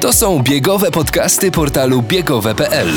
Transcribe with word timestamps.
To 0.00 0.12
są 0.12 0.42
biegowe 0.42 0.90
podcasty 0.90 1.50
portalu 1.50 2.02
biegowe.pl. 2.02 2.88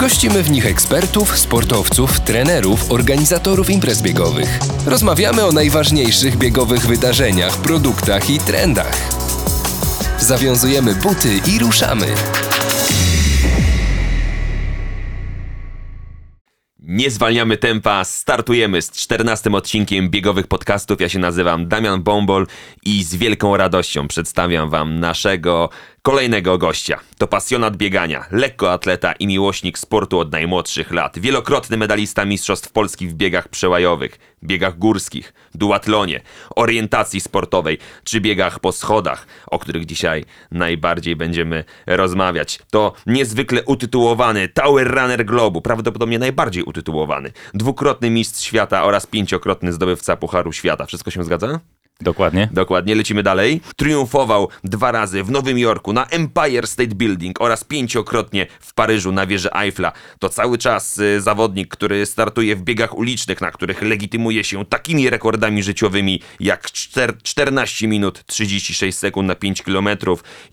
Gościmy 0.00 0.42
w 0.42 0.50
nich 0.50 0.66
ekspertów, 0.66 1.38
sportowców, 1.38 2.20
trenerów, 2.20 2.92
organizatorów 2.92 3.70
imprez 3.70 4.02
biegowych. 4.02 4.58
Rozmawiamy 4.86 5.44
o 5.44 5.52
najważniejszych 5.52 6.36
biegowych 6.36 6.86
wydarzeniach, 6.86 7.56
produktach 7.56 8.30
i 8.30 8.38
trendach. 8.38 9.08
Zawiązujemy 10.18 10.94
buty 10.94 11.40
i 11.54 11.58
ruszamy. 11.58 12.06
Nie 16.92 17.10
zwalniamy 17.10 17.56
tempa, 17.56 18.04
startujemy 18.04 18.82
z 18.82 18.90
14 18.90 19.50
odcinkiem 19.50 20.10
biegowych 20.10 20.46
podcastów. 20.46 21.00
Ja 21.00 21.08
się 21.08 21.18
nazywam 21.18 21.68
Damian 21.68 22.02
Bombol 22.02 22.46
i 22.82 23.04
z 23.04 23.14
wielką 23.14 23.56
radością 23.56 24.08
przedstawiam 24.08 24.70
Wam 24.70 25.00
naszego 25.00 25.68
kolejnego 26.02 26.58
gościa. 26.58 27.00
To 27.18 27.26
pasjonat 27.26 27.76
biegania, 27.76 28.26
lekkoatleta 28.30 29.12
i 29.12 29.26
miłośnik 29.26 29.78
sportu 29.78 30.18
od 30.18 30.32
najmłodszych 30.32 30.90
lat. 30.90 31.18
Wielokrotny 31.18 31.76
medalista 31.76 32.24
Mistrzostw 32.24 32.72
Polski 32.72 33.08
w 33.08 33.14
biegach 33.14 33.48
przełajowych, 33.48 34.18
biegach 34.44 34.78
górskich, 34.78 35.32
duatlonie, 35.54 36.20
orientacji 36.56 37.20
sportowej 37.20 37.78
czy 38.04 38.20
biegach 38.20 38.60
po 38.60 38.72
schodach, 38.72 39.26
o 39.46 39.58
których 39.58 39.86
dzisiaj 39.86 40.24
najbardziej 40.50 41.16
będziemy 41.16 41.64
rozmawiać. 41.86 42.58
To 42.70 42.92
niezwykle 43.06 43.64
utytułowany 43.64 44.48
Tower 44.48 44.88
Runner 44.88 45.24
Globu, 45.24 45.60
prawdopodobnie 45.60 46.18
najbardziej 46.18 46.62
utytułowany, 46.62 47.32
dwukrotny 47.54 48.10
mistrz 48.10 48.44
świata 48.44 48.84
oraz 48.84 49.06
pięciokrotny 49.06 49.72
zdobywca 49.72 50.16
Pucharu 50.16 50.52
Świata. 50.52 50.86
Wszystko 50.86 51.10
się 51.10 51.24
zgadza? 51.24 51.60
Dokładnie. 52.02 52.48
Dokładnie, 52.52 52.94
lecimy 52.94 53.22
dalej. 53.22 53.60
Triumfował 53.76 54.48
dwa 54.64 54.92
razy 54.92 55.24
w 55.24 55.30
Nowym 55.30 55.58
Jorku 55.58 55.92
na 55.92 56.06
Empire 56.06 56.66
State 56.66 56.94
Building 56.94 57.40
oraz 57.40 57.64
pięciokrotnie 57.64 58.46
w 58.60 58.74
Paryżu 58.74 59.12
na 59.12 59.26
wieży 59.26 59.52
Eiffla. 59.52 59.92
To 60.18 60.28
cały 60.28 60.58
czas 60.58 60.98
y, 60.98 61.20
zawodnik, 61.20 61.68
który 61.68 62.06
startuje 62.06 62.56
w 62.56 62.62
biegach 62.62 62.98
ulicznych, 62.98 63.40
na 63.40 63.50
których 63.50 63.82
legitymuje 63.82 64.44
się 64.44 64.64
takimi 64.64 65.10
rekordami 65.10 65.62
życiowymi 65.62 66.20
jak 66.40 66.70
4, 66.70 67.12
14 67.22 67.88
minut 67.88 68.24
36 68.26 68.98
sekund 68.98 69.28
na 69.28 69.34
5 69.34 69.62
km 69.62 69.88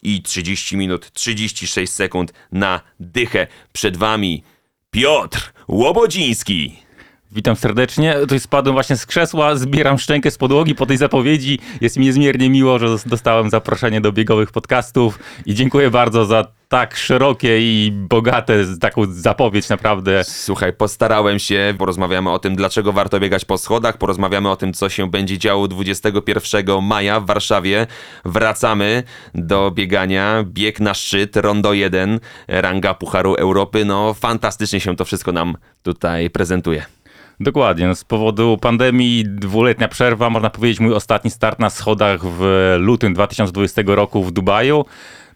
i 0.03 0.21
30 0.21 0.77
minut 0.77 1.11
36 1.11 1.93
sekund 1.93 2.33
na 2.51 2.81
dychę. 2.99 3.47
Przed 3.73 3.97
wami 3.97 4.43
Piotr 4.91 5.53
Łobodziński. 5.67 6.88
Witam 7.31 7.55
serdecznie. 7.55 8.13
Tutaj 8.13 8.39
spadłem 8.39 8.75
właśnie 8.75 8.97
z 8.97 9.05
krzesła, 9.05 9.55
zbieram 9.55 9.97
szczękę 9.97 10.31
z 10.31 10.37
podłogi 10.37 10.75
po 10.75 10.85
tej 10.85 10.97
zapowiedzi. 10.97 11.59
Jest 11.81 11.97
mi 11.97 12.05
niezmiernie 12.05 12.49
miło, 12.49 12.79
że 12.79 12.87
dostałem 13.05 13.49
zaproszenie 13.49 14.01
do 14.01 14.11
biegowych 14.11 14.51
podcastów 14.51 15.19
i 15.45 15.53
dziękuję 15.53 15.91
bardzo 15.91 16.25
za 16.25 16.45
tak 16.67 16.97
szerokie 16.97 17.59
i 17.59 17.91
bogate 17.91 18.53
taką 18.79 19.01
zapowiedź 19.09 19.69
naprawdę. 19.69 20.23
Słuchaj, 20.23 20.73
postarałem 20.73 21.39
się, 21.39 21.73
porozmawiamy 21.77 22.31
o 22.31 22.39
tym, 22.39 22.55
dlaczego 22.55 22.93
warto 22.93 23.19
biegać 23.19 23.45
po 23.45 23.57
schodach, 23.57 23.97
porozmawiamy 23.97 24.49
o 24.49 24.55
tym, 24.55 24.73
co 24.73 24.89
się 24.89 25.09
będzie 25.09 25.37
działo 25.37 25.67
21 25.67 26.81
maja 26.81 27.19
w 27.19 27.25
Warszawie. 27.25 27.87
Wracamy 28.25 29.03
do 29.35 29.71
biegania, 29.71 30.43
bieg 30.43 30.79
na 30.79 30.93
szczyt, 30.93 31.35
rondo 31.37 31.73
1, 31.73 32.19
ranga 32.47 32.93
Pucharu 32.93 33.33
Europy. 33.33 33.85
No, 33.85 34.13
fantastycznie 34.13 34.79
się 34.79 34.95
to 34.95 35.05
wszystko 35.05 35.31
nam 35.31 35.57
tutaj 35.83 36.29
prezentuje. 36.29 36.98
Dokładnie. 37.39 37.87
No 37.87 37.95
z 37.95 38.03
powodu 38.03 38.57
pandemii, 38.61 39.23
dwuletnia 39.27 39.87
przerwa, 39.87 40.29
można 40.29 40.49
powiedzieć, 40.49 40.79
mój 40.79 40.93
ostatni 40.93 41.31
start 41.31 41.59
na 41.59 41.69
schodach 41.69 42.25
w 42.25 42.75
lutym 42.79 43.13
2020 43.13 43.81
roku 43.85 44.23
w 44.23 44.31
Dubaju. 44.31 44.85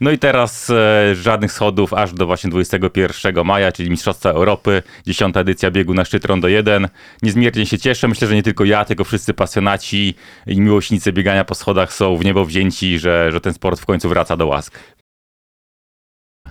No 0.02 0.12
i 0.12 0.18
teraz 0.18 0.70
e, 0.70 1.16
żadnych 1.16 1.52
schodów 1.52 1.94
aż 1.94 2.14
do 2.14 2.26
właśnie 2.26 2.50
21 2.50 3.46
maja, 3.46 3.72
czyli 3.72 3.90
Mistrzostwa 3.90 4.30
Europy, 4.30 4.84
10 5.08 5.38
edycja 5.38 5.72
biegu 5.72 5.94
na 5.94 6.06
szczyt 6.06 6.26
Rondo 6.26 6.48
1. 6.48 6.88
Niezmiernie 7.22 7.66
się 7.66 7.78
cieszę. 7.78 8.08
Myślę, 8.08 8.28
że 8.28 8.36
nie 8.36 8.44
tylko 8.44 8.66
ja, 8.66 8.86
tylko 8.86 9.04
wszyscy 9.04 9.34
pasjonaci 9.34 10.16
i 10.48 10.62
miłośnicy 10.62 11.14
biegania 11.14 11.46
po 11.46 11.56
schodach 11.56 11.94
są 11.94 12.18
w 12.18 12.26
niebo 12.26 12.46
wzięci, 12.46 13.00
że, 13.00 13.32
że 13.32 13.42
ten 13.42 13.54
sport 13.54 13.80
w 13.80 13.86
końcu 13.86 14.10
wraca 14.10 14.38
do 14.38 14.48
łask. 14.48 14.80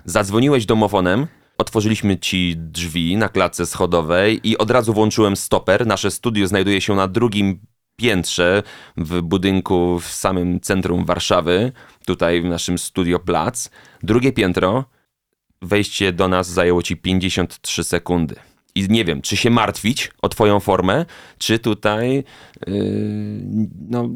Zadzwoniłeś 0.05 0.67
domofonem, 0.67 1.27
otworzyliśmy 1.59 2.19
ci 2.19 2.55
drzwi 2.57 3.17
na 3.17 3.29
klatce 3.29 3.67
schodowej 3.67 4.49
i 4.49 4.59
od 4.59 4.71
razu 4.71 4.93
włączyłem 4.93 5.37
stoper. 5.37 5.87
Nasze 5.87 6.11
studio 6.11 6.47
znajduje 6.47 6.81
się 6.81 6.95
na 6.95 7.09
drugim 7.09 7.61
piętrze 7.97 8.63
w 8.97 9.23
budynku 9.23 10.01
w 10.01 10.09
samym 10.09 10.61
centrum 10.61 11.05
Warszawy, 11.05 11.73
tutaj 12.07 12.43
w 12.43 12.45
naszym 12.45 12.79
studio 12.79 13.19
Plac. 13.19 13.71
Drugie 14.03 14.33
piętro, 14.33 14.85
wejście 15.63 16.13
do 16.13 16.29
nas 16.29 16.49
zajęło 16.51 16.83
ci 16.83 16.97
53 16.97 17.85
sekundy. 17.85 18.35
I 18.75 18.87
nie 18.89 19.05
wiem, 19.05 19.23
czy 19.23 19.37
się 19.37 19.51
martwić 19.51 20.11
o 20.23 20.29
twoją 20.29 20.61
formę, 20.61 21.07
czy 21.39 21.59
tutaj 21.59 22.25
yy, 22.67 22.75
no, 23.89 24.09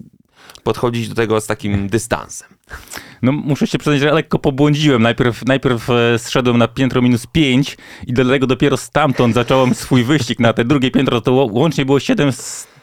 podchodzić 0.63 1.09
do 1.09 1.15
tego 1.15 1.41
z 1.41 1.47
takim 1.47 1.89
dystansem. 1.89 2.56
No 3.22 3.32
muszę 3.32 3.66
się 3.66 3.78
przyznać, 3.78 4.00
że 4.00 4.12
lekko 4.12 4.38
pobłądziłem. 4.38 5.03
Najpierw, 5.03 5.44
najpierw 5.47 5.91
e, 5.91 6.19
zszedłem 6.19 6.59
na 6.59 6.69
piętro 6.69 7.03
minus 7.03 7.27
5 7.27 7.77
i 8.06 8.12
do 8.12 8.25
tego 8.25 8.47
dopiero 8.47 8.77
stamtąd 8.77 9.34
zacząłem 9.34 9.75
swój 9.75 10.04
wyścig 10.04 10.41
na 10.41 10.53
te 10.53 10.65
drugie 10.65 10.91
piętro. 10.91 11.21
To 11.21 11.32
łącznie 11.32 11.84
było 11.84 12.00
7 12.00 12.31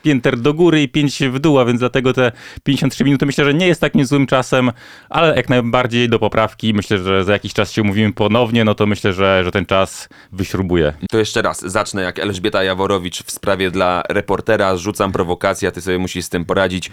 pięter 0.01 0.39
do 0.39 0.53
góry 0.53 0.81
i 0.81 0.89
5 0.89 1.19
w 1.23 1.39
dół, 1.39 1.59
a 1.59 1.65
więc 1.65 1.79
dlatego 1.79 2.13
te 2.13 2.31
53 2.63 3.03
minuty 3.03 3.25
myślę, 3.25 3.45
że 3.45 3.53
nie 3.53 3.67
jest 3.67 3.81
takim 3.81 4.05
złym 4.05 4.27
czasem, 4.27 4.71
ale 5.09 5.35
jak 5.35 5.49
najbardziej 5.49 6.09
do 6.09 6.19
poprawki. 6.19 6.73
Myślę, 6.73 6.97
że 6.97 7.23
za 7.23 7.33
jakiś 7.33 7.53
czas 7.53 7.71
się 7.71 7.81
umówimy 7.81 8.13
ponownie, 8.13 8.65
no 8.65 8.75
to 8.75 8.85
myślę, 8.85 9.13
że, 9.13 9.43
że 9.43 9.51
ten 9.51 9.65
czas 9.65 10.09
wyśrubuje. 10.31 10.93
To 11.09 11.17
jeszcze 11.17 11.41
raz, 11.41 11.61
zacznę 11.61 12.01
jak 12.01 12.19
Elżbieta 12.19 12.63
Jaworowicz 12.63 13.23
w 13.23 13.31
sprawie 13.31 13.71
dla 13.71 14.03
reportera. 14.09 14.77
Rzucam 14.77 15.11
prowokację, 15.11 15.67
a 15.67 15.71
ty 15.71 15.81
sobie 15.81 15.99
musisz 15.99 16.25
z 16.25 16.29
tym 16.29 16.45
poradzić. 16.45 16.91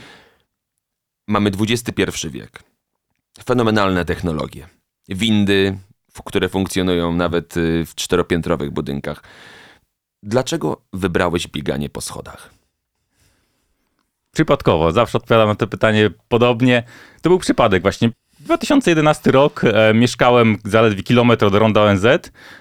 Mamy 1.28 1.50
XXI 1.60 2.28
wiek. 2.30 2.69
Fenomenalne 3.44 4.04
technologie. 4.04 4.68
Windy, 5.08 5.78
które 6.24 6.48
funkcjonują 6.48 7.12
nawet 7.12 7.56
y, 7.56 7.86
w 7.86 7.94
czteropiętrowych 7.94 8.70
budynkach. 8.70 9.22
Dlaczego 10.22 10.82
wybrałeś 10.92 11.48
bieganie 11.48 11.88
po 11.90 12.00
schodach? 12.00 12.50
Przypadkowo, 14.32 14.92
zawsze 14.92 15.18
odpowiadam 15.18 15.48
na 15.48 15.54
to 15.54 15.66
pytanie 15.66 16.10
podobnie. 16.28 16.82
To 17.22 17.30
był 17.30 17.38
przypadek 17.38 17.82
właśnie. 17.82 18.10
2011 18.40 19.30
rok, 19.30 19.64
e, 19.64 19.94
mieszkałem 19.94 20.58
zaledwie 20.64 21.02
kilometr 21.02 21.44
od 21.44 21.54
Ronda 21.54 21.82
ONZ. 21.82 22.04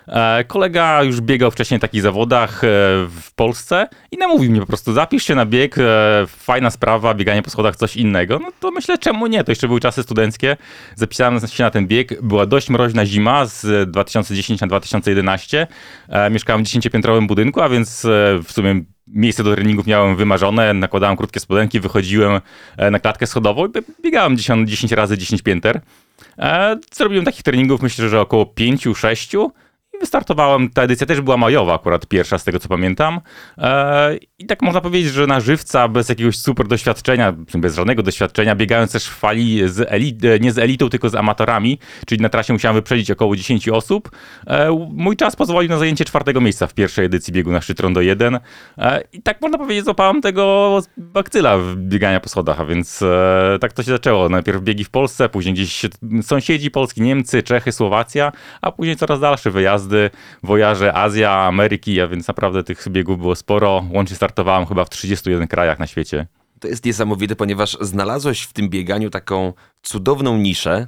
E, 0.08 0.44
kolega 0.44 1.04
już 1.04 1.22
biegał 1.22 1.52
wcześniej 1.52 1.78
w 1.78 1.82
takich 1.82 2.02
zawodach 2.02 2.64
e, 2.64 2.68
w 3.08 3.34
Polsce 3.36 3.88
i 4.12 4.18
namówił 4.18 4.52
mnie 4.52 4.60
po 4.60 4.66
prostu, 4.66 4.94
zapisz 4.94 5.24
się 5.24 5.36
na 5.36 5.46
bieg, 5.46 5.78
e, 5.78 6.26
fajna 6.28 6.70
sprawa, 6.70 7.14
bieganie 7.14 7.42
po 7.42 7.50
schodach, 7.50 7.76
coś 7.76 7.98
innego. 7.98 8.40
No 8.40 8.52
to 8.60 8.72
myślę, 8.72 8.98
czemu 8.98 9.28
nie? 9.28 9.44
To 9.44 9.52
jeszcze 9.52 9.68
były 9.68 9.80
czasy 9.80 10.04
studenckie. 10.04 10.58
Zapisałem 10.96 11.40
się 11.48 11.64
na 11.64 11.72
ten 11.72 11.88
bieg. 11.88 12.22
Była 12.22 12.46
dość 12.46 12.70
mroźna 12.70 13.06
zima 13.06 13.46
z 13.46 13.90
2010 13.92 14.62
na 14.62 14.68
2011. 14.68 15.68
E, 16.10 16.30
mieszkałem 16.30 16.66
w 16.66 16.68
10-piętrowym 16.68 17.28
budynku, 17.28 17.62
a 17.62 17.70
więc 17.70 18.06
e, 18.06 18.40
w 18.44 18.52
sumie 18.52 18.82
miejsce 19.14 19.44
do 19.44 19.56
treningów 19.56 19.88
miałem 19.88 20.16
wymarzone, 20.16 20.74
nakładałem 20.74 21.18
krótkie 21.18 21.40
spodenki, 21.40 21.80
wychodziłem 21.80 22.42
e, 22.78 22.92
na 22.92 23.00
klatkę 23.00 23.28
schodową 23.28 23.68
i 23.68 23.70
biegałem 24.04 24.38
10, 24.38 24.70
10 24.70 24.92
razy 24.92 25.18
10 25.18 25.42
pięter. 25.42 25.82
E, 26.38 26.78
zrobiłem 26.94 27.26
takich 27.26 27.44
treningów 27.44 27.82
myślę, 27.82 28.10
że 28.10 28.22
około 28.22 28.46
5-6 28.46 29.50
wystartowałem, 30.00 30.70
ta 30.70 30.82
edycja 30.82 31.08
też 31.08 31.22
była 31.22 31.38
majowa, 31.38 31.76
akurat 31.76 32.06
pierwsza 32.06 32.38
z 32.38 32.44
tego 32.44 32.60
co 32.60 32.70
pamiętam. 32.70 33.22
E, 33.58 34.18
I 34.40 34.46
tak 34.46 34.62
można 34.62 34.82
powiedzieć, 34.82 35.14
że 35.14 35.28
na 35.28 35.40
żywca, 35.40 35.88
bez 35.88 36.10
jakiegoś 36.10 36.38
super 36.38 36.68
doświadczenia, 36.68 37.34
bez 37.58 37.76
żadnego 37.76 38.04
doświadczenia, 38.04 38.56
biegając 38.56 38.92
też 38.92 39.06
w 39.06 39.16
fali 39.16 39.70
z 39.70 39.92
elit, 39.92 40.26
e, 40.26 40.40
nie 40.40 40.52
z 40.52 40.58
elitą, 40.58 40.90
tylko 40.90 41.10
z 41.10 41.16
amatorami, 41.16 41.80
czyli 42.08 42.22
na 42.22 42.30
trasie 42.30 42.54
musiałem 42.54 42.76
wyprzedzić 42.76 43.12
około 43.12 43.36
10 43.36 43.70
osób. 43.70 44.12
E, 44.48 44.88
mój 44.92 45.16
czas 45.16 45.36
pozwolił 45.36 45.70
na 45.70 45.78
zajęcie 45.78 46.06
czwartego 46.06 46.42
miejsca 46.42 46.68
w 46.68 46.74
pierwszej 46.74 47.06
edycji 47.06 47.34
biegu 47.34 47.52
na 47.52 47.62
szczyt 47.62 47.80
Rondo 47.80 48.02
1. 48.02 48.40
I 49.14 49.22
tak 49.22 49.42
można 49.42 49.58
powiedzieć, 49.58 49.86
złapałem 49.86 50.22
tego 50.22 50.80
bakcyla 50.98 51.58
biegania 51.76 52.20
po 52.20 52.30
schodach, 52.30 52.60
a 52.60 52.66
więc 52.66 53.04
tak 53.62 53.74
to 53.74 53.84
się 53.84 53.92
zaczęło. 53.92 54.30
Najpierw 54.30 54.62
biegi 54.62 54.84
w 54.84 54.90
Polsce, 54.90 55.30
później 55.30 55.54
gdzieś 55.54 55.82
sąsiedzi 56.22 56.72
Polski, 56.72 57.02
Niemcy, 57.02 57.44
Czechy, 57.44 57.72
Słowacja, 57.72 58.32
a 58.62 58.72
później 58.72 58.96
coraz 58.96 59.20
dalsze 59.20 59.52
wyjazdy 59.52 59.89
wyjazdy, 59.90 60.10
wojaże 60.44 60.94
Azja, 60.94 61.32
Ameryki, 61.32 62.02
a 62.02 62.08
więc 62.08 62.28
naprawdę 62.28 62.64
tych 62.64 62.90
biegów 62.90 63.18
było 63.18 63.36
sporo. 63.36 63.86
Łącznie 63.92 64.16
startowałem 64.16 64.66
chyba 64.66 64.86
w 64.86 64.90
31 64.90 65.48
krajach 65.48 65.80
na 65.80 65.88
świecie. 65.88 66.28
To 66.60 66.68
jest 66.68 66.86
niesamowite, 66.86 67.36
ponieważ 67.36 67.78
znalazłeś 67.82 68.42
w 68.42 68.54
tym 68.54 68.70
bieganiu 68.70 69.10
taką 69.10 69.54
cudowną 69.82 70.38
niszę, 70.38 70.88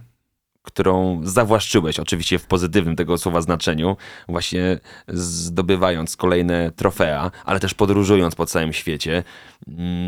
którą 0.62 1.22
zawłaszczyłeś, 1.24 2.00
oczywiście 2.00 2.40
w 2.40 2.46
pozytywnym 2.46 2.96
tego 2.96 3.18
słowa 3.18 3.42
znaczeniu, 3.42 3.98
właśnie 4.30 4.80
zdobywając 5.08 6.18
kolejne 6.18 6.72
trofea, 6.72 7.32
ale 7.46 7.60
też 7.60 7.74
podróżując 7.74 8.36
po 8.36 8.46
całym 8.46 8.74
świecie. 8.74 9.24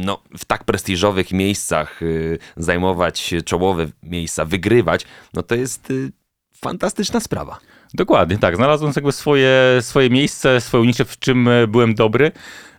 No, 0.06 0.24
w 0.38 0.46
tak 0.46 0.63
prestiżowych 0.63 1.31
miejscach 1.31 2.01
y, 2.01 2.38
zajmować 2.57 3.34
czołowe 3.46 3.88
miejsca, 4.04 4.46
wygrywać, 4.46 5.06
no 5.34 5.44
to 5.44 5.56
jest 5.56 5.92
y, 5.92 6.12
fantastyczna 6.56 7.19
sprawa. 7.19 7.60
Dokładnie, 7.94 8.38
tak. 8.38 8.56
Znalazłem 8.56 8.94
jakby 8.95 9.12
swoje, 9.12 9.51
swoje 9.81 10.10
miejsce, 10.10 10.62
swoją 10.62 10.84
niszę, 10.84 11.06
w 11.06 11.19
czym 11.19 11.48
e, 11.48 11.68
byłem 11.68 11.95
dobry. 11.95 12.31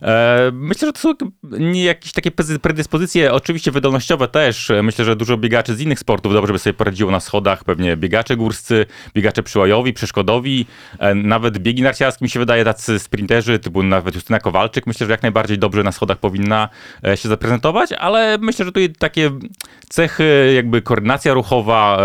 E, 0.03 0.51
myślę, 0.53 0.89
że 0.89 0.93
to 0.93 1.01
są 1.01 1.15
jakieś 1.73 2.13
takie 2.13 2.31
predyspozycje, 2.63 3.33
oczywiście 3.33 3.71
wydolnościowe 3.71 4.29
też. 4.29 4.71
E, 4.71 4.83
myślę, 4.83 5.05
że 5.05 5.17
dużo 5.17 5.37
biegaczy 5.37 5.75
z 5.75 5.81
innych 5.81 5.99
sportów 5.99 6.33
dobrze 6.33 6.53
by 6.53 6.59
sobie 6.59 6.75
poradziło 6.75 7.11
na 7.11 7.21
schodach. 7.21 7.65
Pewnie 7.65 7.97
biegacze 7.97 8.37
górscy, 8.37 8.87
biegacze 9.15 9.43
przyłajowi, 9.43 9.93
przeszkodowi, 9.93 10.67
nawet 11.15 11.59
biegi 11.59 11.83
narciarskie 11.83 12.25
mi 12.25 12.31
się 12.31 12.39
wydaje, 12.39 12.65
tacy 12.65 12.99
sprinterzy, 12.99 13.59
typu 13.59 13.83
nawet 13.83 14.15
Justyna 14.15 14.41
Kowalczyk, 14.41 14.87
myślę, 14.87 15.07
że 15.07 15.13
jak 15.13 15.23
najbardziej 15.23 15.59
dobrze 15.59 15.83
na 15.83 15.93
schodach 15.93 16.19
powinna 16.19 16.69
się 17.15 17.29
zaprezentować, 17.29 17.93
ale 17.93 18.39
myślę, 18.39 18.65
że 18.65 18.73
tutaj 18.73 18.93
takie 18.99 19.31
cechy, 19.89 20.53
jakby 20.55 20.83
koordynacja 20.83 21.35
ruchowa, 21.35 21.99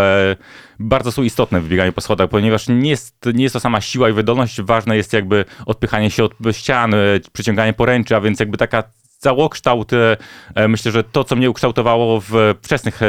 bardzo 0.79 1.11
są 1.11 1.23
istotne 1.23 1.61
w 1.61 1.67
bieganiu 1.67 1.93
po 1.93 2.01
schodach, 2.01 2.29
ponieważ 2.29 2.67
nie 2.67 2.89
jest, 2.89 3.15
nie 3.33 3.43
jest 3.43 3.53
to 3.53 3.59
sama 3.59 3.81
siła 3.81 4.09
i 4.09 4.13
wydolność, 4.13 4.61
ważne 4.61 4.97
jest 4.97 5.13
jakby 5.13 5.45
odpychanie 5.65 6.11
się 6.11 6.23
od 6.23 6.33
ścian, 6.51 6.93
e, 6.93 6.97
przyciąganie 7.33 7.73
poręczy, 7.79 8.15
a 8.15 8.21
więc 8.21 8.39
jakby 8.39 8.57
taka 8.57 8.83
całokształt, 9.17 9.91
e, 9.93 10.67
myślę, 10.67 10.91
że 10.91 11.03
to, 11.03 11.23
co 11.23 11.35
mnie 11.35 11.49
ukształtowało 11.49 12.21
w 12.21 12.55
wczesnych 12.61 12.99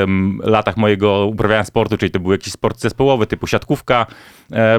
latach 0.43 0.76
mojego 0.76 1.26
uprawiania 1.26 1.64
sportu, 1.64 1.96
czyli 1.96 2.11
to 2.11 2.20
był 2.20 2.32
jakiś 2.32 2.52
sport 2.52 2.81
zespołowy 2.81 3.26
typu 3.26 3.46
siatkówka, 3.46 4.06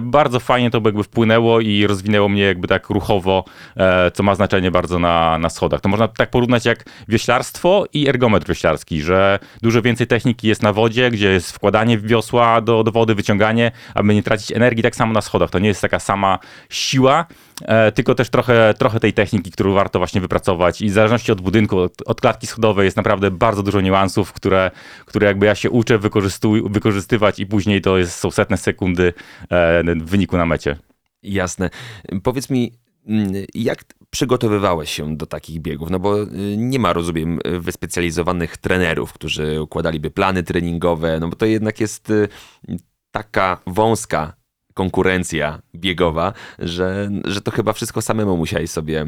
bardzo 0.01 0.39
fajnie 0.39 0.71
to 0.71 0.81
jakby 0.85 1.03
wpłynęło 1.03 1.59
i 1.59 1.87
rozwinęło 1.87 2.29
mnie 2.29 2.43
jakby 2.43 2.67
tak 2.67 2.89
ruchowo, 2.89 3.45
e, 3.77 4.11
co 4.11 4.23
ma 4.23 4.35
znaczenie 4.35 4.71
bardzo 4.71 4.99
na, 4.99 5.37
na 5.37 5.49
schodach. 5.49 5.81
To 5.81 5.89
można 5.89 6.07
tak 6.07 6.29
porównać 6.29 6.65
jak 6.65 6.85
wioślarstwo 7.07 7.85
i 7.93 8.09
ergometr 8.09 8.47
wioślarski, 8.47 9.01
że 9.01 9.39
dużo 9.61 9.81
więcej 9.81 10.07
techniki 10.07 10.47
jest 10.47 10.63
na 10.63 10.73
wodzie, 10.73 11.11
gdzie 11.11 11.29
jest 11.29 11.51
wkładanie 11.51 11.97
wiosła 11.97 12.61
do, 12.61 12.83
do 12.83 12.91
wody, 12.91 13.15
wyciąganie, 13.15 13.71
aby 13.95 14.15
nie 14.15 14.23
tracić 14.23 14.51
energii, 14.51 14.83
tak 14.83 14.95
samo 14.95 15.13
na 15.13 15.21
schodach. 15.21 15.49
To 15.49 15.59
nie 15.59 15.67
jest 15.67 15.81
taka 15.81 15.99
sama 15.99 16.39
siła, 16.69 17.25
tylko 17.95 18.15
też 18.15 18.29
trochę, 18.29 18.73
trochę 18.77 18.99
tej 18.99 19.13
techniki, 19.13 19.51
którą 19.51 19.73
warto 19.73 19.99
właśnie 19.99 20.21
wypracować 20.21 20.81
i 20.81 20.89
w 20.89 20.93
zależności 20.93 21.31
od 21.31 21.41
budynku, 21.41 21.79
od, 21.79 22.01
od 22.05 22.21
klatki 22.21 22.47
schodowej 22.47 22.85
jest 22.85 22.97
naprawdę 22.97 23.31
bardzo 23.31 23.63
dużo 23.63 23.81
niuansów, 23.81 24.33
które, 24.33 24.71
które 25.05 25.27
jakby 25.27 25.45
ja 25.45 25.55
się 25.55 25.69
uczę 25.69 25.99
wykorzystywać 26.65 27.39
i 27.39 27.45
później 27.45 27.81
to 27.81 27.97
jest, 27.97 28.19
są 28.19 28.31
setne 28.31 28.57
sekundy 28.57 29.13
e, 29.51 29.60
w 30.01 30.09
wyniku 30.09 30.37
na 30.37 30.45
mecie. 30.45 30.77
Jasne. 31.23 31.69
Powiedz 32.23 32.49
mi, 32.49 32.71
mm, 33.07 33.33
jak 33.55 33.83
przygotowywałeś 34.09 34.91
się 34.91 35.17
do 35.17 35.25
takich 35.25 35.59
biegów? 35.59 35.89
No 35.89 35.99
bo 35.99 36.23
y, 36.23 36.27
nie 36.57 36.79
ma, 36.79 36.93
rozumiem, 36.93 37.39
wyspecjalizowanych 37.59 38.57
trenerów, 38.57 39.13
którzy 39.13 39.61
układaliby 39.61 40.11
plany 40.11 40.43
treningowe, 40.43 41.19
no 41.19 41.27
bo 41.27 41.35
to 41.35 41.45
jednak 41.45 41.79
jest 41.79 42.09
y, 42.09 42.27
taka 43.11 43.61
wąska 43.67 44.33
konkurencja 44.73 45.61
biegowa, 45.75 46.33
że, 46.59 47.09
że 47.25 47.41
to 47.41 47.51
chyba 47.51 47.73
wszystko 47.73 48.01
samemu 48.01 48.37
musiałeś 48.37 48.69
sobie 48.69 49.01
y, 49.03 49.05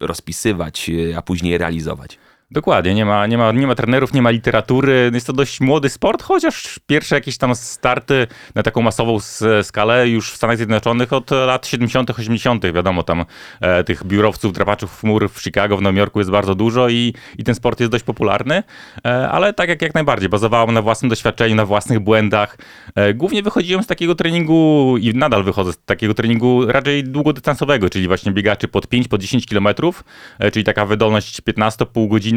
rozpisywać, 0.00 0.90
a 1.16 1.22
później 1.22 1.58
realizować. 1.58 2.18
Dokładnie, 2.50 2.94
nie 2.94 3.04
ma, 3.04 3.26
nie, 3.26 3.38
ma, 3.38 3.52
nie 3.52 3.66
ma 3.66 3.74
trenerów, 3.74 4.12
nie 4.12 4.22
ma 4.22 4.30
literatury. 4.30 5.10
Jest 5.14 5.26
to 5.26 5.32
dość 5.32 5.60
młody 5.60 5.88
sport, 5.88 6.22
chociaż 6.22 6.80
pierwsze 6.86 7.14
jakieś 7.14 7.38
tam 7.38 7.54
starty 7.54 8.26
na 8.54 8.62
taką 8.62 8.82
masową 8.82 9.18
skalę 9.62 10.08
już 10.08 10.32
w 10.32 10.36
Stanach 10.36 10.56
Zjednoczonych 10.56 11.12
od 11.12 11.30
lat 11.30 11.66
70., 11.66 12.10
80., 12.10 12.72
wiadomo, 12.72 13.02
tam 13.02 13.24
e, 13.60 13.84
tych 13.84 14.04
biurowców, 14.04 14.52
drapaczów 14.52 15.00
chmur 15.00 15.30
w 15.30 15.42
Chicago, 15.42 15.76
w 15.76 15.82
Nowym 15.82 15.96
Jorku 15.96 16.18
jest 16.18 16.30
bardzo 16.30 16.54
dużo 16.54 16.88
i, 16.88 17.14
i 17.38 17.44
ten 17.44 17.54
sport 17.54 17.80
jest 17.80 17.92
dość 17.92 18.04
popularny, 18.04 18.62
e, 19.04 19.28
ale 19.28 19.52
tak 19.52 19.68
jak, 19.68 19.82
jak 19.82 19.94
najbardziej, 19.94 20.28
bazowałem 20.28 20.74
na 20.74 20.82
własnym 20.82 21.08
doświadczeniu, 21.08 21.54
na 21.54 21.66
własnych 21.66 22.00
błędach. 22.00 22.58
E, 22.94 23.14
głównie 23.14 23.42
wychodziłem 23.42 23.82
z 23.82 23.86
takiego 23.86 24.14
treningu 24.14 24.94
i 25.00 25.14
nadal 25.14 25.44
wychodzę 25.44 25.72
z 25.72 25.78
takiego 25.78 26.14
treningu 26.14 26.66
raczej 26.66 27.04
długodystansowego, 27.04 27.90
czyli 27.90 28.08
właśnie 28.08 28.32
biegaczy 28.32 28.68
pod 28.68 28.86
5, 28.86 29.08
pod 29.08 29.20
10 29.20 29.46
kilometrów, 29.46 30.04
e, 30.38 30.50
czyli 30.50 30.64
taka 30.64 30.86
wydolność 30.86 31.42
15-pół 31.42 32.08
godziny 32.08 32.35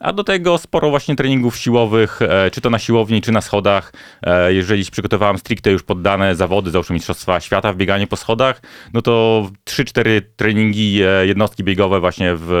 a 0.00 0.12
do 0.12 0.24
tego 0.24 0.58
sporo 0.58 0.90
właśnie 0.90 1.16
treningów 1.16 1.56
siłowych, 1.56 2.22
e, 2.22 2.50
czy 2.50 2.60
to 2.60 2.70
na 2.70 2.78
siłowni, 2.78 3.22
czy 3.22 3.32
na 3.32 3.40
schodach. 3.40 3.92
E, 4.22 4.54
jeżeli 4.54 4.84
przygotowałem 4.90 5.38
stricte 5.38 5.70
już 5.70 5.82
poddane 5.82 6.34
zawody, 6.34 6.70
załóżmy 6.70 6.94
Mistrzostwa 6.94 7.40
Świata 7.40 7.72
w 7.72 7.76
bieganiu 7.76 8.06
po 8.06 8.16
schodach, 8.16 8.62
no 8.92 9.02
to 9.02 9.50
3-4 9.64 10.22
treningi, 10.36 11.02
e, 11.02 11.26
jednostki 11.26 11.64
biegowe 11.64 12.00
właśnie 12.00 12.32
w 12.36 12.52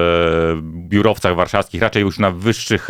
biurowcach 0.88 1.36
warszawskich, 1.36 1.82
raczej 1.82 2.02
już 2.02 2.18
na 2.18 2.30
wyższych 2.30 2.88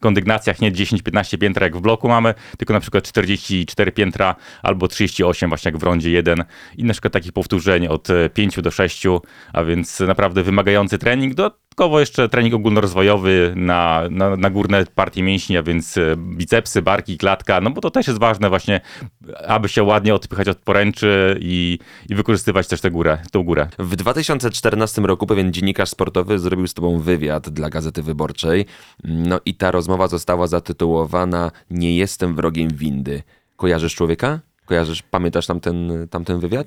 kondygnacjach, 0.00 0.60
nie 0.60 0.72
10-15 0.72 1.38
piętra 1.38 1.66
jak 1.66 1.76
w 1.76 1.80
bloku 1.80 2.08
mamy, 2.08 2.34
tylko 2.58 2.74
na 2.74 2.80
przykład 2.80 3.04
44 3.04 3.92
piętra 3.92 4.34
albo 4.62 4.88
38 4.88 5.48
właśnie 5.48 5.68
jak 5.68 5.80
w 5.80 5.82
rondzie 5.82 6.10
1 6.10 6.44
i 6.76 6.84
na 6.84 6.92
przykład 6.92 7.12
takich 7.12 7.32
powtórzeń 7.32 7.86
od 7.86 8.08
5 8.34 8.62
do 8.62 8.70
6, 8.70 9.04
a 9.52 9.64
więc 9.64 10.00
naprawdę 10.00 10.42
wymagający 10.42 10.98
trening. 10.98 11.34
Do 11.34 11.67
Dodatkowo 11.78 12.00
jeszcze 12.00 12.28
trening 12.28 12.54
ogólnorozwojowy 12.54 13.52
na, 13.56 14.02
na, 14.10 14.36
na 14.36 14.50
górne 14.50 14.86
partie 14.94 15.22
mięśni, 15.22 15.56
a 15.56 15.62
więc 15.62 15.96
e, 15.96 16.16
bicepsy, 16.16 16.82
barki, 16.82 17.18
klatka, 17.18 17.60
no 17.60 17.70
bo 17.70 17.80
to 17.80 17.90
też 17.90 18.06
jest 18.06 18.18
ważne 18.18 18.48
właśnie, 18.48 18.80
aby 19.46 19.68
się 19.68 19.82
ładnie 19.82 20.14
odpychać 20.14 20.48
od 20.48 20.58
poręczy 20.58 21.38
i, 21.40 21.78
i 22.08 22.14
wykorzystywać 22.14 22.68
też 22.68 22.80
tę 22.80 22.90
górę, 22.90 23.18
tą 23.30 23.42
górę. 23.42 23.68
W 23.78 23.96
2014 23.96 25.02
roku 25.02 25.26
pewien 25.26 25.52
dziennikarz 25.52 25.88
sportowy 25.88 26.38
zrobił 26.38 26.66
z 26.66 26.74
tobą 26.74 26.98
wywiad 27.00 27.48
dla 27.48 27.70
Gazety 27.70 28.02
Wyborczej, 28.02 28.66
no 29.04 29.40
i 29.44 29.54
ta 29.54 29.70
rozmowa 29.70 30.08
została 30.08 30.46
zatytułowana 30.46 31.50
Nie 31.70 31.96
jestem 31.96 32.34
wrogiem 32.34 32.68
windy. 32.68 33.22
Kojarzysz 33.56 33.94
człowieka? 33.94 34.40
Kojarzysz, 34.66 35.02
pamiętasz 35.02 35.46
tamten, 35.46 36.08
tamten 36.10 36.40
wywiad? 36.40 36.66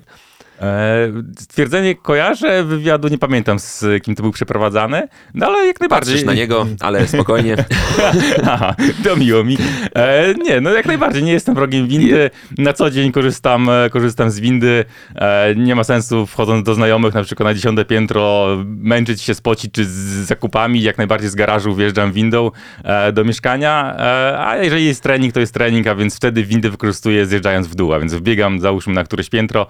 E, 0.62 1.12
stwierdzenie 1.38 1.94
kojarzę, 1.94 2.64
wywiadu 2.64 3.08
nie 3.08 3.18
pamiętam 3.18 3.58
z 3.58 3.84
kim 4.02 4.14
to 4.14 4.22
był 4.22 4.32
przeprowadzany, 4.32 5.08
no 5.34 5.46
ale 5.46 5.66
jak 5.66 5.80
najbardziej. 5.80 6.14
Patrzysz 6.14 6.26
na 6.26 6.34
niego, 6.34 6.66
ale 6.80 7.08
spokojnie. 7.08 7.56
Aha, 8.52 8.74
to 9.04 9.16
miło 9.16 9.44
mi. 9.44 9.58
E, 9.94 10.34
nie, 10.34 10.60
no 10.60 10.70
jak 10.70 10.86
najbardziej, 10.86 11.22
nie 11.22 11.32
jestem 11.32 11.54
wrogiem 11.54 11.88
windy. 11.88 12.30
Na 12.58 12.72
co 12.72 12.90
dzień 12.90 13.12
korzystam, 13.12 13.68
e, 13.68 13.90
korzystam 13.90 14.30
z 14.30 14.40
windy. 14.40 14.84
E, 15.14 15.54
nie 15.56 15.74
ma 15.74 15.84
sensu 15.84 16.26
wchodząc 16.26 16.66
do 16.66 16.74
znajomych, 16.74 17.14
na 17.14 17.22
przykład 17.24 17.44
na 17.44 17.54
dziesiąte 17.54 17.84
piętro, 17.84 18.48
męczyć 18.66 19.22
się, 19.22 19.34
spocić 19.34 19.72
czy 19.72 19.84
z 19.84 19.90
zakupami. 20.26 20.82
Jak 20.82 20.98
najbardziej 20.98 21.30
z 21.30 21.34
garażu 21.34 21.74
wjeżdżam 21.74 22.12
windą 22.12 22.50
e, 22.84 23.12
do 23.12 23.24
mieszkania. 23.24 23.96
E, 23.98 24.38
a 24.46 24.56
jeżeli 24.56 24.86
jest 24.86 25.02
trening, 25.02 25.34
to 25.34 25.40
jest 25.40 25.54
trening, 25.54 25.86
a 25.86 25.94
więc 25.94 26.16
wtedy 26.16 26.44
windy 26.44 26.70
wykorzystuję 26.70 27.26
zjeżdżając 27.26 27.66
w 27.66 27.74
dół, 27.74 27.92
a 27.92 27.98
więc 27.98 28.14
wbiegam, 28.14 28.60
załóżmy 28.60 28.94
na 28.94 29.04
któreś 29.04 29.30
piętro 29.30 29.66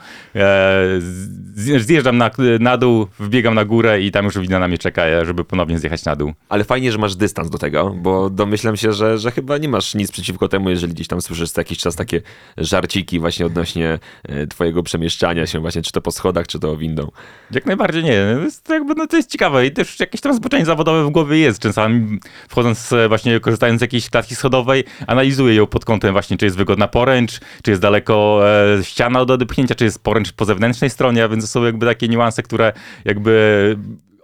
zjeżdżam 1.54 2.18
na, 2.18 2.30
na 2.60 2.76
dół, 2.76 3.06
wbiegam 3.18 3.54
na 3.54 3.64
górę 3.64 4.00
i 4.00 4.10
tam 4.10 4.24
już 4.24 4.38
wina 4.38 4.58
na 4.58 4.68
mnie 4.68 4.78
czeka, 4.78 5.24
żeby 5.24 5.44
ponownie 5.44 5.78
zjechać 5.78 6.04
na 6.04 6.16
dół. 6.16 6.32
Ale 6.48 6.64
fajnie, 6.64 6.92
że 6.92 6.98
masz 6.98 7.16
dystans 7.16 7.50
do 7.50 7.58
tego, 7.58 7.90
bo 7.90 8.30
domyślam 8.30 8.76
się, 8.76 8.92
że, 8.92 9.18
że 9.18 9.30
chyba 9.30 9.58
nie 9.58 9.68
masz 9.68 9.94
nic 9.94 10.12
przeciwko 10.12 10.48
temu, 10.48 10.70
jeżeli 10.70 10.94
gdzieś 10.94 11.08
tam 11.08 11.20
słyszysz 11.20 11.50
co 11.50 11.60
jakiś 11.60 11.78
czas 11.78 11.96
takie 11.96 12.22
żarciki 12.56 13.20
właśnie 13.20 13.46
odnośnie 13.46 13.98
e, 14.22 14.46
twojego 14.46 14.82
przemieszczania 14.82 15.46
się 15.46 15.60
właśnie, 15.60 15.82
czy 15.82 15.92
to 15.92 16.00
po 16.00 16.10
schodach, 16.10 16.46
czy 16.46 16.58
to 16.58 16.76
windą. 16.76 17.10
Jak 17.50 17.66
najbardziej 17.66 18.04
nie. 18.04 18.34
To 18.36 18.40
jest, 18.40 18.68
jakby, 18.68 18.94
no, 18.94 19.06
to 19.06 19.16
jest 19.16 19.30
ciekawe 19.30 19.66
i 19.66 19.70
też 19.70 20.00
jakieś 20.00 20.20
tam 20.20 20.34
zboczenie 20.34 20.64
zawodowe 20.64 21.04
w 21.04 21.10
głowie 21.10 21.38
jest. 21.38 21.62
Czasami 21.62 22.18
wchodząc 22.48 22.92
e, 22.92 23.08
właśnie, 23.08 23.40
korzystając 23.40 23.78
z 23.78 23.82
jakiejś 23.82 24.10
klatki 24.10 24.34
schodowej, 24.34 24.84
analizuję 25.06 25.54
ją 25.54 25.66
pod 25.66 25.84
kątem 25.84 26.12
właśnie, 26.12 26.36
czy 26.36 26.44
jest 26.44 26.56
wygodna 26.56 26.88
poręcz, 26.88 27.40
czy 27.62 27.70
jest 27.70 27.82
daleko 27.82 28.40
e, 28.78 28.84
ściana 28.84 29.24
do 29.24 29.34
odepchnięcia, 29.34 29.74
czy 29.74 29.84
jest 29.84 30.02
poręcz 30.02 30.32
po 30.32 30.44
zewnętrznej 30.44 30.71
stronie, 30.74 31.24
a 31.24 31.28
więc 31.28 31.44
to 31.44 31.48
są 31.48 31.64
jakby 31.64 31.86
takie 31.86 32.08
niuanse, 32.08 32.42
które 32.42 32.72
jakby 33.04 33.76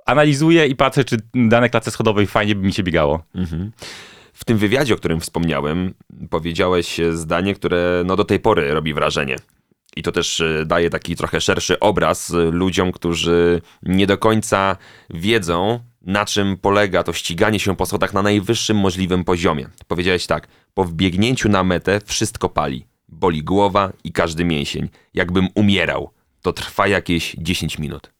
analizuję 0.07 0.67
i 0.67 0.76
patrzę, 0.76 1.05
czy 1.05 1.17
dane 1.35 1.71
klatce 1.71 1.90
schodowej 1.90 2.26
fajnie 2.26 2.55
by 2.55 2.67
mi 2.67 2.73
się 2.73 2.83
biegało. 2.83 3.23
Mhm. 3.35 3.73
W 4.33 4.45
tym 4.45 4.59
wywiadzie, 4.59 4.95
o 4.95 4.97
którym 4.97 5.21
wspomniałem, 5.21 5.95
powiedziałeś 6.31 7.00
zdanie, 7.12 7.55
które 7.55 8.02
no 8.07 8.17
do 8.17 8.25
tej 8.25 8.40
pory 8.40 8.75
robi 8.75 8.95
wrażenie. 8.95 9.37
I 9.97 10.02
to 10.02 10.12
też 10.12 10.40
e, 10.40 10.64
daje 10.67 10.90
taki 10.90 11.17
trochę 11.17 11.40
szerszy 11.40 11.81
obraz 11.81 12.33
ludziom, 12.50 12.93
którzy 12.93 13.61
nie 13.83 14.07
do 14.07 14.19
końca 14.19 14.76
wiedzą, 15.11 15.81
na 16.02 16.25
czym 16.25 16.57
polega 16.57 17.02
to 17.02 17.12
ściganie 17.12 17.61
się 17.61 17.76
po 17.76 17.87
schodach 17.87 18.14
na 18.14 18.23
najwyższym 18.23 18.76
możliwym 18.76 19.25
poziomie. 19.25 19.69
Powiedziałeś 19.88 20.26
tak, 20.26 20.49
po 20.75 20.85
wbiegnięciu 20.85 21.49
na 21.49 21.64
metę 21.64 22.00
wszystko 22.05 22.49
pali. 22.49 22.87
Boli 23.09 23.45
głowa 23.45 23.93
i 24.05 24.12
każdy 24.12 24.45
mięsień. 24.45 24.88
Jakbym 25.14 25.49
umierał 25.55 26.11
to 26.52 26.62
trwa 26.62 26.87
jakieś 26.87 27.37
10 27.38 27.78
minut. 27.78 28.17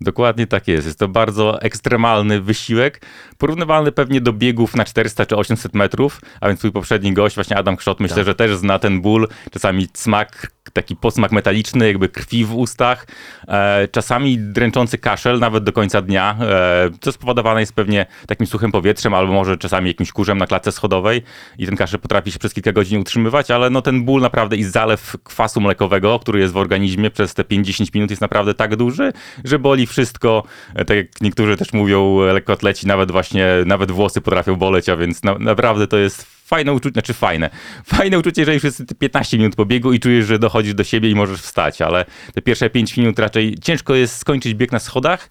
Dokładnie 0.00 0.46
tak 0.46 0.68
jest. 0.68 0.86
Jest 0.86 0.98
to 0.98 1.08
bardzo 1.08 1.62
ekstremalny 1.62 2.40
wysiłek, 2.40 3.02
porównywalny 3.38 3.92
pewnie 3.92 4.20
do 4.20 4.32
biegów 4.32 4.76
na 4.76 4.84
400 4.84 5.26
czy 5.26 5.36
800 5.36 5.74
metrów, 5.74 6.20
a 6.40 6.48
więc 6.48 6.60
twój 6.60 6.72
poprzedni 6.72 7.12
gość, 7.12 7.34
właśnie 7.34 7.56
Adam 7.56 7.76
Krzot, 7.76 8.00
myślę, 8.00 8.16
Tak. 8.16 8.26
że 8.26 8.34
też 8.34 8.56
zna 8.56 8.78
ten 8.78 9.00
ból, 9.00 9.28
czasami 9.52 9.88
smak, 9.94 10.52
taki 10.72 10.96
posmak 10.96 11.32
metaliczny, 11.32 11.86
jakby 11.86 12.08
krwi 12.08 12.44
w 12.44 12.54
ustach, 12.54 13.06
e, 13.48 13.88
czasami 13.92 14.38
dręczący 14.38 14.98
kaszel 14.98 15.38
nawet 15.38 15.64
do 15.64 15.72
końca 15.72 16.02
dnia, 16.02 16.36
e, 16.40 16.90
co 17.00 17.12
spowodowane 17.12 17.60
jest 17.60 17.72
pewnie 17.72 18.06
takim 18.26 18.46
suchym 18.46 18.72
powietrzem, 18.72 19.14
albo 19.14 19.32
może 19.32 19.56
czasami 19.56 19.88
jakimś 19.88 20.12
kurzem 20.12 20.38
na 20.38 20.46
klatce 20.46 20.72
schodowej 20.72 21.22
i 21.58 21.66
ten 21.66 21.76
kaszel 21.76 22.00
potrafi 22.00 22.32
się 22.32 22.38
przez 22.38 22.54
kilka 22.54 22.72
godzin 22.72 23.00
utrzymywać, 23.00 23.50
ale 23.50 23.70
no 23.70 23.82
ten 23.82 24.04
ból 24.04 24.20
naprawdę 24.20 24.56
i 24.56 24.64
zalew 24.64 25.16
kwasu 25.24 25.60
mlekowego, 25.60 26.18
który 26.18 26.40
jest 26.40 26.54
w 26.54 26.56
organizmie 26.56 27.10
przez 27.10 27.34
te 27.34 27.44
5-10 27.44 27.94
minut 27.94 28.10
jest 28.10 28.22
naprawdę 28.22 28.54
tak 28.54 28.76
duży, 28.76 29.12
że 29.44 29.58
boli 29.58 29.87
wszystko. 29.88 30.42
E, 30.74 30.84
Tak 30.84 30.96
jak 30.96 31.06
niektórzy 31.20 31.56
też 31.56 31.72
mówią, 31.72 32.20
e, 32.22 32.32
lekkoatleci, 32.32 32.86
nawet 32.86 33.10
właśnie, 33.10 33.46
nawet 33.66 33.90
włosy 33.90 34.20
potrafią 34.20 34.56
boleć, 34.56 34.88
a 34.88 34.96
więc 34.96 35.22
na, 35.22 35.38
naprawdę 35.38 35.86
to 35.86 35.98
jest 35.98 36.38
fajne 36.48 36.72
uczucie, 36.72 36.92
znaczy 36.92 37.14
fajne. 37.14 37.50
Fajne 37.96 38.18
uczucie, 38.18 38.46
jest 38.64 38.82
te 38.88 38.94
15 38.94 39.38
minut 39.38 39.56
po 39.56 39.66
biegu 39.66 39.92
i 39.92 40.00
czujesz, 40.00 40.26
że 40.26 40.38
dochodzisz 40.38 40.74
do 40.74 40.84
siebie 40.84 41.10
i 41.10 41.14
możesz 41.14 41.40
wstać, 41.40 41.82
ale 41.82 42.04
te 42.34 42.42
pierwsze 42.42 42.70
5 42.70 42.96
minut 42.96 43.18
raczej 43.18 43.54
ciężko 43.62 43.94
jest 43.94 44.16
skończyć 44.16 44.54
bieg 44.54 44.72
na 44.72 44.78
schodach 44.78 45.28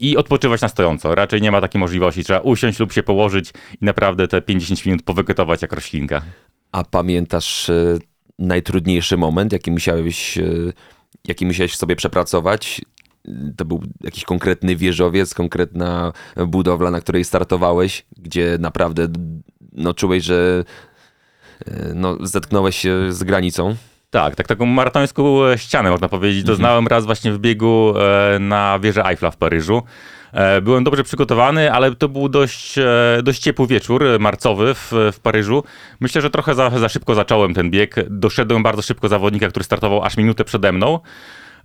i 0.00 0.16
odpoczywać 0.16 0.60
na 0.60 0.68
stojąco. 0.68 1.14
Raczej 1.14 1.42
nie 1.42 1.50
ma 1.50 1.60
takiej 1.60 1.78
możliwości. 1.78 2.24
Trzeba 2.24 2.40
usiąść 2.40 2.78
lub 2.78 2.92
się 2.92 3.02
położyć 3.02 3.50
i 3.80 3.84
naprawdę 3.84 4.28
te 4.28 4.42
50 4.42 4.86
minut 4.86 5.02
powegetować 5.02 5.62
jak 5.62 5.72
roślinka. 5.72 6.22
A 6.72 6.84
pamiętasz 6.84 7.70
e, 7.70 7.98
najtrudniejszy 8.38 9.16
moment, 9.16 9.52
jaki 9.52 9.70
musiałeś, 9.70 10.38
jaki 11.28 11.46
musiałeś 11.46 11.76
sobie 11.76 11.96
przepracować? 11.96 12.80
To 13.56 13.64
był 13.64 13.82
jakiś 14.00 14.24
konkretny 14.24 14.76
wieżowiec, 14.76 15.34
konkretna 15.34 16.12
budowla, 16.46 16.90
na 16.90 17.00
której 17.00 17.24
startowałeś, 17.24 18.06
gdzie 18.16 18.56
naprawdę 18.60 19.08
no, 19.72 19.94
czułeś, 19.94 20.24
że 20.24 20.64
e, 21.66 21.92
no, 21.94 22.16
zetknąłeś 22.20 22.76
się 22.76 23.12
z 23.12 23.24
granicą. 23.24 23.76
Tak, 24.10 24.36
tak 24.36 24.46
taką 24.46 24.66
maratońską 24.66 25.56
ścianę 25.56 25.90
można 25.90 26.08
powiedzieć. 26.08 26.44
Doznałem 26.44 26.86
raz 26.86 27.06
właśnie 27.06 27.32
w 27.32 27.38
biegu 27.38 27.94
e, 27.96 28.38
na 28.38 28.78
wieżę 28.78 29.04
Eiffla 29.04 29.30
w 29.30 29.36
Paryżu. 29.36 29.82
E, 30.32 30.60
Byłem 30.60 30.84
dobrze 30.84 31.04
przygotowany, 31.04 31.72
ale 31.72 31.94
to 31.94 32.08
był 32.08 32.28
dość, 32.28 32.74
dość 33.22 33.42
ciepły 33.42 33.66
wieczór 33.66 34.04
marcowy 34.20 34.74
w, 34.74 34.92
w 35.12 35.20
Paryżu. 35.20 35.64
Myślę, 36.00 36.20
że 36.20 36.30
trochę 36.30 36.54
za, 36.54 36.70
za 36.70 36.88
szybko 36.88 37.14
zacząłem 37.14 37.54
ten 37.54 37.70
bieg. 37.70 37.94
Doszedłem 38.10 38.62
bardzo 38.62 38.82
szybko 38.82 39.08
zawodnika, 39.08 39.48
który 39.48 39.64
startował 39.64 40.04
aż 40.04 40.16
minutę 40.16 40.44
przede 40.44 40.72
mną. 40.72 41.00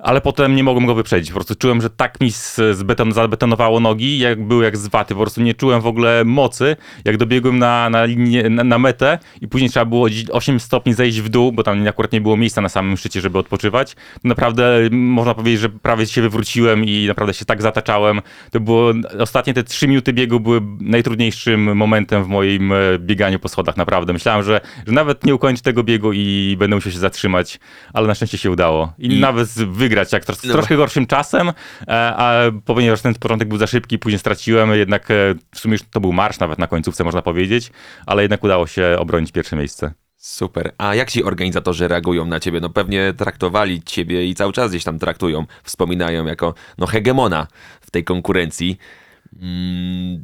Ale 0.03 0.21
potem 0.21 0.55
nie 0.55 0.63
mogłem 0.63 0.85
go 0.85 0.95
wyprzedzić. 0.95 1.29
Po 1.31 1.35
prostu 1.35 1.55
czułem, 1.55 1.81
że 1.81 1.89
tak 1.89 2.21
mi 2.21 2.31
zbeton, 2.71 3.11
zabetonowało 3.11 3.79
nogi, 3.79 4.19
jak 4.19 4.43
był 4.47 4.61
jak 4.61 4.77
z 4.77 4.87
waty. 4.87 5.13
Po 5.13 5.21
prostu 5.21 5.41
nie 5.41 5.53
czułem 5.53 5.81
w 5.81 5.87
ogóle 5.87 6.25
mocy. 6.25 6.75
Jak 7.05 7.17
dobiegłem 7.17 7.59
na, 7.59 7.89
na, 7.89 8.05
linię, 8.05 8.49
na, 8.49 8.63
na 8.63 8.79
metę 8.79 9.19
i 9.41 9.47
później 9.47 9.69
trzeba 9.69 9.85
było 9.85 10.05
gdzieś 10.05 10.29
8 10.29 10.59
stopni 10.59 10.93
zejść 10.93 11.21
w 11.21 11.29
dół, 11.29 11.51
bo 11.51 11.63
tam 11.63 11.87
akurat 11.87 12.11
nie 12.11 12.21
było 12.21 12.37
miejsca 12.37 12.61
na 12.61 12.69
samym 12.69 12.97
szczycie, 12.97 13.21
żeby 13.21 13.37
odpoczywać. 13.37 13.95
To 13.95 14.27
naprawdę 14.27 14.79
można 14.91 15.33
powiedzieć, 15.33 15.59
że 15.59 15.69
prawie 15.69 16.05
się 16.07 16.21
wywróciłem 16.21 16.85
i 16.85 17.05
naprawdę 17.07 17.33
się 17.33 17.45
tak 17.45 17.61
zataczałem. 17.61 18.21
To 18.51 18.59
było, 18.59 18.93
ostatnie 19.19 19.53
te 19.53 19.63
3 19.63 19.87
minuty 19.87 20.13
biegu 20.13 20.39
były 20.39 20.61
najtrudniejszym 20.81 21.75
momentem 21.77 22.23
w 22.23 22.27
moim 22.27 22.71
e, 22.73 22.75
bieganiu 22.99 23.39
po 23.39 23.47
schodach, 23.47 23.77
naprawdę. 23.77 24.13
Myślałem, 24.13 24.43
że, 24.43 24.61
że 24.87 24.93
nawet 24.93 25.25
nie 25.25 25.35
ukończę 25.35 25.61
tego 25.63 25.83
biegu 25.83 26.11
i 26.13 26.55
będę 26.59 26.75
musiał 26.75 26.91
się 26.91 26.99
zatrzymać, 26.99 27.59
ale 27.93 28.07
na 28.07 28.15
szczęście 28.15 28.37
się 28.37 28.51
udało. 28.51 28.93
I, 28.99 29.17
I- 29.17 29.19
nawet 29.19 29.49
wygrać, 29.93 30.13
jak 30.13 30.25
tro- 30.25 30.47
No. 30.47 30.53
troszkę 30.53 30.75
gorszym 30.75 31.07
czasem, 31.07 31.49
e, 31.49 31.53
a 32.17 32.41
ponieważ 32.65 33.01
ten 33.01 33.13
początek 33.15 33.47
był 33.47 33.57
za 33.57 33.67
szybki, 33.67 33.99
później 33.99 34.19
straciłem, 34.19 34.71
jednak 34.71 35.11
e, 35.11 35.13
w 35.55 35.59
sumie 35.59 35.71
już 35.71 35.81
to 35.91 35.99
był 36.01 36.13
marsz 36.13 36.39
nawet 36.39 36.59
na 36.59 36.67
końcówce, 36.67 37.03
można 37.03 37.21
powiedzieć, 37.21 37.71
ale 38.05 38.21
jednak 38.21 38.43
udało 38.43 38.67
się 38.67 38.95
obronić 38.99 39.31
pierwsze 39.31 39.55
miejsce. 39.55 39.93
Super. 40.17 40.71
A 40.77 40.95
jak 40.95 41.11
ci 41.11 41.23
organizatorzy 41.23 41.87
reagują 41.87 42.25
na 42.25 42.39
ciebie? 42.39 42.59
No 42.59 42.69
pewnie 42.69 43.13
traktowali 43.17 43.83
ciebie 43.83 44.25
i 44.25 44.35
cały 44.35 44.53
czas 44.53 44.69
gdzieś 44.71 44.83
tam 44.83 44.99
traktują, 44.99 45.45
wspominają 45.63 46.25
jako 46.25 46.53
no, 46.77 46.85
hegemona 46.87 47.47
w 47.81 47.91
tej 47.91 48.03
konkurencji. 48.03 48.77
Mm, 49.41 50.23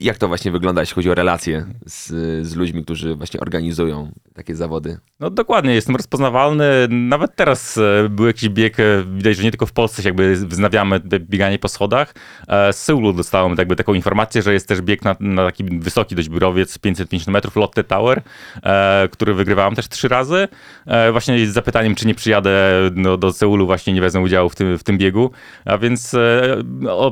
jak 0.00 0.18
to 0.18 0.28
właśnie 0.28 0.50
wygląda, 0.50 0.82
jeśli 0.82 0.94
chodzi 0.94 1.10
o 1.10 1.14
relacje 1.14 1.66
z, 1.86 2.06
z 2.46 2.56
ludźmi, 2.56 2.84
którzy 2.84 3.14
właśnie 3.14 3.40
organizują 3.40 4.12
takie 4.34 4.56
zawody? 4.56 4.98
No 5.20 5.30
dokładnie, 5.30 5.74
jestem 5.74 5.96
rozpoznawalny. 5.96 6.64
Nawet 6.88 7.36
teraz 7.36 7.78
e, 7.78 8.08
był 8.08 8.26
jakiś 8.26 8.48
bieg, 8.48 8.80
e, 8.80 8.84
widać, 9.16 9.36
że 9.36 9.42
nie 9.42 9.50
tylko 9.50 9.66
w 9.66 9.72
Polsce 9.72 10.02
się 10.02 10.08
jakby 10.08 10.36
wznawiamy 10.36 11.00
te 11.00 11.20
bieganie 11.20 11.58
po 11.58 11.68
schodach. 11.68 12.14
E, 12.48 12.72
Z 12.72 12.82
Seulu 12.82 13.12
dostałem 13.12 13.54
jakby 13.58 13.76
taką 13.76 13.94
informację, 13.94 14.42
że 14.42 14.52
jest 14.52 14.68
też 14.68 14.82
bieg 14.82 15.04
na, 15.04 15.16
na 15.20 15.46
taki 15.46 15.64
wysoki 15.64 16.14
dość 16.14 16.28
biurowiec, 16.28 16.78
550 16.78 17.32
metrów, 17.32 17.56
Lotte 17.56 17.84
Tower, 17.84 18.22
e, 18.62 19.08
który 19.12 19.34
wygrywałem 19.34 19.74
też 19.74 19.88
trzy 19.88 20.08
razy. 20.08 20.48
E, 20.86 21.12
Właśnie 21.12 21.46
z 21.46 21.52
zapytaniem, 21.52 21.94
czy 21.94 22.06
nie 22.06 22.14
przyjadę 22.14 22.72
no, 22.94 23.16
do 23.16 23.32
Seulu, 23.32 23.66
właśnie 23.66 23.92
nie 23.92 24.00
wezmę 24.00 24.20
udziału 24.20 24.48
w 24.48 24.56
tym, 24.56 24.78
w 24.78 24.84
tym 24.84 24.98
biegu. 24.98 25.30
A 25.64 25.78
więc 25.78 26.14
e, 26.14 26.56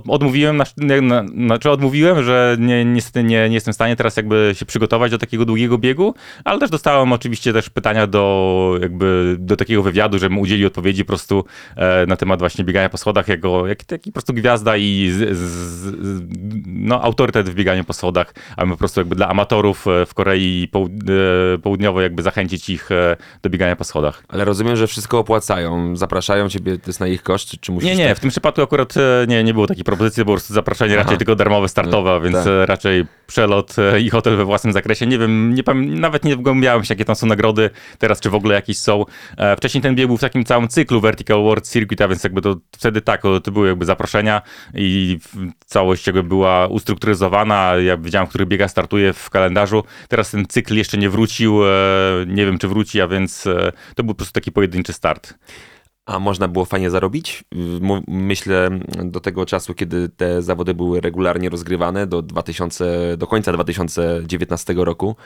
odmówiłem, 0.09 0.57
na, 0.57 0.65
na, 1.03 1.25
znaczy 1.27 1.71
odmówiłem, 1.71 2.23
że 2.23 2.57
nie, 2.61 2.78
niestety 2.85 3.25
nie, 3.25 3.49
nie 3.49 3.55
jestem 3.55 3.73
w 3.73 3.75
stanie 3.75 3.97
teraz 3.97 4.17
jakby 4.17 4.53
się 4.57 4.67
przygotować 4.67 5.11
do 5.11 5.19
takiego 5.19 5.45
długiego 5.45 5.79
biegu, 5.79 6.15
ale 6.45 6.59
też 6.59 6.71
dostałem 6.71 7.13
oczywiście 7.13 7.53
też 7.53 7.71
pytania 7.71 8.07
do 8.07 8.75
jakby 8.81 9.37
do 9.39 9.57
takiego 9.57 9.83
wywiadu, 9.83 10.19
żebym 10.19 10.39
udzielił 10.39 10.67
odpowiedzi 10.67 11.05
po 11.05 11.09
prostu 11.09 11.45
e, 11.77 12.07
na 12.07 12.17
temat 12.17 12.41
właśnie 12.41 12.65
biegania 12.65 12.89
po 12.89 12.99
schodach 12.99 13.29
jako 13.29 13.67
jak, 13.67 13.85
taki 13.85 14.11
po 14.11 14.15
prostu 14.15 14.35
gwiazda 14.35 14.77
i 14.77 15.11
z, 15.11 15.37
z, 15.37 15.41
z, 15.41 15.95
no, 16.67 17.03
autorytet 17.03 17.49
w 17.49 17.55
bieganiu 17.55 17.85
po 17.85 17.93
schodach, 17.93 18.35
aby 18.57 18.71
po 18.71 18.77
prostu 18.77 19.01
jakby 19.01 19.15
dla 19.15 19.29
amatorów 19.29 19.87
e, 19.87 20.07
w 20.07 20.15
Korei 20.15 20.71
e, 20.75 21.59
Południowej 21.59 22.03
jakby 22.03 22.23
zachęcić 22.23 22.71
ich 22.71 22.89
do 23.43 23.51
biegania 23.51 23.77
po 23.77 23.85
schodach. 23.85 24.25
Ale 24.29 24.45
rozumiem, 24.45 24.77
że 24.77 24.87
wszystko 24.87 25.19
opłacają, 25.19 25.97
zapraszają 25.97 26.49
ciebie, 26.49 26.79
to 26.79 26.85
jest 26.87 27.01
na 27.01 27.07
ich 27.07 27.23
koszt, 27.23 27.49
czy, 27.49 27.59
czy 27.59 27.73
musisz... 27.73 27.91
Nie, 27.91 27.97
nie, 27.97 28.09
tak- 28.09 28.17
w 28.17 28.21
tym 28.21 28.31
przypadku 28.31 28.63
akurat 28.63 28.95
nie, 29.29 29.45
nie 29.45 29.55
było 29.55 29.67
takiej 29.67 29.85
propozycji, 29.85 30.25
bo 30.25 30.27
po 30.27 30.33
prostu 30.33 30.55
zaproszenie 30.55 30.95
Aha. 30.95 31.03
raczej 31.03 31.19
tylko 31.19 31.35
darmowe, 31.35 31.69
startowe, 31.69 32.13
a 32.13 32.21
więc 32.21 32.37
tak. 32.37 32.68
Raczej 32.69 33.05
przelot 33.27 33.77
e, 33.79 34.01
i 34.01 34.11
hotel 34.11 34.37
we 34.37 34.45
własnym 34.45 34.73
zakresie. 34.73 35.07
Nie 35.07 35.19
wiem, 35.19 35.55
nie 35.55 35.63
nawet 35.75 36.25
nie 36.25 36.37
wgłębiałem 36.37 36.85
się, 36.85 36.95
jakie 36.95 37.05
tam 37.05 37.17
są 37.17 37.27
nagrody 37.27 37.71
teraz, 37.99 38.21
czy 38.21 38.31
w 38.31 38.35
ogóle 38.35 38.55
jakieś 38.55 38.79
są. 38.79 39.05
E, 39.37 39.57
Wcześniej 39.57 39.83
ten 39.83 39.95
bieg 39.95 40.07
był 40.07 40.17
w 40.17 40.21
takim 40.21 40.45
całym 40.45 40.69
cyklu 40.69 41.01
Vertical 41.01 41.43
World 41.43 41.69
Circuit, 41.69 42.01
a 42.01 42.09
więc 42.09 42.25
jakby 42.25 42.43
to 42.43 42.57
wtedy 42.73 43.01
tak, 43.01 43.23
to 43.43 43.51
były 43.53 43.69
jakby 43.69 43.85
zaproszenia 43.85 44.43
i 44.75 45.19
całość 45.67 46.07
jakby 46.07 46.23
była 46.23 46.67
ustrukturyzowana. 46.67 47.73
Ja 47.77 47.97
wiedziałem, 47.97 48.27
w 48.27 48.31
których 48.31 48.49
biegach 48.49 48.71
startuję 48.71 49.13
w 49.13 49.31
kalendarzu. 49.31 49.85
Teraz 50.09 50.31
ten 50.31 50.47
cykl 50.49 50.77
jeszcze 50.77 50.99
nie 50.99 51.11
wrócił, 51.11 51.65
e, 51.65 51.69
nie 52.27 52.47
wiem, 52.47 52.59
czy 52.59 52.69
wróci, 52.69 53.01
a 53.01 53.09
więc 53.09 53.45
to 53.95 54.03
był 54.03 54.15
po 54.15 54.19
prostu 54.19 54.33
taki 54.33 54.53
pojedynczy 54.53 54.93
start. 54.93 55.35
A 56.09 56.19
można 56.19 56.49
było 56.49 56.65
fajnie 56.65 56.91
zarobić? 56.91 57.45
Myślę 58.09 58.71
do 59.05 59.21
tego 59.21 59.47
czasu, 59.47 59.75
kiedy 59.75 60.09
te 60.09 60.43
zawody 60.43 60.75
były 60.75 61.01
regularnie 61.01 61.49
rozgrywane, 61.49 62.07
do, 62.07 62.23
2000, 62.23 63.17
do 63.17 63.27
końca 63.27 63.53
2019 63.53 64.75
roku, 64.77 65.17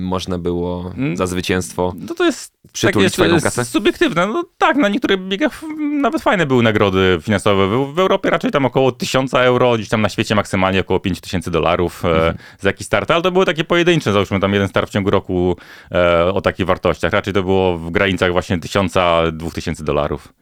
można 0.00 0.38
było 0.38 0.92
Mm. 0.96 1.16
za 1.16 1.26
zwycięstwo 1.26 1.92
No 2.08 2.14
to 2.14 2.24
jest 2.24 2.54
Przytulić 2.72 3.12
takie 3.12 3.22
fajną 3.28 3.40
kasę? 3.40 3.64
subiektywne. 3.64 4.26
No 4.26 4.44
tak, 4.58 4.76
na 4.76 4.88
niektórych 4.88 5.20
biegach 5.20 5.60
nawet 6.00 6.22
fajne 6.22 6.46
były 6.46 6.62
nagrody 6.62 7.18
finansowe. 7.22 7.68
W, 7.68 7.94
w 7.94 7.98
Europie 7.98 8.30
raczej 8.30 8.50
tam 8.50 8.64
około 8.66 8.92
1000 8.92 9.34
euro, 9.34 9.74
gdzieś 9.74 9.88
tam 9.88 10.02
na 10.02 10.08
świecie 10.08 10.34
maksymalnie 10.34 10.80
około 10.80 11.00
5000 11.00 11.50
dolarów 11.50 12.04
Mhm. 12.04 12.34
e, 12.34 12.38
za 12.60 12.68
jakiś 12.68 12.86
start, 12.86 13.10
ale 13.10 13.22
to 13.22 13.30
były 13.32 13.46
takie 13.46 13.64
pojedyncze, 13.64 14.12
załóżmy 14.12 14.40
tam 14.40 14.52
jeden 14.52 14.68
start 14.68 14.88
w 14.90 14.92
ciągu 14.92 15.10
roku 15.10 15.56
e, 15.92 16.24
o 16.32 16.40
takich 16.40 16.66
wartościach. 16.66 17.12
Raczej 17.12 17.34
to 17.34 17.42
było 17.42 17.78
w 17.78 17.90
granicach 17.90 18.32
właśnie 18.32 18.58
1000-2000 18.58 19.82
dolarów. 19.82 20.32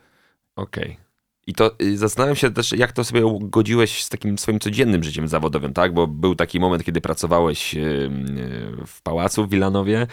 Okej. 0.56 0.96
I 1.46 1.54
to 1.54 1.70
y, 1.82 1.98
zastanawiam 1.98 2.36
się 2.36 2.50
też, 2.50 2.72
jak 2.72 2.92
to 2.92 3.04
sobie 3.04 3.22
godziłeś 3.40 4.04
z 4.04 4.08
takim 4.08 4.38
swoim 4.38 4.60
codziennym 4.60 5.04
życiem 5.04 5.28
zawodowym, 5.28 5.72
tak? 5.72 5.94
Bo 5.94 6.06
był 6.06 6.34
taki 6.34 6.60
moment, 6.60 6.84
kiedy 6.84 7.00
pracowałeś 7.00 7.74
y, 7.74 7.80
y, 7.80 8.86
w 8.86 9.02
pałacu 9.02 9.46
w 9.46 9.50
Wilanowie 9.50 10.06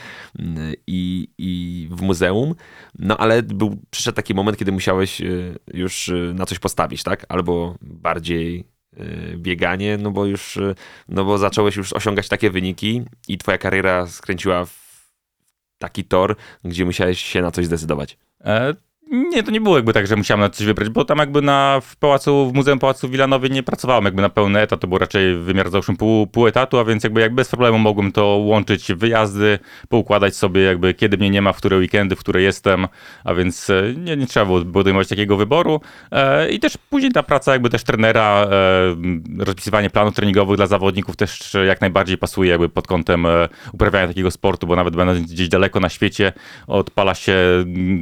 i, 0.87 1.27
i 1.37 1.87
w 1.91 2.01
muzeum, 2.01 2.55
no 2.99 3.17
ale 3.17 3.43
był, 3.43 3.77
przyszedł 3.89 4.15
taki 4.15 4.33
moment, 4.33 4.57
kiedy 4.57 4.71
musiałeś 4.71 5.21
już 5.73 6.11
na 6.33 6.45
coś 6.45 6.59
postawić, 6.59 7.03
tak? 7.03 7.25
Albo 7.29 7.75
bardziej 7.81 8.65
bieganie, 9.35 9.97
no 9.97 10.11
bo 10.11 10.25
już, 10.25 10.59
no 11.09 11.25
bo 11.25 11.37
zacząłeś 11.37 11.75
już 11.75 11.93
osiągać 11.93 12.27
takie 12.27 12.49
wyniki 12.49 13.01
i 13.27 13.37
twoja 13.37 13.57
kariera 13.57 14.07
skręciła 14.07 14.65
w 14.65 14.89
taki 15.77 16.03
tor, 16.03 16.35
gdzie 16.63 16.85
musiałeś 16.85 17.21
się 17.21 17.41
na 17.41 17.51
coś 17.51 17.65
zdecydować. 17.65 18.17
E, 18.41 18.75
Nie, 19.11 19.43
to 19.43 19.51
nie 19.51 19.61
było 19.61 19.75
jakby 19.75 19.93
tak, 19.93 20.07
że 20.07 20.15
musiałem 20.15 20.41
na 20.41 20.49
coś 20.49 20.65
wybrać, 20.65 20.89
bo 20.89 21.05
tam 21.05 21.17
jakby 21.17 21.41
na, 21.41 21.81
w 21.81 21.95
pałacu, 21.95 22.51
w 22.51 22.53
Muzeum 22.53 22.79
Pałacu 22.79 23.07
w 23.07 23.11
Wilanowie 23.11 23.49
nie 23.49 23.63
pracowałem 23.63 24.05
jakby 24.05 24.21
na 24.21 24.29
pełny 24.29 24.59
etat, 24.59 24.79
to 24.79 24.87
był 24.87 24.97
raczej 24.97 25.35
wymiar 25.35 25.69
załóżmy 25.69 25.97
pół, 25.97 26.27
pół 26.27 26.47
etatu, 26.47 26.79
a 26.79 26.85
więc 26.85 27.03
jakby 27.03 27.21
jak 27.21 27.35
bez 27.35 27.49
problemu 27.49 27.79
mogłem 27.79 28.11
to 28.11 28.25
łączyć 28.25 28.93
wyjazdy, 28.93 29.59
poukładać 29.89 30.35
sobie 30.35 30.61
jakby 30.61 30.93
kiedy 30.93 31.17
mnie 31.17 31.29
nie 31.29 31.41
ma, 31.41 31.53
w 31.53 31.57
które 31.57 31.77
weekendy, 31.77 32.15
w 32.15 32.19
które 32.19 32.41
jestem, 32.41 32.87
a 33.23 33.33
więc 33.33 33.69
e, 33.69 33.93
nie, 33.97 34.17
nie 34.17 34.27
trzeba 34.27 34.45
było 34.45 34.65
podejmować 34.65 35.07
takiego 35.07 35.37
wyboru. 35.37 35.81
E, 36.11 36.49
i 36.49 36.59
też 36.59 36.77
później 36.89 37.11
ta 37.11 37.23
praca 37.23 37.51
jakby 37.51 37.69
też 37.69 37.83
trenera, 37.83 38.47
e, 38.51 39.45
rozpisywanie 39.45 39.89
planów 39.89 40.15
treningowych 40.15 40.57
dla 40.57 40.67
zawodników 40.67 41.15
też 41.15 41.57
jak 41.67 41.81
najbardziej 41.81 42.17
pasuje 42.17 42.51
jakby 42.51 42.69
pod 42.69 42.87
kątem 42.87 43.25
e, 43.25 43.49
uprawiania 43.73 44.07
takiego 44.07 44.31
sportu, 44.31 44.67
bo 44.67 44.75
nawet 44.75 44.95
będąc 44.95 45.31
gdzieś 45.31 45.49
daleko 45.49 45.79
na 45.79 45.89
świecie, 45.89 46.33
odpala 46.67 47.15
się 47.15 47.35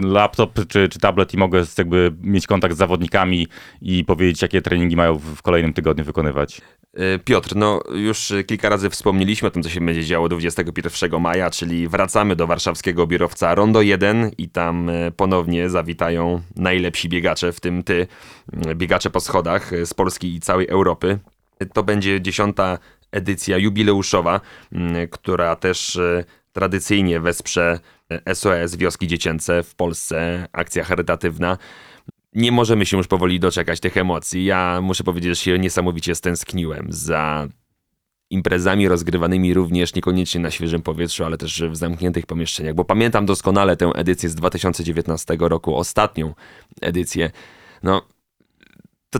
laptop 0.02 0.54
czy, 0.68 0.90
czy 0.90 0.97
tablet 0.98 1.34
i 1.34 1.38
mogę 1.38 1.64
jakby 1.78 2.12
mieć 2.22 2.48
kontakt 2.48 2.76
z 2.76 2.78
zawodnikami 2.78 3.48
i 3.82 4.06
powiedzieć, 4.06 4.42
jakie 4.42 4.62
treningi 4.62 4.96
mają 4.96 5.18
w 5.18 5.42
kolejnym 5.42 5.74
tygodniu 5.74 6.06
wykonywać. 6.06 6.62
E, 6.94 7.20
Piotr, 7.20 7.56
no 7.56 7.82
już 7.96 8.34
kilka 8.48 8.70
razy 8.70 8.90
wspomnieliśmy 8.90 9.48
o 9.48 9.52
tym, 9.52 9.64
co 9.64 9.70
się 9.70 9.86
będzie 9.86 10.06
działo 10.06 10.30
21 10.30 11.22
maja, 11.22 11.50
czyli 11.50 11.88
wracamy 11.88 12.36
do 12.36 12.48
warszawskiego 12.48 13.08
biurowca 13.08 13.56
Rondo 13.56 13.82
1 13.82 14.32
i 14.38 14.50
tam 14.50 14.90
e, 14.90 15.12
ponownie 15.12 15.70
zawitają 15.70 16.42
najlepsi 16.56 17.10
biegacze, 17.10 17.52
w 17.52 17.60
tym 17.60 17.84
ty, 17.84 18.08
biegacze 18.76 19.10
po 19.10 19.20
schodach 19.20 19.72
z 19.86 19.94
Polski 19.94 20.36
i 20.36 20.40
całej 20.40 20.68
Europy. 20.68 21.20
To 21.74 21.84
będzie 21.84 22.22
dziesiąta 22.22 22.78
edycja 23.12 23.58
jubileuszowa, 23.58 24.42
która 25.12 25.56
też 25.56 25.96
e, 25.96 26.24
tradycyjnie 26.54 27.20
wesprze 27.20 27.80
SOS 28.34 28.76
Wioski 28.76 29.08
Dziecięce 29.08 29.64
w 29.64 29.76
Polsce, 29.76 30.48
akcja 30.52 30.84
charytatywna. 30.84 31.58
Nie 32.34 32.52
możemy 32.52 32.86
się 32.86 32.98
już 32.98 33.08
powoli 33.08 33.40
doczekać 33.40 33.80
tych 33.80 33.98
emocji. 33.98 34.46
Ja 34.46 34.80
muszę 34.82 35.04
powiedzieć, 35.04 35.30
że 35.30 35.36
się 35.36 35.60
niesamowicie 35.60 36.16
stęskniłem 36.16 36.88
za 36.90 37.48
imprezami 38.30 38.88
rozgrywanymi 38.88 39.54
również 39.54 39.96
niekoniecznie 39.96 40.42
na 40.42 40.52
świeżym 40.52 40.82
powietrzu, 40.82 41.26
ale 41.26 41.38
też 41.38 41.64
w 41.64 41.76
zamkniętych 41.76 42.26
pomieszczeniach, 42.26 42.76
bo 42.76 42.86
pamiętam 42.86 43.26
doskonale 43.26 43.78
tę 43.78 43.86
edycję 43.96 44.30
z 44.30 44.36
2019 44.36 45.38
roku, 45.40 45.76
ostatnią 45.76 46.34
edycję. 46.82 47.32
No, 47.84 48.02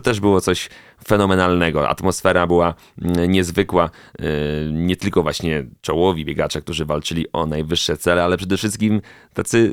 to 0.00 0.02
też 0.04 0.20
było 0.20 0.40
coś 0.40 0.68
fenomenalnego. 1.06 1.88
Atmosfera 1.88 2.46
była 2.46 2.74
mm, 3.02 3.30
niezwykła. 3.30 3.90
Y, 4.20 4.70
nie 4.72 4.96
tylko 4.96 5.22
właśnie 5.22 5.66
czołowi 5.80 6.24
biegacze, 6.24 6.60
którzy 6.60 6.84
walczyli 6.84 7.32
o 7.32 7.46
najwyższe 7.46 7.96
cele, 7.96 8.24
ale 8.24 8.36
przede 8.36 8.56
wszystkim 8.56 9.00
tacy 9.34 9.72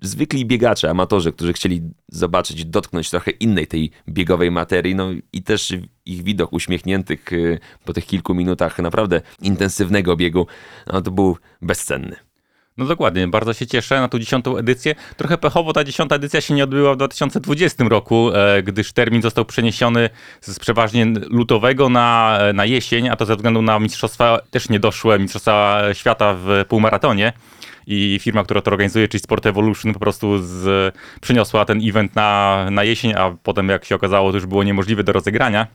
zwykli 0.00 0.46
biegacze, 0.46 0.90
amatorzy, 0.90 1.32
którzy 1.32 1.52
chcieli 1.52 1.82
zobaczyć, 2.08 2.64
dotknąć 2.64 3.10
trochę 3.10 3.30
innej 3.30 3.66
tej 3.66 3.90
biegowej 4.08 4.50
materii, 4.50 4.94
no 4.94 5.08
i 5.32 5.42
też 5.42 5.74
ich 6.04 6.22
widok 6.22 6.52
uśmiechniętych 6.52 7.32
y, 7.32 7.58
po 7.84 7.92
tych 7.92 8.06
kilku 8.06 8.34
minutach 8.34 8.78
naprawdę 8.78 9.22
intensywnego 9.42 10.16
biegu, 10.16 10.46
no 10.92 11.02
to 11.02 11.10
był 11.10 11.36
bezcenny. 11.62 12.25
No 12.76 12.86
dokładnie, 12.86 13.28
bardzo 13.28 13.52
się 13.52 13.66
cieszę 13.66 14.00
na 14.00 14.08
tą 14.08 14.18
dziesiątą 14.18 14.56
edycję. 14.56 14.94
Trochę 15.16 15.38
pechowo 15.38 15.72
ta 15.72 15.84
dziesiąta 15.84 16.16
edycja 16.16 16.40
się 16.40 16.54
nie 16.54 16.64
odbyła 16.64 16.94
w 16.94 16.96
2020 16.96 17.84
roku, 17.84 18.30
e, 18.34 18.62
gdyż 18.62 18.92
termin 18.92 19.22
został 19.22 19.44
przeniesiony 19.44 20.10
z 20.40 20.58
przeważnie 20.58 21.06
lutowego 21.30 21.88
na, 21.88 22.38
na 22.54 22.64
jesień, 22.64 23.08
a 23.08 23.16
to 23.16 23.26
ze 23.26 23.36
względu 23.36 23.62
na 23.62 23.78
mistrzostwa 23.78 24.40
też 24.50 24.68
niedoszłe, 24.68 25.18
mistrzostwa 25.18 25.82
świata 25.92 26.34
w 26.38 26.64
półmaratonie 26.68 27.32
i 27.86 28.18
firma, 28.22 28.44
która 28.44 28.60
to 28.60 28.70
organizuje, 28.70 29.08
czyli 29.08 29.20
Sport 29.22 29.46
Evolution, 29.46 29.92
po 29.92 30.00
prostu 30.00 30.38
z, 30.42 30.94
przeniosła 31.20 31.64
ten 31.64 31.80
event 31.88 32.14
na, 32.14 32.66
na 32.70 32.84
jesień, 32.84 33.12
a 33.12 33.36
potem 33.42 33.68
jak 33.68 33.84
się 33.84 33.94
okazało, 33.94 34.30
to 34.30 34.36
już 34.36 34.46
było 34.46 34.64
niemożliwe 34.64 35.04
do 35.04 35.12
rozegrania. 35.12 35.66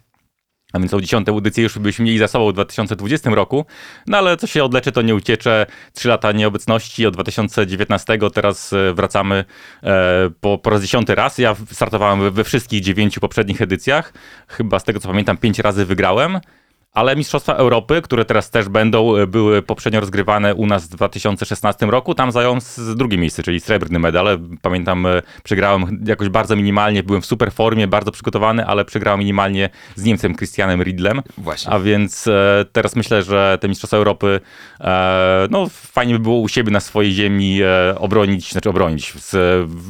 A 0.73 0.79
więc 0.79 0.91
tą 0.91 1.01
dziesiątą 1.01 1.37
edycję 1.37 1.63
już 1.63 1.79
byśmy 1.79 2.05
mieli 2.05 2.17
za 2.17 2.27
sobą 2.27 2.49
w 2.49 2.53
2020 2.53 3.29
roku. 3.29 3.65
No 4.07 4.17
ale 4.17 4.37
co 4.37 4.47
się 4.47 4.63
odleczy, 4.63 4.91
to 4.91 5.01
nie 5.01 5.15
uciecze. 5.15 5.65
Trzy 5.93 6.07
lata 6.07 6.31
nieobecności 6.31 7.05
od 7.05 7.13
2019. 7.13 8.19
Teraz 8.33 8.73
e, 8.73 8.93
wracamy 8.93 9.45
e, 9.83 10.29
po, 10.41 10.57
po 10.57 10.69
raz 10.69 10.81
dziesiąty 10.81 11.15
raz. 11.15 11.37
Ja 11.37 11.55
startowałem 11.71 12.31
we 12.31 12.43
wszystkich 12.43 12.81
dziewięciu 12.81 13.21
poprzednich 13.21 13.61
edycjach. 13.61 14.13
Chyba 14.47 14.79
z 14.79 14.83
tego 14.83 14.99
co 14.99 15.07
pamiętam, 15.07 15.37
pięć 15.37 15.59
razy 15.59 15.85
wygrałem. 15.85 16.39
Ale 16.93 17.15
Mistrzostwa 17.15 17.53
Europy, 17.53 18.01
które 18.01 18.25
teraz 18.25 18.49
też 18.49 18.69
będą, 18.69 19.15
e, 19.15 19.27
były 19.27 19.61
poprzednio 19.61 19.99
rozgrywane 19.99 20.55
u 20.55 20.65
nas 20.65 20.85
w 20.85 20.89
2016 20.89 21.91
roku. 21.91 22.15
Tam 22.15 22.31
zająłem 22.31 22.59
drugie 22.95 23.17
miejsce, 23.17 23.43
czyli 23.43 23.59
srebrny 23.59 23.99
medal. 23.99 24.39
Pamiętam, 24.61 25.05
e, 25.05 25.21
przegrałem 25.43 26.03
jakoś 26.07 26.29
bardzo 26.29 26.55
minimalnie, 26.55 27.03
byłem 27.03 27.21
w 27.21 27.25
super 27.25 27.51
formie, 27.51 27.87
bardzo 27.87 28.11
przygotowany, 28.11 28.65
ale 28.65 28.85
przegrałem 28.85 29.19
minimalnie 29.19 29.69
z 29.95 30.03
Niemcem 30.03 30.35
Christianem 30.35 30.83
Riedlem. 30.83 31.21
Właśnie. 31.37 31.71
A 31.71 31.79
więc 31.79 32.27
e, 32.27 32.65
teraz 32.71 32.95
myślę, 32.95 33.23
że 33.23 33.57
te 33.61 33.67
Mistrzostwa 33.69 33.97
Europy, 33.97 34.39
no 35.49 35.67
fajnie 35.69 36.13
by 36.13 36.19
było 36.19 36.39
u 36.39 36.47
siebie 36.47 36.71
na 36.71 36.79
swojej 36.79 37.11
ziemi 37.13 37.59
obronić, 37.95 38.51
znaczy 38.51 38.69
obronić, 38.69 39.13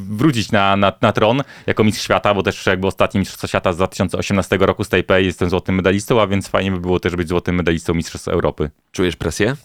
wrócić 0.09 0.51
na, 0.51 0.77
na, 0.77 0.93
na 1.01 1.11
tron 1.11 1.41
jako 1.67 1.83
mistrz 1.83 2.03
świata, 2.03 2.33
bo 2.33 2.43
też 2.43 2.65
jakby 2.65 2.87
ostatni 2.87 3.19
Mistrzostwo 3.19 3.47
Świata 3.47 3.73
z 3.73 3.77
2018 3.77 4.57
roku 4.57 4.83
z 4.83 4.89
Taipei 4.89 5.25
jestem 5.25 5.49
złotym 5.49 5.75
medalistą, 5.75 6.21
a 6.21 6.27
więc 6.27 6.47
fajnie 6.47 6.71
by 6.71 6.79
było 6.79 6.90
było 6.91 6.99
też 6.99 7.15
być 7.15 7.27
złotym 7.27 7.55
medalistą 7.55 7.93
Mistrzostw 7.93 8.27
Europy. 8.27 8.69
Czujesz 8.91 9.15
presję? 9.15 9.55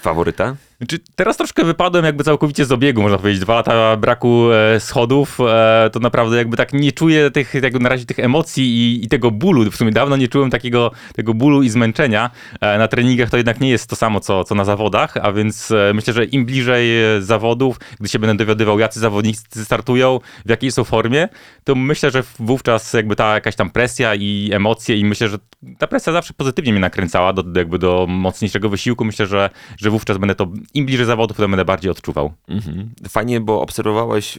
Faworyta? 0.00 0.56
Znaczy, 0.78 0.98
teraz 1.16 1.36
troszkę 1.36 1.64
wypadłem 1.64 2.04
jakby 2.04 2.24
całkowicie 2.24 2.64
z 2.64 2.72
obiegu, 2.72 3.02
można 3.02 3.18
powiedzieć. 3.18 3.40
Dwa 3.40 3.54
lata 3.54 3.96
braku 3.96 4.52
e, 4.52 4.80
schodów, 4.80 5.38
e, 5.40 5.90
to 5.92 6.00
naprawdę 6.00 6.36
jakby 6.36 6.56
tak 6.56 6.72
nie 6.72 6.92
czuję 6.92 7.30
tych, 7.30 7.54
jakby 7.54 7.78
na 7.78 7.88
razie 7.88 8.04
tych 8.04 8.18
emocji 8.18 8.64
i, 8.64 9.04
i, 9.04 9.08
tego 9.08 9.30
bólu. 9.30 9.70
W 9.70 9.76
sumie 9.76 9.92
dawno 9.92 10.16
nie 10.16 10.28
czułem 10.28 10.50
takiego 10.50 10.90
tego 11.14 11.34
bólu 11.34 11.62
i 11.62 11.68
zmęczenia. 11.68 12.30
E, 12.60 12.78
na 12.78 12.88
treningach 12.88 13.30
to 13.30 13.36
jednak 13.36 13.60
nie 13.60 13.70
jest 13.70 13.90
to 13.90 13.96
samo, 13.96 14.20
co, 14.20 14.44
co 14.44 14.54
na 14.54 14.64
zawodach, 14.64 15.16
a 15.22 15.32
więc 15.32 15.72
myślę, 15.94 16.12
że 16.12 16.24
im 16.24 16.44
bliżej 16.44 16.88
zawodów, 17.20 17.80
gdy 18.00 18.08
się 18.08 18.18
będę 18.18 18.44
dowiadywał, 18.44 18.78
jacy 18.78 19.00
zawodnicy 19.00 19.64
startują, 19.64 20.20
w 20.46 20.50
jakiej 20.50 20.72
są 20.72 20.84
formie, 20.84 21.28
to 21.64 21.74
myślę, 21.74 22.10
że 22.10 22.22
wówczas 22.38 22.92
jakby 22.92 23.16
ta 23.16 23.34
jakaś 23.34 23.56
tam 23.56 23.70
presja 23.70 24.14
i 24.14 24.50
emocje 24.52 24.96
i 24.96 25.04
myślę, 25.04 25.28
że 25.28 25.38
ta 25.78 25.86
presja 25.86 26.12
zawsze 26.12 26.34
pozytywnie 26.34 26.72
mnie 26.72 26.80
nakręcała 26.80 27.32
do, 27.32 27.44
jakby 27.58 27.78
do 27.78 28.06
mocniejszego 28.08 28.68
wysiłku. 28.68 29.04
Myślę, 29.04 29.26
że, 29.26 29.50
że 29.78 29.90
wówczas 29.90 30.18
będę 30.18 30.34
to 30.34 30.46
im 30.74 30.86
bliżej 30.86 31.06
zawodów, 31.06 31.36
to 31.36 31.48
będę 31.48 31.64
bardziej 31.64 31.90
odczuwał. 31.90 32.32
Mhm. 32.48 32.90
Fajnie, 33.08 33.40
bo 33.40 33.60
obserwowałeś 33.60 34.38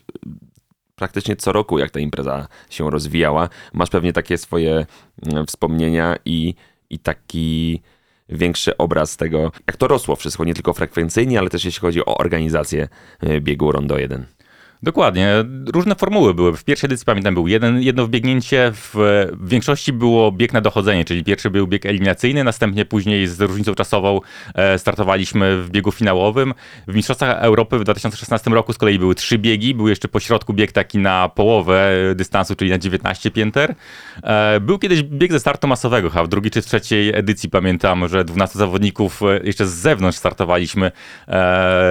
praktycznie 0.96 1.36
co 1.36 1.52
roku, 1.52 1.80
jak 1.80 1.92
ta 1.92 2.00
impreza 2.00 2.48
się 2.70 2.92
rozwijała. 2.92 3.50
Masz 3.74 3.90
pewnie 3.90 4.14
takie 4.14 4.38
swoje 4.38 4.86
mm, 5.26 5.46
wspomnienia 5.46 6.16
i, 6.26 6.56
i 6.90 7.00
taki 7.00 7.82
większy 8.30 8.78
obraz 8.78 9.18
tego, 9.18 9.52
jak 9.68 9.78
to 9.78 9.88
rosło 9.88 10.16
wszystko, 10.16 10.46
nie 10.46 10.54
tylko 10.54 10.74
frekwencyjnie, 10.74 11.40
ale 11.40 11.50
też 11.50 11.66
jeśli 11.66 11.82
chodzi 11.82 12.06
o 12.06 12.18
organizację 12.18 12.88
e, 13.20 13.42
biegu 13.42 13.72
Rondo 13.72 13.98
1. 13.98 14.26
Dokładnie. 14.84 15.34
Różne 15.74 15.96
formuły 15.96 16.34
były. 16.34 16.58
W 16.58 16.64
pierwszej 16.64 16.88
edycji 16.88 17.06
pamiętam 17.06 17.34
był 17.34 17.48
jeden, 17.48 17.82
jedno 17.82 18.06
wbiegnięcie, 18.06 18.72
w, 18.74 18.90
w, 18.94 19.50
większości 19.50 19.94
było 19.94 20.32
bieg 20.32 20.54
na 20.54 20.62
dochodzenie, 20.62 21.06
czyli 21.06 21.24
pierwszy 21.24 21.50
był 21.50 21.68
bieg 21.68 21.86
eliminacyjny, 21.86 22.44
następnie 22.44 22.86
później 22.86 23.28
z 23.28 23.42
różnicą 23.42 23.76
czasową 23.76 24.20
e, 24.56 24.80
startowaliśmy 24.80 25.64
w 25.64 25.70
biegu 25.70 25.92
finałowym. 25.92 26.54
W 26.88 26.96
Mistrzostwach 26.96 27.44
Europy 27.44 27.80
w 27.80 27.84
2016 27.84 28.52
roku 28.52 28.74
z 28.74 28.78
kolei 28.78 29.00
były 29.00 29.16
trzy 29.16 29.38
biegi, 29.38 29.76
był 29.76 29.88
jeszcze 29.88 30.08
po 30.08 30.20
środku 30.20 30.54
bieg 30.54 30.72
taki 30.72 30.98
na 30.98 31.30
połowę 31.30 31.92
dystansu, 32.16 32.56
czyli 32.56 32.72
na 32.72 32.78
19 32.78 33.32
pięter. 33.32 33.76
E, 34.24 34.60
był 34.60 34.80
kiedyś 34.80 35.04
bieg 35.04 35.32
ze 35.32 35.40
startu 35.40 35.68
masowego, 35.68 36.10
chyba 36.10 36.24
w 36.24 36.28
drugiej 36.28 36.52
czy 36.52 36.62
trzeciej 36.62 37.16
edycji 37.16 37.50
pamiętam, 37.50 38.08
że 38.08 38.26
12 38.26 38.60
zawodników 38.60 39.22
e, 39.24 39.40
jeszcze 39.44 39.68
z 39.68 39.72
zewnątrz 39.72 40.18
startowaliśmy 40.18 40.92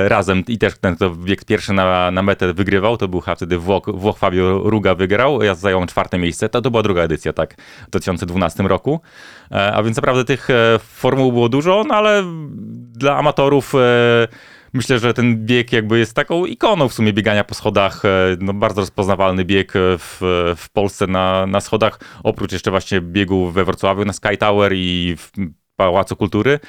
razem 0.07 0.43
i 0.49 0.59
też 0.59 0.79
ten, 0.81 0.97
bieg 1.25 1.45
pierwszy 1.45 1.73
na, 1.73 2.11
na 2.11 2.23
metę 2.23 2.55
wygrywał 2.55 2.84
wygrywał, 2.85 2.97
to 2.97 3.09
był 3.09 3.21
chyba 3.21 3.35
wtedy 3.35 3.59
Włoch, 3.59 3.83
Włoch 3.87 4.19
Fabio 4.19 4.59
Ruga 4.65 4.95
wygrał, 4.95 5.43
ja 5.43 5.55
zająłem 5.55 5.89
czwarte 5.89 6.19
miejsce, 6.19 6.49
to, 6.49 6.63
to 6.63 6.71
była 6.71 6.83
druga 6.83 7.03
edycja, 7.03 7.33
tak, 7.33 7.55
w 7.87 7.91
2012 7.91 8.63
roku. 8.63 9.01
E, 9.51 9.73
a 9.73 9.83
więc 9.83 9.97
naprawdę 9.97 10.25
tych 10.25 10.51
e, 10.51 10.79
formuł 10.79 11.33
było 11.33 11.49
dużo, 11.49 11.85
no 11.89 11.95
ale 11.95 12.23
dla 12.93 13.17
amatorów 13.17 13.75
e, 13.75 13.79
myślę, 14.73 14.99
że 14.99 15.15
ten 15.15 15.47
bieg 15.47 15.73
jakby 15.73 15.99
jest 15.99 16.15
taką 16.15 16.45
ikoną 16.45 16.89
w 16.89 16.95
sumie 16.95 17.13
biegania 17.13 17.45
po 17.45 17.55
schodach. 17.55 18.03
No, 18.41 18.55
bardzo 18.55 18.81
rozpoznawalny 18.81 19.45
bieg 19.45 19.73
w, 19.77 20.19
w 20.57 20.71
Polsce 20.73 21.07
na, 21.07 21.47
na 21.47 21.61
schodach, 21.61 22.01
oprócz 22.23 22.53
jeszcze 22.53 22.71
właśnie 22.71 23.01
biegu 23.01 23.51
we 23.51 23.65
Wrocławiu 23.65 24.05
na 24.05 24.13
Sky 24.13 24.37
Tower 24.39 24.73
i 24.75 25.17
w 25.19 25.31
Pałacu 25.77 26.17
Kultury. 26.17 26.61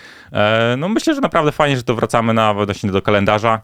No 0.77 0.89
myślę, 0.89 1.15
że 1.15 1.21
naprawdę 1.21 1.51
fajnie, 1.51 1.77
że 1.77 1.83
to 1.83 1.95
wracamy 1.95 2.33
na, 2.33 2.53
właśnie 2.53 2.91
do 2.91 3.01
kalendarza 3.01 3.61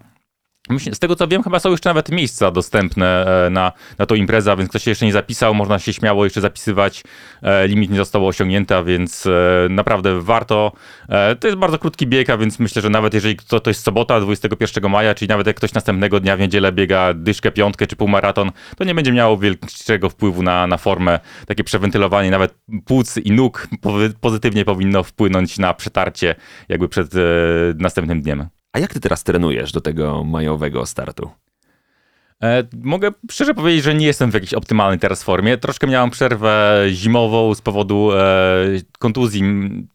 Z 0.79 0.99
tego 0.99 1.15
co 1.15 1.27
wiem, 1.27 1.43
chyba 1.43 1.59
są 1.59 1.69
już 1.69 1.83
nawet 1.83 2.09
miejsca 2.09 2.51
dostępne 2.51 3.25
e, 3.45 3.49
na, 3.49 3.71
na 3.97 4.05
tą 4.05 4.15
imprezę, 4.15 4.57
więc 4.57 4.69
ktoś 4.69 4.83
się 4.83 4.91
jeszcze 4.91 5.05
nie 5.05 5.13
zapisał, 5.13 5.53
można 5.53 5.79
się 5.79 5.93
śmiało 5.93 6.23
jeszcze 6.23 6.41
zapisywać. 6.41 7.03
E, 7.41 7.67
limit 7.67 7.91
nie 7.91 7.97
został 7.97 8.27
osiągnięty, 8.27 8.75
więc 8.85 9.25
e, 9.25 9.29
naprawdę 9.69 10.21
warto. 10.21 10.71
To 11.39 11.47
jest 11.47 11.59
bardzo 11.59 11.79
krótki 11.79 12.07
bieg, 12.07 12.29
a 12.29 12.37
więc 12.37 12.59
myślę, 12.59 12.81
że 12.81 12.89
nawet 12.89 13.13
jeżeli 13.13 13.35
to, 13.35 13.59
to 13.59 13.69
jest 13.69 13.83
sobota 13.83 14.19
21 14.19 14.91
maja, 14.91 15.15
czyli 15.15 15.29
nawet 15.29 15.47
jak 15.47 15.55
ktoś 15.55 15.73
następnego 15.73 16.19
dnia 16.19 16.37
w 16.37 16.39
niedzielę 16.39 16.71
biega 16.71 17.13
dyszkę, 17.13 17.51
piątkę 17.51 17.87
czy 17.87 17.95
półmaraton, 17.95 18.51
to 18.77 18.83
nie 18.83 18.95
będzie 18.95 19.11
miało 19.11 19.37
wielkiego 19.37 20.09
wpływu 20.09 20.43
na, 20.43 20.67
na 20.67 20.77
formę. 20.77 21.19
Takie 21.47 21.63
przewentylowanie 21.63 22.31
nawet 22.31 22.55
płuc 22.85 23.17
i 23.17 23.31
nóg 23.31 23.67
pozytywnie 24.21 24.65
powinno 24.65 25.03
wpłynąć 25.03 25.57
na 25.57 25.73
przetarcie 25.73 26.35
jakby 26.69 26.89
przed 26.89 27.11
następnym 27.75 28.21
dniem. 28.21 28.60
A 28.73 28.79
jak 28.79 28.93
ty 28.93 28.99
teraz 28.99 29.23
trenujesz 29.23 29.71
do 29.71 29.81
tego 29.81 30.23
majowego 30.23 30.85
startu? 30.85 31.31
E, 32.43 32.63
mogę 32.83 33.11
szczerze 33.31 33.53
powiedzieć, 33.53 33.83
że 33.83 33.95
nie 33.95 34.05
jestem 34.05 34.31
w 34.31 34.33
jakiejś 34.33 34.53
optymalnej 34.53 34.99
teraz 34.99 35.23
formie. 35.23 35.57
Troszkę 35.57 35.87
miałem 35.87 36.09
przerwę 36.09 36.83
zimową 36.89 37.55
z 37.55 37.61
powodu 37.61 38.11
e, 38.13 38.17
kontuzji, 38.99 39.43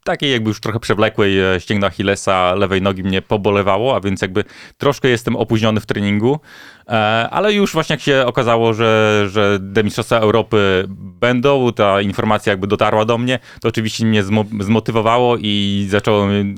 takiej 0.04 0.32
jakby 0.32 0.48
już 0.48 0.60
trochę 0.60 0.80
przewlekłej 0.80 1.40
e, 1.40 1.60
ścięgna 1.60 1.86
Achillesa 1.86 2.54
lewej 2.54 2.82
nogi 2.82 3.02
mnie 3.02 3.22
pobolewało, 3.22 3.96
a 3.96 4.00
więc 4.00 4.22
jakby 4.22 4.44
troszkę 4.78 5.08
jestem 5.08 5.36
opóźniony 5.36 5.80
w 5.80 5.86
treningu. 5.86 6.40
E, 6.88 6.92
ale 7.30 7.52
już 7.52 7.72
właśnie 7.72 7.94
jak 7.94 8.00
się 8.00 8.24
okazało, 8.26 8.74
że, 8.74 9.24
że 9.30 9.58
Mistrzostwa 9.84 10.18
Europy 10.18 10.84
będą, 11.20 11.72
ta 11.72 12.00
informacja 12.00 12.50
jakby 12.50 12.66
dotarła 12.66 13.04
do 13.04 13.18
mnie, 13.18 13.38
to 13.60 13.68
oczywiście 13.68 14.06
mnie 14.06 14.22
zmotywowało 14.60 15.36
i 15.40 15.86
zacząłem 15.90 16.54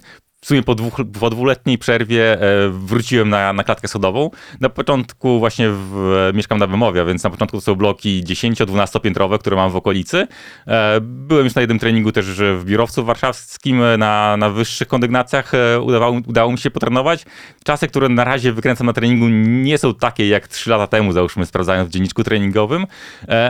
sumie 0.48 0.62
po, 0.62 0.74
dwóch, 0.74 1.00
po 1.20 1.30
dwuletniej 1.30 1.78
przerwie 1.78 2.32
e, 2.32 2.68
wróciłem 2.68 3.28
na, 3.28 3.52
na 3.52 3.64
klatkę 3.64 3.88
sodową. 3.88 4.30
Na 4.60 4.68
początku 4.68 5.38
właśnie 5.38 5.70
w, 5.70 6.14
e, 6.30 6.36
mieszkam 6.36 6.58
na 6.58 6.66
Wymowia, 6.66 7.04
więc 7.04 7.24
na 7.24 7.30
początku 7.30 7.56
to 7.56 7.60
są 7.60 7.74
bloki 7.74 8.24
10-12 8.24 9.00
piętrowe, 9.00 9.38
które 9.38 9.56
mam 9.56 9.70
w 9.70 9.76
okolicy. 9.76 10.26
E, 10.66 11.00
byłem 11.00 11.44
już 11.44 11.54
na 11.54 11.60
jednym 11.60 11.78
treningu 11.78 12.12
też 12.12 12.26
w 12.26 12.64
biurowcu 12.64 13.04
warszawskim 13.04 13.82
na, 13.98 14.36
na 14.36 14.50
wyższych 14.50 14.88
kondygnacjach. 14.88 15.52
Udawało, 15.82 16.20
udało 16.26 16.52
mi 16.52 16.58
się 16.58 16.70
potrenować. 16.70 17.24
Czasy, 17.64 17.88
które 17.88 18.08
na 18.08 18.24
razie 18.24 18.52
wykręcam 18.52 18.86
na 18.86 18.92
treningu 18.92 19.28
nie 19.28 19.78
są 19.78 19.94
takie 19.94 20.28
jak 20.28 20.48
3 20.48 20.70
lata 20.70 20.86
temu, 20.86 21.12
załóżmy 21.12 21.46
sprawdzając 21.46 21.88
w 21.88 21.92
dzienniczku 21.92 22.24
treningowym, 22.24 22.86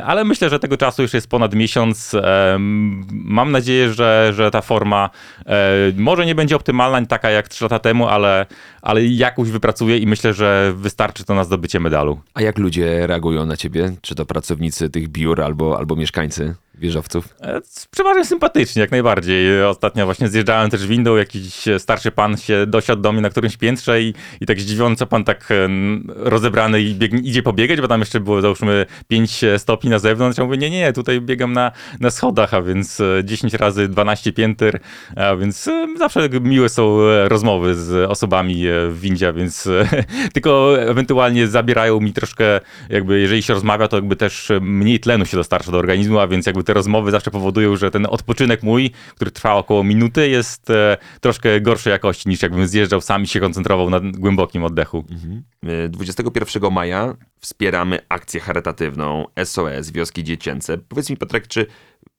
ale 0.04 0.24
myślę, 0.24 0.50
że 0.50 0.58
tego 0.58 0.76
czasu 0.76 1.02
już 1.02 1.14
jest 1.14 1.30
ponad 1.30 1.54
miesiąc. 1.54 2.16
Mam 3.10 3.52
nadzieję, 3.52 3.92
że, 3.92 4.32
że 4.34 4.50
ta 4.50 4.60
forma 4.60 5.10
może 5.96 6.26
nie 6.26 6.34
będzie 6.34 6.56
optymalna, 6.56 6.87
optymalna, 6.88 7.00
nie 7.00 7.06
taka 7.06 7.30
jak 7.30 7.48
3 7.48 7.64
lata 7.64 7.78
temu, 7.78 8.08
ale, 8.08 8.46
ale 8.82 9.04
jakąś 9.04 9.50
wypracuję 9.50 9.98
i 9.98 10.06
myślę, 10.06 10.34
że 10.34 10.72
wystarczy 10.76 11.24
to 11.24 11.34
na 11.34 11.44
zdobycie 11.44 11.80
medalu. 11.80 12.20
A 12.34 12.42
jak 12.42 12.58
ludzie 12.58 13.06
reagują 13.06 13.46
na 13.46 13.56
ciebie? 13.56 13.92
Czy 14.02 14.14
to 14.14 14.26
pracownicy 14.26 14.90
tych 14.90 15.08
biur 15.08 15.42
albo, 15.42 15.78
albo 15.78 15.96
mieszkańcy? 15.96 16.54
Wieżowców? 16.78 17.34
E, 17.40 17.60
przeważnie 17.90 18.24
sympatycznie, 18.24 18.82
jak 18.82 18.90
najbardziej. 18.90 19.64
Ostatnio 19.64 20.04
właśnie 20.04 20.28
zjeżdżałem 20.28 20.70
też 20.70 20.86
windą, 20.86 21.16
jakiś 21.16 21.64
starszy 21.78 22.10
pan 22.10 22.36
się 22.36 22.66
dosiadł 22.66 23.02
do 23.02 23.12
mnie 23.12 23.20
na 23.20 23.30
którymś 23.30 23.56
piętrze 23.56 24.02
i, 24.02 24.14
i 24.40 24.46
tak 24.46 24.60
zdziwiony, 24.60 24.96
co 24.96 25.06
pan 25.06 25.24
tak 25.24 25.48
rozebrany 26.06 26.80
i 26.80 26.94
biegnie, 26.94 27.20
idzie 27.20 27.42
pobiegać, 27.42 27.80
bo 27.80 27.88
tam 27.88 28.00
jeszcze 28.00 28.20
było 28.20 28.40
załóżmy 28.40 28.86
5 29.08 29.44
stopni 29.58 29.90
na 29.90 29.98
zewnątrz. 29.98 30.38
Ja 30.38 30.44
mówię, 30.44 30.58
nie, 30.58 30.70
nie, 30.70 30.92
tutaj 30.92 31.20
biegam 31.20 31.52
na, 31.52 31.72
na 32.00 32.10
schodach, 32.10 32.54
a 32.54 32.62
więc 32.62 33.02
10 33.24 33.54
e, 33.54 33.58
razy 33.58 33.88
12 33.88 34.32
pięter, 34.32 34.80
a 35.16 35.36
więc 35.36 35.68
e, 35.68 35.86
zawsze 35.98 36.28
miłe 36.40 36.68
są 36.68 36.98
rozmowy 37.28 37.74
z 37.74 38.10
osobami 38.10 38.64
w 38.88 39.00
windzie, 39.00 39.32
więc 39.32 39.68
tylko 40.34 40.80
ewentualnie 40.80 41.48
zabierają 41.48 42.00
mi 42.00 42.12
troszkę, 42.12 42.60
jakby 42.88 43.20
jeżeli 43.20 43.42
się 43.42 43.54
rozmawia, 43.54 43.88
to 43.88 43.96
jakby 43.96 44.16
też 44.16 44.52
mniej 44.60 45.00
tlenu 45.00 45.26
się 45.26 45.36
dostarcza 45.36 45.72
do 45.72 45.78
organizmu, 45.78 46.18
a 46.18 46.28
więc 46.28 46.46
jakby 46.46 46.64
te 46.68 46.74
rozmowy 46.74 47.10
zawsze 47.10 47.30
powodują, 47.30 47.76
że 47.76 47.90
ten 47.90 48.06
odpoczynek 48.10 48.62
mój, 48.62 48.90
który 49.14 49.30
trwa 49.30 49.54
około 49.54 49.84
minuty, 49.84 50.28
jest 50.28 50.70
e, 50.70 50.96
troszkę 51.20 51.60
gorszej 51.60 51.90
jakości 51.90 52.28
niż 52.28 52.42
jakbym 52.42 52.66
zjeżdżał 52.66 53.00
sam 53.00 53.22
i 53.22 53.26
się 53.26 53.40
koncentrował 53.40 53.90
na 53.90 54.00
głębokim 54.00 54.64
oddechu. 54.64 55.04
Mhm. 55.10 55.42
21 55.90 56.64
e, 56.64 56.70
maja 56.70 57.14
wspieramy 57.40 57.98
akcję 58.08 58.40
charytatywną 58.40 59.24
SOS 59.44 59.90
Wioski 59.90 60.24
Dziecięce. 60.24 60.78
Powiedz 60.78 61.10
mi, 61.10 61.16
Piotrek, 61.16 61.46
czy 61.46 61.66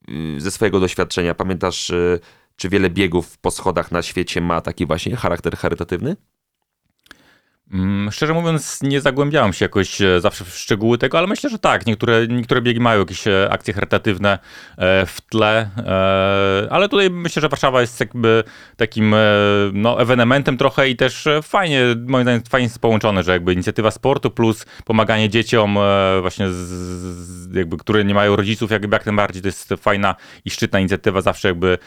y, 0.10 0.42
ze 0.42 0.52
swojego 0.52 0.80
doświadczenia 0.80 1.36
pamiętasz, 1.36 1.90
y, 1.90 2.20
czy 2.56 2.70
wiele 2.70 2.90
biegów 2.90 3.38
po 3.38 3.52
schodach 3.52 3.92
na 3.92 4.02
świecie 4.02 4.42
ma 4.42 4.62
taki 4.62 4.86
właśnie 4.86 5.16
charakter 5.16 5.58
charytatywny? 5.58 6.16
Mm, 7.74 8.12
szczerze 8.12 8.34
mówiąc, 8.34 8.80
nie 8.82 9.02
zagłębiałem 9.02 9.54
się 9.54 9.66
jakoś 9.66 10.02
e, 10.02 10.22
zawsze 10.22 10.46
w 10.46 10.58
szczegóły 10.58 10.98
tego, 10.98 11.18
ale 11.18 11.28
myślę, 11.28 11.50
że 11.50 11.60
tak. 11.60 11.86
Niektóre, 11.86 12.28
niektóre 12.28 12.62
biegi 12.62 12.80
mają 12.80 13.00
jakieś 13.00 13.28
e, 13.28 13.48
akcje 13.52 13.74
charytatywne 13.74 14.40
e, 14.78 15.06
w 15.06 15.22
tle, 15.22 15.70
ale 16.70 16.90
tutaj 16.90 17.10
myślę, 17.10 17.42
że 17.42 17.50
Warszawa 17.50 17.82
jest 17.82 18.00
jakby 18.00 18.44
takim 18.78 19.16
no, 19.74 20.02
ewenementem 20.02 20.58
trochę 20.58 20.90
i 20.90 20.96
też 20.96 21.28
fajnie, 21.44 21.82
moim 22.08 22.24
zdaniem, 22.24 22.42
fajnie 22.50 22.66
jest 22.66 22.80
połączone, 22.80 23.24
że 23.24 23.32
jakby 23.32 23.54
inicjatywa 23.54 23.92
sportu 23.92 24.32
plus 24.32 24.66
pomaganie 24.86 25.30
dzieciom 25.30 25.78
właśnie, 26.22 26.50
z, 26.50 27.56
jakby, 27.56 27.78
które 27.78 28.06
nie 28.06 28.14
mają 28.14 28.36
rodziców, 28.36 28.72
jakby 28.72 28.96
jak 28.96 29.06
najbardziej 29.06 29.42
to 29.42 29.48
jest 29.48 29.70
fajna 29.78 30.16
i 30.46 30.50
szczytna 30.50 30.80
inicjatywa. 30.80 31.22
Zawsze 31.22 31.48
jakby 31.48 31.78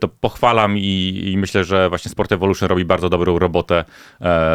to 0.00 0.08
pochwalam 0.08 0.78
i, 0.78 1.22
i 1.32 1.38
myślę, 1.38 1.64
że 1.64 1.88
właśnie 1.88 2.10
Sport 2.10 2.32
Evolution 2.32 2.68
robi 2.68 2.84
bardzo 2.84 3.08
dobrą 3.08 3.38
robotę 3.38 3.84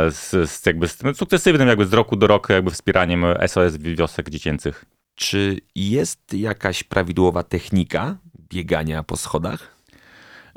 z, 0.10 0.50
z 0.50 0.62
jakby 0.68 0.88
sukcesywnym 1.14 1.68
jakby 1.68 1.86
z 1.86 1.94
roku 1.94 2.16
do 2.16 2.28
roku 2.28 2.54
jakby 2.54 2.72
wspieraniem 2.72 3.26
SOS 3.48 3.78
wiosek 3.78 4.30
dziecięcych. 4.30 4.86
Czy 5.16 5.58
jest 5.76 6.34
jakaś 6.34 6.84
prawidłowa 6.84 7.44
technika 7.44 8.18
biegania 8.50 9.04
po 9.04 9.18
schodach? 9.18 9.78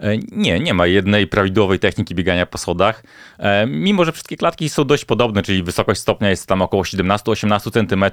E, 0.03 0.19
nie, 0.19 0.61
nie 0.61 0.75
ma 0.75 0.87
jednej 0.87 1.27
prawidłowej 1.27 1.79
techniki 1.79 2.15
biegania 2.15 2.47
po 2.47 2.59
schodach. 2.59 3.03
E, 3.39 3.67
mimo, 3.67 4.05
że 4.05 4.13
wszystkie 4.13 4.37
klatki 4.37 4.69
są 4.69 4.85
dość 4.85 5.05
podobne, 5.05 5.43
czyli 5.43 5.63
wysokość 5.63 6.01
stopnia 6.01 6.31
jest 6.31 6.47
tam 6.47 6.63
około 6.63 6.83
17-18 6.83 7.71
cm, 7.73 8.05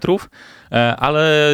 e, 0.71 0.95
ale 0.95 1.49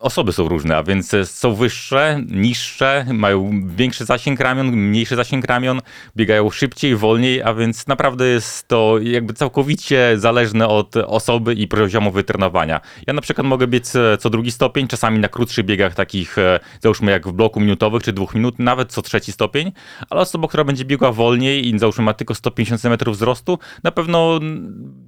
Osoby 0.00 0.32
są 0.32 0.48
różne, 0.48 0.76
a 0.76 0.82
więc 0.82 1.12
są 1.24 1.54
wyższe, 1.54 2.22
niższe, 2.30 3.06
mają 3.12 3.62
większy 3.76 4.04
zasięg 4.04 4.40
ramion, 4.40 4.66
mniejszy 4.66 5.16
zasięg 5.16 5.44
ramion, 5.44 5.80
biegają 6.16 6.50
szybciej, 6.50 6.96
wolniej, 6.96 7.42
a 7.42 7.54
więc 7.54 7.86
naprawdę 7.86 8.26
jest 8.26 8.68
to 8.68 8.98
jakby 9.02 9.34
całkowicie 9.34 10.14
zależne 10.16 10.68
od 10.68 10.96
osoby 10.96 11.54
i 11.54 11.68
poziomu 11.68 12.10
wytrenowania. 12.10 12.80
Ja 13.06 13.12
na 13.12 13.20
przykład 13.20 13.46
mogę 13.46 13.66
biec 13.66 13.96
e, 13.96 14.18
co 14.18 14.30
drugi 14.30 14.50
stopień, 14.50 14.88
czasami 14.88 15.18
na 15.18 15.28
krótszych 15.28 15.64
biegach 15.64 15.94
takich, 15.94 16.38
e, 16.38 16.60
załóżmy 16.80 17.12
jak 17.12 17.28
w 17.28 17.32
bloku 17.32 17.60
minutowych 17.60 18.02
czy 18.02 18.12
dwóch 18.12 18.34
minut, 18.34 18.58
nawet 18.58 18.92
co 18.92 19.02
trzeci 19.02 19.32
stopień, 19.32 19.72
ale 20.10 20.20
osoba, 20.20 20.48
która 20.48 20.64
będzie 20.64 20.84
biegła 20.84 21.12
wolniej 21.12 21.68
i 21.68 21.78
załóżmy 21.78 22.04
ma 22.04 22.14
tylko 22.14 22.34
150 22.34 22.80
cm 22.80 23.12
wzrostu, 23.12 23.58
na 23.82 23.90
pewno 23.90 24.40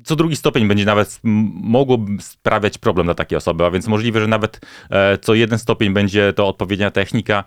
co 0.05 0.17
drugi 0.17 0.37
stopień 0.37 0.69
będzie 0.69 0.85
nawet 0.85 1.21
mogło 1.23 1.99
sprawiać 2.21 2.79
problem 2.79 3.07
dla 3.07 3.15
takiej 3.15 3.37
osoby, 3.37 3.65
a 3.65 3.71
więc 3.71 3.87
możliwe, 3.87 4.21
że 4.21 4.27
nawet 4.27 4.61
E, 4.78 4.78
co 5.21 5.35
jeden 5.35 5.59
stopień 5.59 5.93
będzie 5.93 6.33
to 6.33 6.49
odpowiednia 6.49 6.91
technika. 6.91 7.45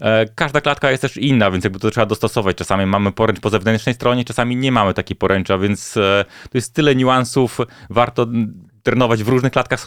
E, 0.00 0.26
każda 0.34 0.60
klatka 0.60 0.90
jest 0.90 1.00
też 1.00 1.16
inna, 1.16 1.50
więc 1.50 1.64
jakby 1.64 1.78
to 1.78 1.90
trzeba 1.90 2.06
dostosować. 2.06 2.56
Czasami 2.56 2.86
mamy 2.86 3.12
poręcz 3.12 3.40
po 3.40 3.50
zewnętrznej 3.50 3.94
stronie, 3.94 4.24
czasami 4.24 4.56
nie 4.56 4.72
mamy 4.72 4.94
takiej 4.94 5.16
poręcza, 5.16 5.58
więc 5.58 5.96
e, 5.96 6.24
to 6.50 6.58
jest 6.58 6.74
tyle 6.74 6.94
niuansów. 6.96 7.58
Warto 7.90 8.26
trenować 8.82 9.24
w 9.24 9.28
różnych 9.28 9.52
klatkach 9.52 9.80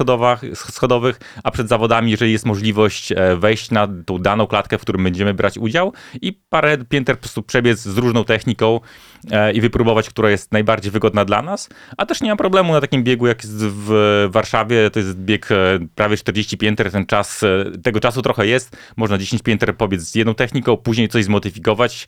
schodowych, 0.53 1.19
a 1.43 1.51
przed 1.51 1.69
zawodami, 1.69 2.11
jeżeli 2.11 2.31
jest 2.31 2.45
możliwość 2.45 3.13
wejść 3.37 3.71
na 3.71 3.87
tą 4.05 4.17
daną 4.17 4.47
klatkę, 4.47 4.77
w 4.77 4.81
którym 4.81 5.03
będziemy 5.03 5.33
brać 5.33 5.57
udział 5.57 5.93
i 6.21 6.33
parę 6.49 6.77
pięter 6.77 7.15
po 7.15 7.21
prostu 7.21 7.43
przebiec 7.43 7.79
z 7.79 7.97
różną 7.97 8.23
techniką, 8.23 8.79
E, 8.79 9.16
i 9.53 9.61
wypróbować, 9.61 10.09
która 10.09 10.29
jest 10.29 10.51
najbardziej 10.51 10.91
wygodna 10.91 11.25
dla 11.25 11.41
nas. 11.41 11.69
A 11.97 12.05
też 12.05 12.21
nie 12.21 12.29
ma 12.29 12.35
problemu 12.35 12.73
na 12.73 12.81
takim 12.81 13.03
biegu, 13.03 13.27
jak 13.27 13.43
jest 13.43 13.65
w 13.65 14.27
Warszawie. 14.29 14.89
To 14.89 14.99
jest 14.99 15.17
bieg 15.17 15.51
e, 15.51 15.55
prawie 15.95 16.17
40 16.17 16.57
pięter. 16.57 16.91
Ten 16.91 17.05
czas, 17.05 17.43
e, 17.43 17.65
tego 17.83 17.99
czasu 17.99 18.21
trochę 18.21 18.47
jest. 18.47 18.77
Można 18.95 19.17
10 19.17 19.41
pięter 19.43 19.77
pobiec 19.77 20.01
z 20.01 20.15
jedną 20.15 20.35
techniką, 20.35 20.77
później 20.77 21.07
coś 21.09 21.23
zmodyfikować. 21.23 22.07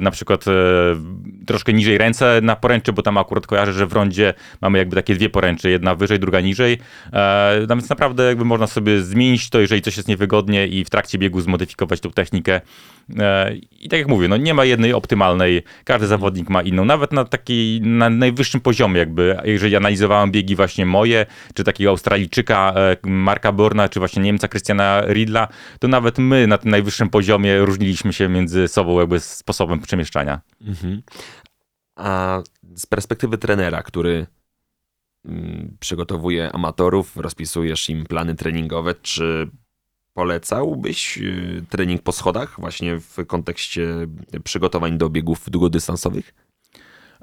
Na 0.00 0.10
przykład 0.10 0.44
troszkę 1.46 1.72
niżej 1.72 1.98
ręce 1.98 2.40
na 2.42 2.56
poręczy, 2.56 2.92
bo 2.92 3.02
tam 3.02 3.18
akurat 3.18 3.46
kojarzę, 3.46 3.72
że 3.72 3.86
w 3.86 3.92
rondzie 3.92 4.34
mamy 4.60 4.78
jakby 4.78 4.96
takie 4.96 5.14
dwie 5.14 5.30
poręcze, 5.30 5.70
jedna 5.70 5.94
wyżej, 5.94 6.18
druga 6.18 6.40
niżej. 6.40 6.78
No 7.68 7.76
więc 7.76 7.88
naprawdę 7.88 8.24
jakby 8.24 8.44
można 8.44 8.66
sobie 8.66 9.02
zmienić 9.02 9.50
to, 9.50 9.60
jeżeli 9.60 9.82
coś 9.82 9.96
jest 9.96 10.08
niewygodnie 10.08 10.66
i 10.66 10.84
w 10.84 10.90
trakcie 10.90 11.18
biegu 11.18 11.40
zmodyfikować 11.40 12.00
tą 12.00 12.10
technikę. 12.10 12.60
I 13.80 13.88
tak 13.88 13.98
jak 13.98 14.08
mówię, 14.08 14.28
no 14.28 14.36
nie 14.36 14.54
ma 14.54 14.64
jednej 14.64 14.92
optymalnej. 14.92 15.62
Każdy 15.84 16.06
zawodnik 16.22 16.50
ma 16.50 16.62
inną. 16.62 16.84
Nawet 16.84 17.12
na 17.12 17.24
takiej, 17.24 17.80
na 17.80 18.10
najwyższym 18.10 18.60
poziomie 18.60 18.98
jakby, 18.98 19.36
jeżeli 19.44 19.76
analizowałem 19.76 20.30
biegi 20.30 20.56
właśnie 20.56 20.86
moje, 20.86 21.26
czy 21.54 21.64
takiego 21.64 21.90
Australijczyka 21.90 22.74
e, 22.76 22.96
Marka 23.06 23.52
Borna, 23.52 23.88
czy 23.88 23.98
właśnie 23.98 24.22
Niemca 24.22 24.48
Christiana 24.48 25.02
Riedla, 25.06 25.48
to 25.78 25.88
nawet 25.88 26.18
my 26.18 26.46
na 26.46 26.58
tym 26.58 26.70
najwyższym 26.70 27.10
poziomie 27.10 27.58
różniliśmy 27.58 28.12
się 28.12 28.28
między 28.28 28.68
sobą 28.68 29.00
jakby 29.00 29.20
sposobem 29.20 29.80
przemieszczania. 29.80 30.40
Mhm. 30.60 31.02
A 31.96 32.42
z 32.74 32.86
perspektywy 32.86 33.38
trenera, 33.38 33.82
który 33.82 34.26
mm, 35.24 35.76
przygotowuje 35.80 36.52
amatorów, 36.52 37.16
rozpisujesz 37.16 37.90
im 37.90 38.04
plany 38.04 38.34
treningowe. 38.34 38.94
Czy 38.94 39.50
polecałbyś 40.14 41.18
y, 41.18 41.64
trening 41.68 42.02
po 42.02 42.12
schodach 42.12 42.60
właśnie 42.60 43.00
w 43.00 43.26
kontekście 43.26 43.88
przygotowań 44.44 44.98
do 44.98 45.10
biegów 45.10 45.50
długodystansowych? 45.50 46.34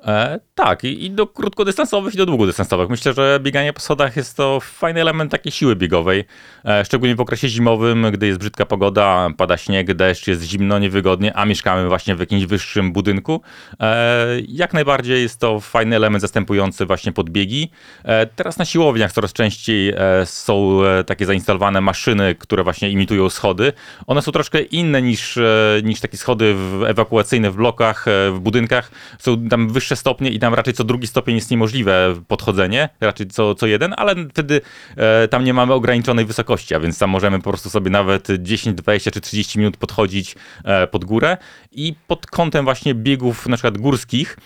E, 0.05 0.39
tak, 0.55 0.83
i, 0.83 1.05
i 1.05 1.11
do 1.11 1.27
krótkodystansowych, 1.27 2.13
i 2.13 2.17
do 2.17 2.25
długodystansowych. 2.25 2.89
Myślę, 2.89 3.13
że 3.13 3.39
bieganie 3.41 3.73
po 3.73 3.79
schodach 3.79 4.15
jest 4.17 4.37
to 4.37 4.59
fajny 4.59 5.01
element 5.01 5.31
takiej 5.31 5.51
siły 5.51 5.75
biegowej, 5.75 6.25
e, 6.65 6.85
szczególnie 6.85 7.15
w 7.15 7.21
okresie 7.21 7.49
zimowym, 7.49 8.07
gdy 8.11 8.27
jest 8.27 8.39
brzydka 8.39 8.65
pogoda, 8.65 9.29
pada 9.37 9.57
śnieg, 9.57 9.93
deszcz, 9.93 10.27
jest 10.27 10.43
zimno, 10.43 10.79
niewygodnie, 10.79 11.33
a 11.33 11.45
mieszkamy 11.45 11.87
właśnie 11.87 12.15
w 12.15 12.19
jakimś 12.19 12.45
wyższym 12.45 12.91
budynku. 12.91 13.41
E, 13.79 14.27
jak 14.47 14.73
najbardziej 14.73 15.21
jest 15.21 15.39
to 15.39 15.59
fajny 15.59 15.95
element 15.95 16.21
zastępujący 16.21 16.85
właśnie 16.85 17.11
podbiegi. 17.11 17.71
E, 18.03 18.25
teraz 18.27 18.57
na 18.57 18.65
siłowniach 18.65 19.11
coraz 19.11 19.33
częściej 19.33 19.89
e, 19.89 20.25
są 20.25 20.83
e, 20.83 21.03
takie 21.03 21.25
zainstalowane 21.25 21.81
maszyny, 21.81 22.35
które 22.35 22.63
właśnie 22.63 22.89
imitują 22.89 23.29
schody. 23.29 23.73
One 24.07 24.21
są 24.21 24.31
troszkę 24.31 24.61
inne 24.61 25.01
niż, 25.01 25.39
niż 25.83 25.99
takie 25.99 26.17
schody 26.17 26.53
w, 26.53 26.83
ewakuacyjne 26.87 27.51
w 27.51 27.55
blokach, 27.55 28.05
w 28.31 28.39
budynkach. 28.39 28.91
Są 29.19 29.47
tam 29.49 29.69
wyższe 29.69 29.88
stopnie 29.95 30.29
i 30.29 30.39
tam 30.39 30.53
raczej 30.53 30.73
co 30.73 30.83
drugi 30.83 31.07
stopień 31.07 31.35
jest 31.35 31.51
niemożliwe 31.51 32.15
podchodzenie, 32.27 32.89
raczej 33.01 33.27
co, 33.27 33.55
co 33.55 33.67
jeden, 33.67 33.93
ale 33.97 34.15
wtedy 34.29 34.61
e, 34.97 35.27
tam 35.27 35.43
nie 35.43 35.53
mamy 35.53 35.73
ograniczonej 35.73 36.25
wysokości, 36.25 36.75
a 36.75 36.79
więc 36.79 36.99
tam 36.99 37.09
możemy 37.09 37.37
po 37.37 37.49
prostu 37.49 37.69
sobie 37.69 37.91
nawet 37.91 38.27
10, 38.39 38.77
20 38.77 39.11
czy 39.11 39.21
30 39.21 39.59
minut 39.59 39.77
podchodzić 39.77 40.35
e, 40.63 40.87
pod 40.87 41.05
górę 41.05 41.37
i 41.71 41.95
pod 42.07 42.27
kątem 42.27 42.65
właśnie 42.65 42.95
biegów 42.95 43.47
na 43.47 43.57
przykład 43.57 43.77
górskich, 43.77 44.37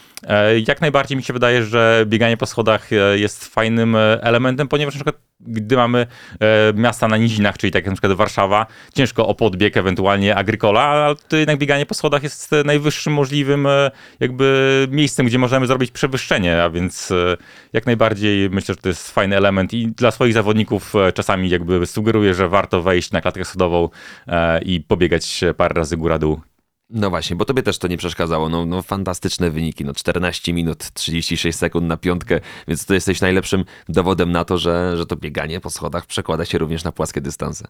jak 0.65 0.81
najbardziej 0.81 1.17
mi 1.17 1.23
się 1.23 1.33
wydaje, 1.33 1.63
że 1.63 2.05
bieganie 2.07 2.37
po 2.37 2.45
schodach 2.45 2.93
e, 2.93 3.19
jest 3.19 3.45
fajnym 3.45 3.95
e, 3.95 4.23
elementem, 4.23 4.67
ponieważ 4.67 4.93
na 4.93 4.97
przykład 4.97 5.33
gdy 5.47 5.75
mamy 5.75 6.07
e, 6.39 6.73
miasta 6.73 7.07
na 7.07 7.17
nizinach, 7.17 7.57
czyli 7.57 7.71
tak 7.71 7.83
jak 7.83 7.91
na 7.91 7.95
przykład 7.95 8.13
Warszawa, 8.13 8.65
ciężko 8.93 9.27
o 9.27 9.35
podbieg, 9.35 9.77
ewentualnie 9.77 10.35
Agrykola, 10.35 10.81
ale 10.81 11.15
to 11.27 11.37
jednak 11.37 11.57
bieganie 11.57 11.85
po 11.85 11.93
schodach 11.93 12.23
jest 12.23 12.53
e, 12.53 12.63
najwyższym 12.63 13.13
możliwym 13.13 13.67
e, 13.67 13.91
jakby 14.19 14.87
miejscem, 14.91 15.25
gdzie 15.25 15.39
możemy 15.39 15.67
zrobić 15.67 15.91
przewyższenie, 15.91 16.63
a 16.63 16.69
więc 16.69 17.11
e, 17.11 17.37
jak 17.73 17.85
najbardziej 17.85 18.49
myślę, 18.49 18.75
że 18.75 18.81
to 18.81 18.89
jest 18.89 19.11
fajny 19.11 19.37
element 19.37 19.73
i 19.73 19.87
dla 19.87 20.11
swoich 20.11 20.33
zawodników 20.33 20.95
e, 20.95 21.11
czasami 21.11 21.49
jakby 21.49 21.85
sugeruję, 21.85 22.33
że 22.33 22.49
warto 22.49 22.81
wejść 22.81 23.11
na 23.11 23.21
klatkę 23.21 23.45
schodową 23.45 23.89
e, 24.27 24.61
i 24.61 24.79
pobiegać 24.81 25.41
parę 25.57 25.73
razy 25.73 25.97
góra-dół. 25.97 26.52
No 26.93 27.09
właśnie, 27.09 27.35
bo 27.35 27.45
tobie 27.45 27.63
też 27.63 27.77
to 27.77 27.87
nie 27.87 27.97
przeszkadzało. 27.97 28.49
No, 28.49 28.65
no 28.65 28.81
fantastyczne 28.81 29.49
wyniki, 29.51 29.85
no 29.85 29.93
14 29.93 30.53
minut, 30.53 30.91
36 30.93 31.57
sekund 31.57 31.87
na 31.87 31.97
piątkę, 31.97 32.39
więc 32.67 32.85
ty 32.85 32.93
jesteś 32.93 33.21
najlepszym 33.21 33.65
dowodem 33.89 34.31
na 34.31 34.45
to, 34.45 34.57
że, 34.57 34.97
że 34.97 35.05
to 35.05 35.15
bieganie 35.15 35.59
po 35.59 35.69
schodach 35.69 36.05
przekłada 36.05 36.45
się 36.45 36.57
również 36.57 36.83
na 36.83 36.91
płaskie 36.91 37.21
dystanse. 37.21 37.67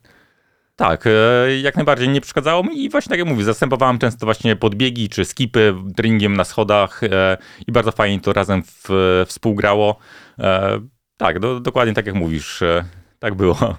Tak, 0.76 1.08
e, 1.08 1.60
jak 1.62 1.76
najbardziej 1.76 2.10
nie 2.10 2.22
przeszkadzało 2.22 2.64
mi 2.64 2.84
i 2.84 2.90
właśnie 2.90 3.10
tak 3.10 3.20
jak 3.20 3.28
mówię, 3.28 3.44
zastępowałem 3.44 4.00
często 4.00 4.26
właśnie 4.26 4.56
podbiegi 4.56 5.10
czy 5.10 5.26
skipy 5.26 5.76
treningiem 5.96 6.38
na 6.38 6.44
schodach 6.44 7.04
e, 7.04 7.38
i 7.68 7.72
bardzo 7.72 7.92
fajnie 7.92 8.20
to 8.20 8.34
razem 8.34 8.64
w, 8.64 8.90
współgrało. 9.28 9.98
E, 10.40 10.80
Tak, 11.18 11.40
do, 11.40 11.60
dokładnie 11.60 11.94
tak 11.94 12.06
jak 12.06 12.16
mówisz, 12.16 12.64
tak 13.20 13.36
było. 13.36 13.78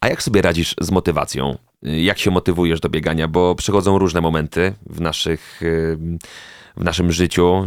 A 0.00 0.08
jak 0.08 0.22
sobie 0.22 0.42
radzisz 0.42 0.74
z 0.80 0.90
motywacją? 0.90 1.58
Jak 1.82 2.18
się 2.18 2.30
motywujesz 2.30 2.80
do 2.80 2.88
biegania? 2.88 3.28
Bo 3.28 3.54
przychodzą 3.54 3.98
różne 3.98 4.20
momenty 4.20 4.74
w, 4.86 5.00
naszych, 5.00 5.60
w 6.76 6.84
naszym 6.84 7.12
życiu. 7.12 7.66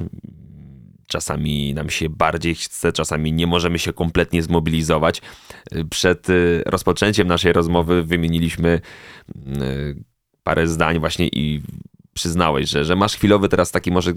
Czasami 1.07 1.73
nam 1.73 1.89
się 1.89 2.09
bardziej 2.09 2.55
chce, 2.55 2.91
czasami 2.91 3.33
nie 3.33 3.47
możemy 3.47 3.79
się 3.79 3.93
kompletnie 3.93 4.43
zmobilizować. 4.43 5.21
Przed 5.89 6.29
y, 6.29 6.63
rozpoczęciem 6.65 7.27
naszej 7.27 7.53
rozmowy 7.53 8.03
wymieniliśmy 8.03 8.81
y, 9.35 10.03
parę 10.43 10.67
zdań 10.67 10.99
właśnie 10.99 11.27
i 11.27 11.61
przyznałeś, 12.13 12.69
że, 12.69 12.85
że 12.85 12.95
masz 12.95 13.15
chwilowy 13.15 13.49
teraz 13.49 13.71
taki 13.71 13.91
może 13.91 14.13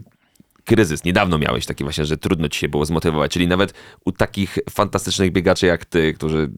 kryzys. 0.65 1.05
Niedawno 1.05 1.39
miałeś 1.39 1.67
taki 1.67 1.85
właśnie, 1.85 2.05
że 2.05 2.17
trudno 2.17 2.49
ci 2.49 2.61
się 2.61 2.69
było 2.69 2.85
zmotywować. 2.85 3.33
Czyli 3.33 3.49
nawet 3.49 3.75
u 4.05 4.13
takich 4.13 4.59
fantastycznych 4.71 5.33
biegaczy 5.33 5.67
jak 5.67 5.85
ty, 5.85 6.15
którzy 6.15 6.51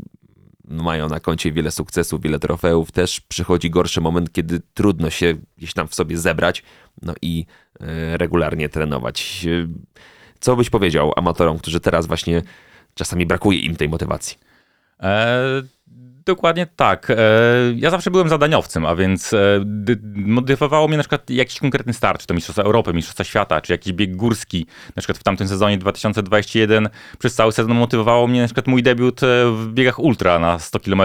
mają 0.70 1.08
na 1.08 1.20
koncie 1.20 1.52
wiele 1.52 1.70
sukcesów, 1.70 2.22
wiele 2.22 2.38
trofeów, 2.38 2.92
też 2.92 3.20
przychodzi 3.20 3.70
gorszy 3.70 4.00
moment, 4.00 4.32
kiedy 4.32 4.60
trudno 4.74 5.10
się 5.10 5.34
gdzieś 5.58 5.72
tam 5.72 5.88
w 5.88 5.94
sobie 5.94 6.18
zebrać, 6.18 6.62
no 7.02 7.14
i 7.22 7.46
e, 7.80 8.16
regularnie 8.16 8.68
trenować. 8.68 9.46
E, 9.46 9.68
Co 10.40 10.56
byś 10.56 10.70
powiedział 10.70 11.12
amatorom, 11.16 11.58
którzy 11.58 11.80
teraz 11.80 12.06
właśnie 12.06 12.42
czasami 12.94 13.26
brakuje 13.26 13.58
im 13.58 13.76
tej 13.76 13.88
motywacji? 13.88 14.38
E, 15.00 15.62
dokładnie 16.30 16.66
tak. 16.76 17.10
E, 17.10 17.16
ja 17.76 17.90
zawsze 17.90 18.10
byłem 18.10 18.28
zadaniowcem, 18.28 18.86
a 18.86 18.96
więc 18.96 19.32
e, 19.32 19.38
motywowało 20.14 20.88
mnie 20.88 20.96
na 20.96 21.02
przykład 21.02 21.30
jakiś 21.30 21.60
konkretny 21.60 21.92
start, 21.92 22.20
czy 22.20 22.26
to 22.26 22.34
Mistrzostwa 22.34 22.62
Europy, 22.62 22.92
Mistrzostwa 22.92 23.24
Świata, 23.24 23.60
czy 23.60 23.72
jakiś 23.72 23.92
bieg 23.92 24.16
górski. 24.16 24.66
Na 24.96 25.00
przykład 25.00 25.18
w 25.18 25.22
tamtym 25.22 25.48
sezonie 25.48 25.78
2021 25.78 26.88
przez 27.18 27.34
cały 27.34 27.52
sezon 27.52 27.74
motywowało 27.74 28.26
mnie 28.26 28.40
na 28.40 28.46
przykład 28.46 28.66
mój 28.66 28.82
debiut 28.82 29.22
e, 29.22 29.26
w 29.50 29.68
biegach 29.72 29.98
ultra 29.98 30.38
na 30.38 30.58
100 30.58 30.80
km 30.80 31.02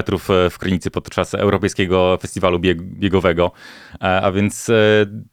w 0.50 0.58
Krynicy 0.58 0.92
podczas 0.92 1.34
Europejskiego 1.34 2.18
Festiwalu 2.22 2.60
bieg- 2.60 2.82
Biegowego. 2.82 3.52
A 4.00 4.32
więc 4.32 4.72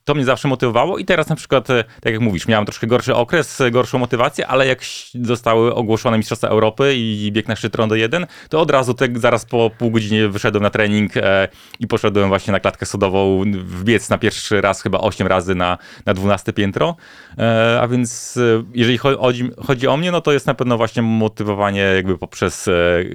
to 0.04 0.14
mnie 0.14 0.24
zawsze 0.24 0.48
motywowało 0.48 0.98
i 0.98 1.04
teraz 1.04 1.28
na 1.28 1.36
przykład, 1.36 1.66
tak 2.00 2.12
jak 2.12 2.20
mówisz, 2.20 2.48
miałem 2.48 2.66
troszkę 2.66 2.86
gorszy 2.86 3.14
okres, 3.14 3.62
gorszą 3.70 3.98
motywację, 3.98 4.46
ale 4.46 4.66
jak 4.66 4.80
zostały 5.14 5.74
ogłoszone 5.74 6.18
Mistrzostwa 6.18 6.48
Europy 6.48 6.94
i 6.96 7.32
bieg 7.32 7.48
na 7.48 7.56
szczyt 7.56 7.74
Rondo 7.74 7.94
1, 7.94 8.26
to 8.48 8.60
od 8.60 8.70
razu 8.70 8.94
te, 8.94 9.08
zaraz 9.14 9.44
po 9.44 9.70
pół 9.82 9.90
godzinie 9.90 10.28
wyszedłem 10.28 10.62
na 10.62 10.70
trening 10.70 11.16
e, 11.16 11.48
i 11.80 11.86
poszedłem 11.86 12.28
właśnie 12.28 12.52
na 12.52 12.60
klatkę 12.60 12.86
sodową 12.86 13.44
wbiec 13.52 14.08
na 14.08 14.18
pierwszy 14.18 14.60
raz 14.60 14.82
chyba 14.82 14.98
8 14.98 15.26
razy 15.26 15.54
na, 15.54 15.78
na 16.06 16.14
12 16.14 16.52
piętro. 16.52 16.96
E, 17.38 17.78
a 17.80 17.88
więc 17.88 18.36
e, 18.36 18.64
jeżeli 18.74 18.98
chodzi, 18.98 19.50
chodzi 19.66 19.86
o 19.88 19.96
mnie, 19.96 20.12
no 20.12 20.20
to 20.20 20.32
jest 20.32 20.46
na 20.46 20.54
pewno 20.54 20.76
właśnie 20.76 21.02
motywowanie 21.02 21.80
jakby 21.80 22.18
poprzez 22.18 22.68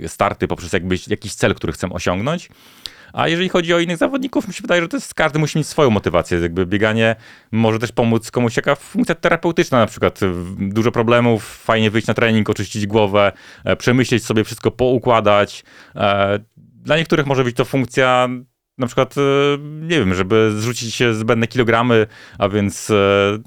starty, 0.08 0.48
poprzez 0.48 0.74
jakby 0.74 0.96
jakiś 1.08 1.34
cel, 1.34 1.56
który 1.56 1.74
chcę 1.74 1.90
osiągnąć. 1.90 2.50
A 3.14 3.28
jeżeli 3.28 3.50
chodzi 3.50 3.74
o 3.74 3.80
innych 3.80 3.98
zawodników, 3.98 4.48
mi 4.48 4.54
się 4.54 4.62
wydaje, 4.62 4.82
że 4.82 4.88
to 4.88 4.98
jest, 4.98 5.14
każdy 5.14 5.40
musi 5.40 5.58
mieć 5.58 5.68
swoją 5.68 5.90
motywację. 5.90 6.40
Jakby 6.40 6.66
bieganie 6.66 7.16
może 7.52 7.80
też 7.80 7.92
pomóc 7.92 8.32
komuś 8.32 8.58
jaka 8.58 8.76
funkcja 8.76 9.16
terapeutyczna, 9.16 9.80
na 9.80 9.86
przykład 9.86 10.20
dużo 10.58 10.92
problemów, 10.92 11.46
fajnie 11.46 11.92
wyjść 11.92 12.08
na 12.08 12.14
trening, 12.14 12.50
oczyścić 12.50 12.88
głowę, 12.88 13.32
e, 13.64 13.76
przemyśleć 13.76 14.26
sobie 14.26 14.44
wszystko, 14.44 14.72
poukładać. 14.72 15.64
E, 15.96 16.40
Dla 16.58 16.98
niektórych 16.98 17.26
może 17.26 17.44
być 17.44 17.56
to 17.56 17.66
funkcja 17.66 18.30
na 18.78 18.88
przykład, 18.88 19.16
e, 19.18 19.22
nie 19.62 20.00
wiem, 20.00 20.14
żeby 20.14 20.52
zrzucić 20.58 21.04
zbędne 21.12 21.48
kilogramy, 21.48 22.08
a 22.40 22.50
więc 22.50 22.92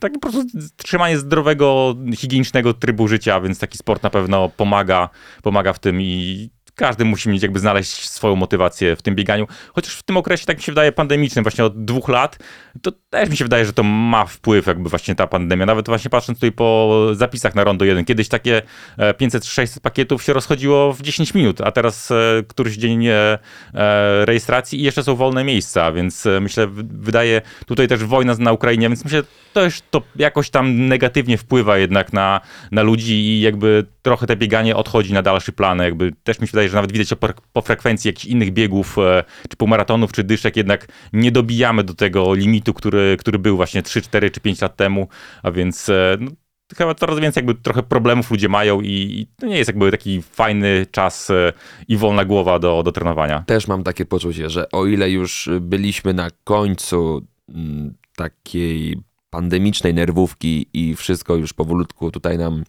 tak 0.00 0.12
po 0.12 0.20
prostu 0.20 0.58
trzymanie 0.76 1.18
zdrowego, 1.18 1.96
higienicznego 2.16 2.74
trybu 2.74 3.08
życia, 3.08 3.40
więc 3.40 3.58
taki 3.58 3.78
sport 3.78 4.02
na 4.02 4.10
pewno 4.10 4.48
pomaga, 4.48 5.08
pomaga 5.42 5.72
w 5.72 5.78
tym 5.78 6.00
i 6.00 6.50
każdy 6.80 7.04
musi 7.04 7.28
mieć 7.28 7.42
jakby 7.42 7.58
znaleźć 7.58 8.10
swoją 8.10 8.36
motywację 8.36 8.96
w 8.96 9.02
tym 9.02 9.14
bieganiu. 9.14 9.46
Chociaż 9.74 9.94
w 9.94 10.02
tym 10.02 10.16
okresie, 10.16 10.46
tak 10.46 10.56
mi 10.56 10.62
się 10.62 10.72
wydaje, 10.72 10.92
pandemicznym, 10.92 11.44
właśnie 11.44 11.64
od 11.64 11.84
dwóch 11.84 12.08
lat, 12.08 12.38
to 12.82 12.92
też 13.10 13.30
mi 13.30 13.36
się 13.36 13.44
wydaje, 13.44 13.64
że 13.64 13.72
to 13.72 13.82
ma 13.82 14.26
wpływ 14.26 14.66
jakby 14.66 14.88
właśnie 14.88 15.14
ta 15.14 15.26
pandemia. 15.26 15.66
Nawet 15.66 15.86
właśnie 15.86 16.10
patrząc 16.10 16.38
tutaj 16.38 16.52
po 16.52 17.06
zapisach 17.12 17.54
na 17.54 17.64
Rondo 17.64 17.84
1, 17.84 18.04
kiedyś 18.04 18.28
takie 18.28 18.62
e, 18.98 19.12
500-600 19.12 19.80
pakietów 19.80 20.22
się 20.22 20.32
rozchodziło 20.32 20.92
w 20.92 21.02
10 21.02 21.34
minut, 21.34 21.60
a 21.60 21.72
teraz 21.72 22.10
e, 22.10 22.16
któryś 22.48 22.76
dzień 22.76 23.06
e, 23.06 23.38
e, 23.74 24.26
rejestracji 24.26 24.80
i 24.80 24.82
jeszcze 24.82 25.04
są 25.04 25.16
wolne 25.16 25.44
miejsca, 25.44 25.92
więc 25.92 26.26
e, 26.26 26.40
myślę, 26.40 26.66
wydaje 26.84 27.42
tutaj 27.66 27.88
też 27.88 28.04
wojna 28.04 28.34
na 28.38 28.52
Ukrainie, 28.52 28.88
więc 28.88 29.04
myślę, 29.04 29.22
też 29.52 29.82
to 29.90 30.02
jakoś 30.16 30.50
tam 30.50 30.88
negatywnie 30.88 31.38
wpływa 31.38 31.78
jednak 31.78 32.12
na, 32.12 32.40
na 32.72 32.82
ludzi 32.82 33.14
i 33.14 33.40
jakby 33.40 33.86
trochę 34.02 34.26
te 34.26 34.36
bieganie 34.36 34.76
odchodzi 34.76 35.12
na 35.12 35.22
dalszy 35.22 35.52
plan. 35.52 35.78
Jakby 35.78 36.12
też 36.24 36.40
mi 36.40 36.46
się 36.46 36.50
wydaje, 36.50 36.68
że 36.68 36.74
nawet 36.74 36.92
widać 36.92 37.08
po, 37.20 37.28
po 37.52 37.62
frekwencji 37.62 38.08
jakichś 38.08 38.24
innych 38.24 38.52
biegów, 38.52 38.98
e, 38.98 39.24
czy 39.48 39.56
półmaratonów, 39.56 40.12
czy 40.12 40.24
dyszek, 40.24 40.56
jednak 40.56 40.86
nie 41.12 41.32
dobijamy 41.32 41.84
do 41.84 41.94
tego 41.94 42.34
limitu, 42.34 42.59
który, 42.74 43.16
który 43.20 43.38
był 43.38 43.56
właśnie 43.56 43.82
3, 43.82 44.02
4 44.02 44.30
czy 44.30 44.40
5 44.40 44.60
lat 44.60 44.76
temu, 44.76 45.08
a 45.42 45.50
więc 45.50 45.88
e, 45.88 46.16
no, 46.20 46.30
chyba 46.76 46.94
coraz 46.94 47.18
więcej 47.18 47.40
jakby 47.40 47.62
trochę 47.62 47.82
problemów 47.82 48.30
ludzie 48.30 48.48
mają 48.48 48.80
i, 48.80 48.88
i 48.88 49.26
to 49.36 49.46
nie 49.46 49.58
jest 49.58 49.68
jakby 49.68 49.90
taki 49.90 50.22
fajny 50.22 50.86
czas 50.90 51.30
e, 51.30 51.52
i 51.88 51.96
wolna 51.96 52.24
głowa 52.24 52.58
do, 52.58 52.82
do 52.82 52.92
trenowania. 52.92 53.44
Też 53.46 53.68
mam 53.68 53.82
takie 53.82 54.06
poczucie, 54.06 54.50
że 54.50 54.70
o 54.70 54.86
ile 54.86 55.10
już 55.10 55.48
byliśmy 55.60 56.14
na 56.14 56.30
końcu 56.44 57.26
mm, 57.48 57.94
takiej 58.16 58.96
pandemicznej 59.30 59.94
nerwówki 59.94 60.66
i 60.72 60.96
wszystko 60.96 61.36
już 61.36 61.52
powolutku 61.52 62.10
tutaj 62.10 62.38
nam 62.38 62.64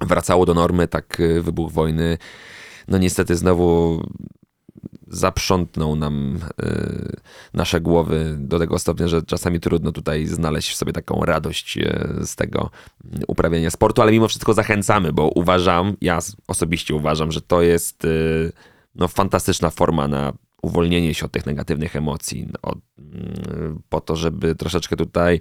wracało 0.00 0.46
do 0.46 0.54
normy, 0.54 0.88
tak 0.88 1.20
y, 1.20 1.42
wybuch 1.42 1.72
wojny, 1.72 2.18
no 2.88 2.98
niestety 2.98 3.36
znowu 3.36 4.02
zaprzątnął 5.08 5.96
nam 5.96 6.38
y, 6.62 7.16
nasze 7.54 7.80
głowy 7.80 8.36
do 8.38 8.58
tego 8.58 8.78
stopnia, 8.78 9.08
że 9.08 9.22
czasami 9.22 9.60
trudno 9.60 9.92
tutaj 9.92 10.26
znaleźć 10.26 10.70
w 10.70 10.76
sobie 10.76 10.92
taką 10.92 11.24
radość 11.24 11.78
y, 11.78 12.26
z 12.26 12.36
tego 12.36 12.70
uprawiania 13.26 13.70
sportu, 13.70 14.02
ale 14.02 14.12
mimo 14.12 14.28
wszystko 14.28 14.54
zachęcamy, 14.54 15.12
bo 15.12 15.28
uważam, 15.34 15.96
ja 16.00 16.18
osobiście 16.48 16.94
uważam, 16.94 17.32
że 17.32 17.40
to 17.40 17.62
jest 17.62 18.04
y, 18.04 18.52
no, 18.94 19.08
fantastyczna 19.08 19.70
forma 19.70 20.08
na 20.08 20.32
uwolnienie 20.62 21.14
się 21.14 21.26
od 21.26 21.32
tych 21.32 21.46
negatywnych 21.46 21.96
emocji, 21.96 22.48
od, 22.62 22.78
mm, 22.98 23.82
po 23.88 24.00
to, 24.00 24.16
żeby 24.16 24.54
troszeczkę 24.54 24.96
tutaj 24.96 25.40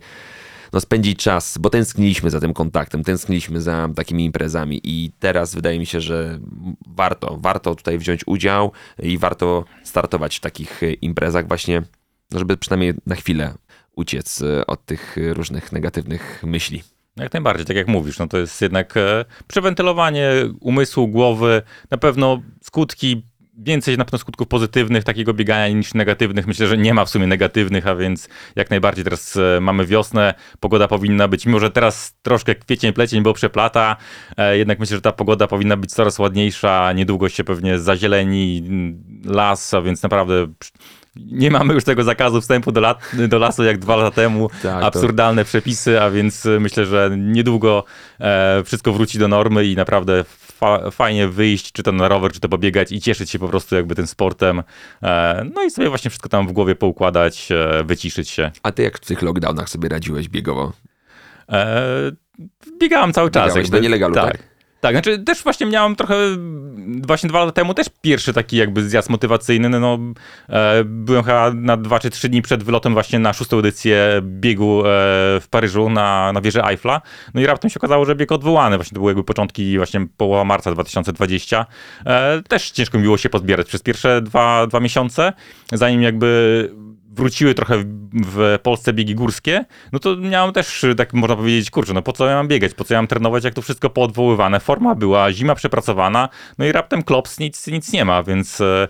no, 0.75 0.81
spędzić 0.81 1.19
czas, 1.19 1.57
bo 1.57 1.69
tęskniliśmy 1.69 2.29
za 2.29 2.39
tym 2.39 2.53
kontaktem, 2.53 3.03
tęskniliśmy 3.03 3.61
za 3.61 3.89
takimi 3.95 4.25
imprezami 4.25 4.81
i 4.83 5.11
teraz 5.19 5.55
wydaje 5.55 5.79
mi 5.79 5.85
się, 5.85 6.01
że 6.01 6.39
warto, 6.87 7.37
warto 7.41 7.75
tutaj 7.75 7.97
wziąć 7.97 8.21
udział 8.25 8.71
i 8.99 9.17
warto 9.17 9.65
startować 9.83 10.37
w 10.37 10.39
takich 10.39 10.81
imprezach 11.01 11.47
właśnie, 11.47 11.83
no, 12.31 12.39
żeby 12.39 12.57
przynajmniej 12.57 12.93
na 13.05 13.15
chwilę 13.15 13.53
uciec 13.95 14.43
od 14.67 14.85
tych 14.85 15.15
różnych 15.33 15.71
negatywnych 15.71 16.43
myśli. 16.45 16.83
Jak 17.17 17.33
najbardziej, 17.33 17.65
tak 17.65 17.77
jak 17.77 17.87
mówisz, 17.87 18.19
no 18.19 18.27
to 18.27 18.37
jest 18.37 18.61
jednak 18.61 18.97
e, 18.97 19.25
przewentylowanie 19.47 20.29
umysłu, 20.59 21.07
głowy, 21.07 21.61
na 21.91 21.97
pewno 21.97 22.41
skutki 22.63 23.23
więcej 23.57 23.97
na 23.97 24.05
pewno 24.05 24.19
skutków 24.19 24.47
pozytywnych 24.47 25.03
takiego 25.03 25.33
biegania 25.33 25.69
niż 25.69 25.93
negatywnych. 25.93 26.47
Myślę, 26.47 26.67
że 26.67 26.77
nie 26.77 26.93
ma 26.93 27.05
w 27.05 27.09
sumie 27.09 27.27
negatywnych, 27.27 27.87
a 27.87 27.95
więc 27.95 28.29
jak 28.55 28.69
najbardziej 28.69 29.03
teraz 29.03 29.37
e, 29.37 29.59
mamy 29.61 29.85
wiosnę, 29.85 30.33
pogoda 30.59 30.87
powinna 30.87 31.27
być, 31.27 31.45
mimo 31.45 31.59
że 31.59 31.71
teraz 31.71 32.15
troszkę 32.21 32.55
kwiecień, 32.55 32.93
plecień, 32.93 33.23
bo 33.23 33.33
przeplata, 33.33 33.95
e, 34.37 34.57
jednak 34.57 34.79
myślę, 34.79 34.97
że 34.97 35.01
ta 35.01 35.11
pogoda 35.11 35.47
powinna 35.47 35.77
być 35.77 35.91
coraz 35.91 36.19
ładniejsza, 36.19 36.93
niedługo 36.93 37.29
się 37.29 37.43
pewnie 37.43 37.79
zazieleni 37.79 38.63
las, 39.25 39.73
a 39.73 39.81
więc 39.81 40.03
naprawdę 40.03 40.47
nie 41.15 41.51
mamy 41.51 41.73
już 41.73 41.83
tego 41.83 42.03
zakazu 42.03 42.41
wstępu 42.41 42.71
do, 42.71 42.81
lat, 42.81 43.11
do 43.27 43.39
lasu 43.39 43.63
jak 43.63 43.77
dwa 43.77 43.95
lata 43.95 44.11
temu. 44.11 44.49
Tak, 44.63 44.83
Absurdalne 44.83 45.41
to... 45.43 45.47
przepisy, 45.47 46.01
a 46.01 46.09
więc 46.09 46.47
myślę, 46.59 46.85
że 46.85 47.11
niedługo 47.17 47.83
e, 48.19 48.63
wszystko 48.63 48.93
wróci 48.93 49.19
do 49.19 49.27
normy 49.27 49.65
i 49.65 49.75
naprawdę 49.75 50.23
fa 50.59 50.91
fajnie 50.91 51.27
wyjść, 51.27 51.71
czy 51.71 51.83
to 51.83 51.91
na 51.91 52.07
rower, 52.07 52.31
czy 52.31 52.39
to 52.39 52.49
pobiegać 52.49 52.91
i 52.91 53.01
cieszyć 53.01 53.29
się 53.29 53.39
po 53.39 53.47
prostu 53.47 53.75
jakby 53.75 53.95
tym 53.95 54.07
sportem. 54.07 54.63
E, 55.03 55.45
no 55.55 55.63
i 55.63 55.71
sobie 55.71 55.89
właśnie 55.89 56.09
wszystko 56.09 56.29
tam 56.29 56.47
w 56.47 56.51
głowie 56.51 56.75
poukładać, 56.75 57.51
e, 57.51 57.83
wyciszyć 57.83 58.29
się. 58.29 58.51
A 58.63 58.71
ty 58.71 58.83
jak 58.83 58.97
w 58.97 59.05
tych 59.05 59.21
lockdownach 59.21 59.69
sobie 59.69 59.89
radziłeś 59.89 60.29
biegowo? 60.29 60.73
E, 61.49 62.11
biegałem 62.79 63.13
cały 63.13 63.31
czas. 63.31 63.43
Biegałeś 63.43 63.65
jakby. 63.65 63.77
na 63.77 63.83
nielegalu, 63.83 64.15
tak? 64.15 64.31
tak? 64.31 64.54
Tak, 64.85 64.93
znaczy 64.93 65.19
też 65.19 65.43
właśnie 65.43 65.65
miałem 65.65 65.95
trochę, 65.95 66.15
właśnie 67.07 67.29
dwa 67.29 67.39
lata 67.39 67.51
temu 67.51 67.73
też 67.73 67.87
pierwszy 68.01 68.33
taki 68.33 68.57
jakby 68.57 68.89
zjazd 68.89 69.09
motywacyjny, 69.09 69.69
no 69.69 69.99
e, 70.49 70.83
byłem 70.83 71.23
chyba 71.23 71.51
na 71.53 71.77
dwa 71.77 71.99
czy 71.99 72.09
trzy 72.09 72.29
dni 72.29 72.41
przed 72.41 72.63
wylotem 72.63 72.93
właśnie 72.93 73.19
na 73.19 73.33
szóstą 73.33 73.59
edycję 73.59 74.21
biegu 74.21 74.79
e, 74.79 74.83
w 75.41 75.45
Paryżu 75.49 75.89
na, 75.89 76.33
na 76.33 76.41
wieży 76.41 76.63
Eiffla, 76.63 77.01
no 77.33 77.41
i 77.41 77.45
raptem 77.45 77.69
się 77.69 77.79
okazało, 77.79 78.05
że 78.05 78.15
bieg 78.15 78.31
odwołany, 78.31 78.77
właśnie 78.77 78.95
to 78.95 78.99
były 78.99 79.09
jakby 79.09 79.23
początki 79.23 79.77
właśnie 79.77 80.07
połowa 80.17 80.43
marca 80.43 80.71
2020, 80.71 81.65
e, 82.05 82.41
też 82.47 82.71
ciężko 82.71 82.97
mi 82.97 83.03
było 83.03 83.17
się 83.17 83.29
pozbierać 83.29 83.67
przez 83.67 83.81
pierwsze 83.81 84.21
dwa, 84.21 84.67
dwa 84.67 84.79
miesiące, 84.79 85.33
zanim 85.71 86.01
jakby 86.01 86.69
wróciły 87.15 87.53
trochę 87.53 87.83
w 88.13 88.59
Polsce 88.63 88.93
biegi 88.93 89.15
górskie, 89.15 89.65
no 89.91 89.99
to 89.99 90.17
miałem 90.17 90.53
też, 90.53 90.85
tak 90.97 91.13
można 91.13 91.35
powiedzieć, 91.35 91.69
kurczę, 91.69 91.93
no 91.93 92.01
po 92.01 92.11
co 92.11 92.27
ja 92.27 92.35
mam 92.35 92.47
biegać, 92.47 92.73
po 92.73 92.83
co 92.83 92.93
ja 92.93 92.99
mam 92.99 93.07
trenować, 93.07 93.43
jak 93.43 93.53
to 93.53 93.61
wszystko 93.61 93.89
poodwoływane. 93.89 94.59
Forma 94.59 94.95
była, 94.95 95.31
zima 95.31 95.55
przepracowana, 95.55 96.29
no 96.57 96.65
i 96.65 96.71
raptem 96.71 97.03
klops, 97.03 97.39
nic, 97.39 97.67
nic 97.67 97.93
nie 97.93 98.05
ma, 98.05 98.23
więc 98.23 98.61
e, 98.61 98.87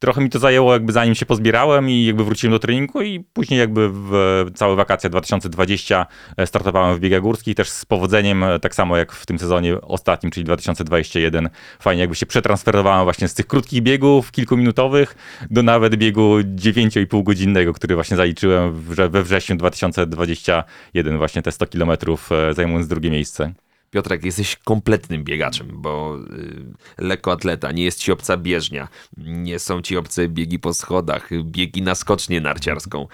trochę 0.00 0.20
mi 0.20 0.30
to 0.30 0.38
zajęło 0.38 0.72
jakby 0.72 0.92
zanim 0.92 1.14
się 1.14 1.26
pozbierałem 1.26 1.90
i 1.90 2.04
jakby 2.04 2.24
wróciłem 2.24 2.52
do 2.52 2.58
treningu 2.58 3.02
i 3.02 3.20
później 3.20 3.60
jakby 3.60 3.90
w 3.92 4.12
całe 4.54 4.76
wakacje 4.76 5.10
2020 5.10 6.06
e, 6.36 6.46
startowałem 6.46 6.96
w 6.96 7.00
biegach 7.00 7.20
górskich 7.20 7.54
też 7.54 7.70
z 7.70 7.84
powodzeniem, 7.84 8.42
e, 8.42 8.60
tak 8.60 8.74
samo 8.74 8.96
jak 8.96 9.12
w 9.12 9.26
tym 9.26 9.38
sezonie 9.38 9.80
ostatnim, 9.80 10.32
czyli 10.32 10.44
2021. 10.44 11.50
Fajnie 11.80 12.00
jakby 12.00 12.16
się 12.16 12.26
przetransferowałem 12.26 13.04
właśnie 13.04 13.28
z 13.28 13.34
tych 13.34 13.46
krótkich 13.46 13.82
biegów 13.82 14.32
kilkuminutowych 14.32 15.16
do 15.50 15.62
nawet 15.62 15.96
biegu 15.96 16.38
9,5 16.38 17.22
godzinnego, 17.22 17.72
który 17.72 17.94
właśnie 17.94 18.16
zaliczyłem 18.16 18.72
we 19.10 19.22
wrześniu 19.22 19.56
2021 19.56 21.18
właśnie 21.18 21.42
te 21.42 21.52
100 21.52 21.66
kilometrów 21.66 22.32
e, 22.32 22.54
zajmując 22.54 22.88
drugie 22.88 23.10
miejsce. 23.10 23.52
Piotrek, 23.90 24.24
jesteś 24.24 24.56
kompletnym 24.56 25.24
biegaczem, 25.24 25.68
bo 25.72 26.18
y, 26.18 26.64
lekkoatleta, 26.98 27.72
nie 27.72 27.84
jest 27.84 27.98
ci 27.98 28.12
obca 28.12 28.36
bieżnia, 28.36 28.88
nie 29.16 29.58
są 29.58 29.82
ci 29.82 29.96
obce 29.96 30.28
biegi 30.28 30.58
po 30.58 30.74
schodach, 30.74 31.30
biegi 31.42 31.82
na 31.82 31.94
skocznię 31.94 32.40
narciarską. 32.40 33.06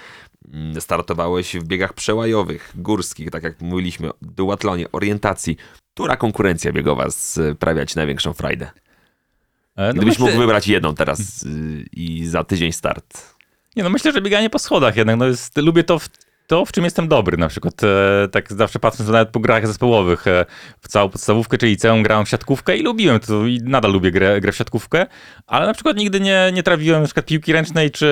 Mm, 0.53 0.81
startowałeś 0.81 1.57
w 1.57 1.65
biegach 1.65 1.93
przełajowych, 1.93 2.73
górskich, 2.75 3.31
tak 3.31 3.43
jak 3.43 3.61
mówiliśmy, 3.61 4.11
duatlonie, 4.23 4.93
orientacji. 4.93 5.57
Która 5.95 6.17
konkurencja 6.17 6.73
biegowa 6.73 7.11
sprawia 7.11 7.87
ci 7.87 7.97
największą 7.97 8.33
frajdę? 8.33 8.71
E, 9.77 9.87
no 9.87 9.93
Gdybyś 9.93 10.09
myślę... 10.09 10.25
mógł 10.27 10.39
wybrać 10.39 10.69
jedną 10.69 10.95
teraz 10.95 11.43
y, 11.43 11.85
i 11.93 12.27
za 12.27 12.45
tydzień 12.45 12.73
start. 12.73 13.37
Nie 13.77 13.83
no, 13.83 13.91
myślę, 13.91 14.13
że 14.13 14.23
bieganie 14.23 14.51
po 14.51 14.59
schodach 14.59 14.97
jednak, 14.97 15.17
no 15.17 15.27
jest, 15.27 15.57
lubię 15.57 15.85
to 15.85 15.99
w 15.99 16.09
to, 16.47 16.65
w 16.65 16.73
czym 16.73 16.85
jestem 16.85 17.09
dobry. 17.09 17.37
Na 17.37 17.49
przykład 17.49 17.85
e, 17.85 18.29
tak 18.29 18.53
zawsze 18.53 18.79
patrząc 18.79 19.11
nawet 19.11 19.29
po 19.29 19.41
grach 19.41 19.67
zespołowych, 19.67 20.27
e, 20.27 20.47
w 20.81 20.89
całą 20.89 21.09
podstawówkę, 21.09 21.59
czyli 21.59 21.77
całą 21.77 22.03
grałem 22.03 22.27
w 22.27 22.29
siatkówkę 22.29 22.77
i 22.77 22.83
lubiłem 22.83 23.21
to 23.21 23.47
i 23.47 23.61
nadal 23.65 23.93
lubię 23.93 24.11
grę, 24.11 24.41
grę 24.41 24.53
w 24.53 24.57
siatkówkę, 24.57 25.07
ale 25.47 25.67
na 25.67 25.75
przykład 25.75 25.97
nigdy 25.97 26.21
nie, 26.21 26.51
nie 26.53 26.63
trawiłem 26.63 27.01
na 27.01 27.07
przykład 27.07 27.27
piłki 27.27 27.53
ręcznej 27.53 27.91
czy, 27.91 28.11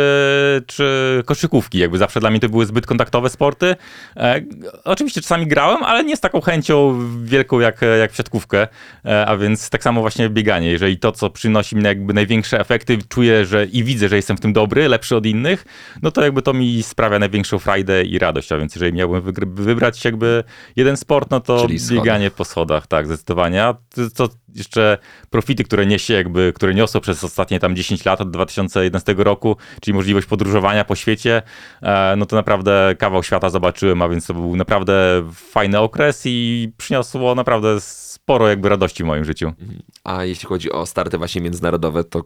czy 0.67 1.23
koszykówki. 1.27 1.79
Jakby 1.79 1.99
zawsze 1.99 2.21
dla 2.21 2.31
mnie 2.31 2.41
to 2.41 2.49
były 2.49 2.67
zbyt 2.67 2.87
kontaktowe 2.87 3.31
sporty. 3.31 3.77
E, 4.17 4.41
oczywiście 4.85 5.21
czasami 5.21 5.47
grałem, 5.47 5.83
ale 5.83 6.05
nie 6.05 6.17
z 6.17 6.21
taką 6.21 6.41
chęcią 6.41 7.01
wielką 7.25 7.61
jak, 7.61 7.81
jak 7.99 8.13
w 8.13 8.17
siatkówkę, 8.17 8.69
e, 9.05 9.27
a 9.27 9.37
więc 9.37 9.71
tak 9.71 9.83
samo 9.83 10.01
właśnie 10.01 10.29
bieganie. 10.29 10.71
Jeżeli 10.71 10.99
to, 10.99 11.13
co 11.13 11.31
przynosi 11.31 11.77
mi 11.77 11.85
jakby 11.85 12.15
największe 12.15 12.61
efekty, 12.61 12.99
czuję, 13.09 13.47
że 13.47 13.67
i 13.67 13.85
widzę, 13.85 14.09
że 14.09 14.17
jestem 14.17 14.37
w 14.37 14.41
tym 14.41 14.53
dobry, 14.53 14.89
lepszy 14.89 15.17
od 15.17 15.27
innych, 15.27 15.65
no 16.03 16.11
to 16.11 16.23
jakby 16.23 16.43
to 16.43 16.53
mi 16.53 16.83
sprawia 16.83 17.19
największą 17.19 17.59
frajdę 17.59 18.03
i 18.03 18.19
radość, 18.25 18.53
a 18.53 18.59
więc 18.59 18.75
jeżeli 18.75 18.93
miałbym 18.93 19.23
wybrać 19.55 20.05
jakby 20.05 20.45
jeden 20.77 20.97
sport, 20.97 21.31
no 21.31 21.41
to 21.41 21.67
bieganie 21.91 22.31
po 22.31 22.45
schodach, 22.45 22.87
tak, 22.87 23.07
zdecydowanie. 23.07 23.65
A 23.65 23.75
to 24.15 24.29
jeszcze 24.55 24.99
profity, 25.31 25.65
które 25.65 25.87
niesie 25.87 26.15
jakby, 26.15 26.53
które 26.55 26.75
niosło 26.75 27.01
przez 27.01 27.25
ostatnie 27.25 27.61
tam 27.61 27.77
10 27.77 28.05
lat 28.05 28.21
od 28.21 28.31
2011 28.31 29.15
roku, 29.19 29.57
czyli 29.81 29.95
możliwość 29.95 30.27
podróżowania 30.27 30.85
po 30.85 30.95
świecie, 30.95 31.43
e, 31.83 32.15
no 32.17 32.27
to 32.27 32.37
naprawdę 32.37 32.95
kawał 32.99 33.23
świata 33.23 33.51
zobaczyłem, 33.51 34.03
a 34.03 34.09
więc 34.09 34.27
to 34.27 34.35
był 34.35 34.57
naprawdę 34.57 35.25
fajny 35.35 35.81
okres 35.81 36.23
i 36.25 36.69
przyniosło 36.77 37.35
naprawdę 37.35 37.81
sporo 37.81 38.49
jakby 38.49 38.69
radości 38.69 39.03
w 39.03 39.07
moim 39.07 39.25
życiu. 39.25 39.53
Mhm. 39.61 39.83
A 40.05 40.25
jeśli 40.25 40.49
chodzi 40.49 40.73
o 40.73 40.87
starty 40.87 41.19
właśnie 41.19 41.41
międzynarodowe, 41.41 42.05
to 42.05 42.23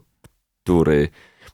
który 0.63 1.09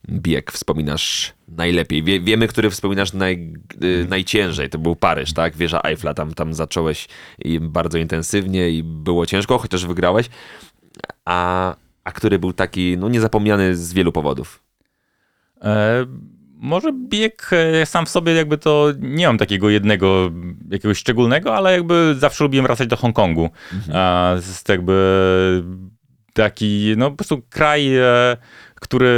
bieg 0.09 0.51
wspominasz 0.51 1.33
najlepiej? 1.47 2.03
Wie, 2.03 2.19
wiemy, 2.19 2.47
który 2.47 2.69
wspominasz 2.69 3.13
naj, 3.13 3.53
y, 3.83 4.05
najciężej. 4.09 4.69
To 4.69 4.77
był 4.77 4.95
Paryż, 4.95 5.33
tak? 5.33 5.57
Wieża 5.57 5.81
Eiffla. 5.83 6.13
Tam, 6.13 6.33
tam 6.33 6.53
zacząłeś 6.53 7.07
bardzo 7.61 7.97
intensywnie 7.97 8.69
i 8.69 8.83
było 8.83 9.25
ciężko, 9.25 9.57
chociaż 9.57 9.85
wygrałeś. 9.85 10.29
A, 11.25 11.75
a 12.03 12.11
który 12.11 12.39
był 12.39 12.53
taki 12.53 12.97
no, 12.97 13.09
niezapomniany 13.09 13.75
z 13.75 13.93
wielu 13.93 14.11
powodów? 14.11 14.63
E, 15.61 16.05
może 16.57 16.93
bieg 17.09 17.49
e, 17.51 17.85
sam 17.85 18.05
w 18.05 18.09
sobie 18.09 18.33
jakby 18.33 18.57
to 18.57 18.87
nie 18.99 19.27
mam 19.27 19.37
takiego 19.37 19.69
jednego, 19.69 20.31
jakiegoś 20.69 20.97
szczególnego, 20.97 21.55
ale 21.55 21.71
jakby 21.71 22.15
zawsze 22.19 22.43
lubiłem 22.43 22.65
wracać 22.65 22.87
do 22.87 22.95
Hongkongu. 22.95 23.49
Mhm. 23.73 23.97
A, 23.97 24.33
jest 24.35 24.69
jakby 24.69 25.63
taki, 26.33 26.93
no 26.97 27.11
po 27.11 27.17
prostu 27.17 27.41
kraj, 27.49 27.97
e, 27.97 28.37
który 28.75 29.11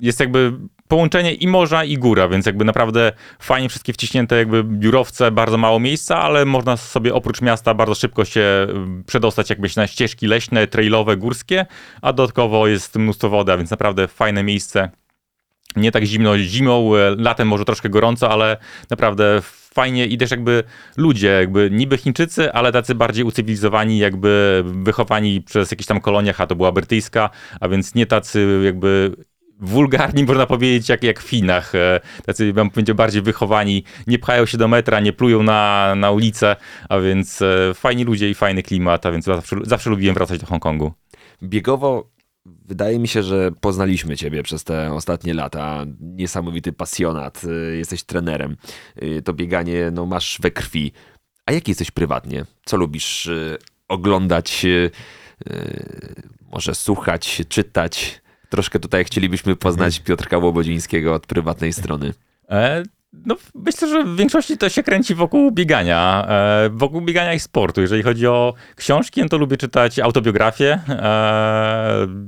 jest 0.00 0.20
jakby 0.20 0.52
połączenie 0.88 1.34
i 1.34 1.48
morza, 1.48 1.84
i 1.84 1.98
góra, 1.98 2.28
więc 2.28 2.46
jakby 2.46 2.64
naprawdę 2.64 3.12
fajnie 3.38 3.68
wszystkie 3.68 3.92
wciśnięte 3.92 4.36
jakby 4.36 4.64
biurowce, 4.64 5.30
bardzo 5.30 5.58
mało 5.58 5.80
miejsca, 5.80 6.18
ale 6.18 6.44
można 6.44 6.76
sobie 6.76 7.14
oprócz 7.14 7.42
miasta 7.42 7.74
bardzo 7.74 7.94
szybko 7.94 8.24
się 8.24 8.66
y, 9.00 9.04
przedostać 9.04 9.50
jakbyś 9.50 9.76
na 9.76 9.86
ścieżki 9.86 10.26
leśne, 10.26 10.66
trailowe, 10.66 11.16
górskie, 11.16 11.66
a 12.02 12.12
dodatkowo 12.12 12.66
jest 12.66 12.96
mnóstwo 12.96 13.28
wody, 13.28 13.52
a 13.52 13.56
więc 13.56 13.70
naprawdę 13.70 14.08
fajne 14.08 14.42
miejsce. 14.42 14.90
Nie 15.76 15.92
tak 15.92 16.04
zimno 16.04 16.38
zimą, 16.38 16.96
e, 16.96 17.16
latem 17.18 17.48
może 17.48 17.64
troszkę 17.64 17.88
gorąco, 17.88 18.30
ale 18.30 18.56
naprawdę 18.90 19.40
fajnie 19.76 20.06
i 20.06 20.18
też 20.18 20.30
jakby 20.30 20.64
ludzie, 20.96 21.28
jakby 21.28 21.68
niby 21.72 21.96
Chińczycy, 21.96 22.52
ale 22.52 22.72
tacy 22.72 22.94
bardziej 22.94 23.24
ucywilizowani, 23.24 23.98
jakby 23.98 24.62
wychowani 24.66 25.40
przez 25.40 25.70
jakieś 25.70 25.86
tam 25.86 26.00
koloniach, 26.00 26.40
a 26.40 26.46
to 26.46 26.56
była 26.56 26.72
brytyjska, 26.72 27.30
a 27.60 27.68
więc 27.68 27.94
nie 27.94 28.06
tacy 28.06 28.60
jakby 28.64 29.16
wulgarni, 29.60 30.24
można 30.24 30.46
powiedzieć, 30.46 30.88
jak, 30.88 31.02
jak 31.02 31.20
w 31.20 31.22
Finach. 31.22 31.74
E, 31.74 32.00
tacy, 32.26 32.52
bym 32.52 32.70
powiedział, 32.70 32.96
bardziej 32.96 33.22
wychowani, 33.22 33.84
nie 34.06 34.18
pchają 34.18 34.46
się 34.46 34.58
do 34.58 34.68
metra, 34.68 35.00
nie 35.00 35.12
plują 35.12 35.42
na, 35.42 35.94
na 35.96 36.10
ulicę, 36.10 36.56
a 36.88 36.98
więc 36.98 37.42
e, 37.42 37.74
fajni 37.74 38.04
ludzie 38.04 38.30
i 38.30 38.34
fajny 38.34 38.62
klimat, 38.62 39.06
a 39.06 39.12
więc 39.12 39.24
zawsze, 39.24 39.56
zawsze 39.62 39.90
lubiłem 39.90 40.14
wracać 40.14 40.40
do 40.40 40.46
Hongkongu. 40.46 40.92
Biegowo 41.42 42.10
wydaje 42.64 42.98
mi 42.98 43.08
się, 43.08 43.22
że 43.22 43.50
poznaliśmy 43.60 44.16
ciebie 44.16 44.42
przez 44.42 44.64
te 44.64 44.92
ostatnie 44.92 45.34
lata. 45.34 45.84
Niesamowity 46.00 46.72
pasjonat, 46.72 47.44
y, 47.44 47.76
jesteś 47.76 48.02
trenerem. 48.02 48.56
To 49.24 49.32
bieganie 49.32 49.90
no, 49.92 50.06
masz 50.06 50.38
we 50.40 50.50
krwi. 50.50 50.92
A 51.46 51.52
jaki 51.52 51.70
jesteś 51.70 51.90
prywatnie? 51.90 52.44
Co 52.64 52.76
lubisz 52.76 53.30
oglądać, 53.88 54.66
może 56.52 56.74
słuchać, 56.74 57.42
czytać? 57.48 58.20
Troszkę 58.48 58.78
tutaj 58.80 59.04
chcielibyśmy 59.04 59.56
poznać 59.56 60.00
Piotrka 60.00 60.38
Łobodzińskiego 60.38 61.14
od 61.14 61.26
prywatnej 61.26 61.72
strony. 61.72 62.14
E, 62.50 62.82
no, 63.26 63.36
myślę, 63.54 63.88
że 63.88 64.04
w 64.04 64.16
większości 64.16 64.58
to 64.58 64.68
się 64.68 64.82
kręci 64.82 65.14
wokół 65.14 65.52
biegania, 65.52 66.26
e, 66.28 66.70
wokół 66.72 67.00
biegania 67.00 67.34
i 67.34 67.40
sportu. 67.40 67.80
Jeżeli 67.80 68.02
chodzi 68.02 68.26
o 68.26 68.54
książki, 68.76 69.22
no 69.22 69.28
to 69.28 69.38
lubię 69.38 69.56
czytać 69.56 69.98
autobiografie 69.98 70.80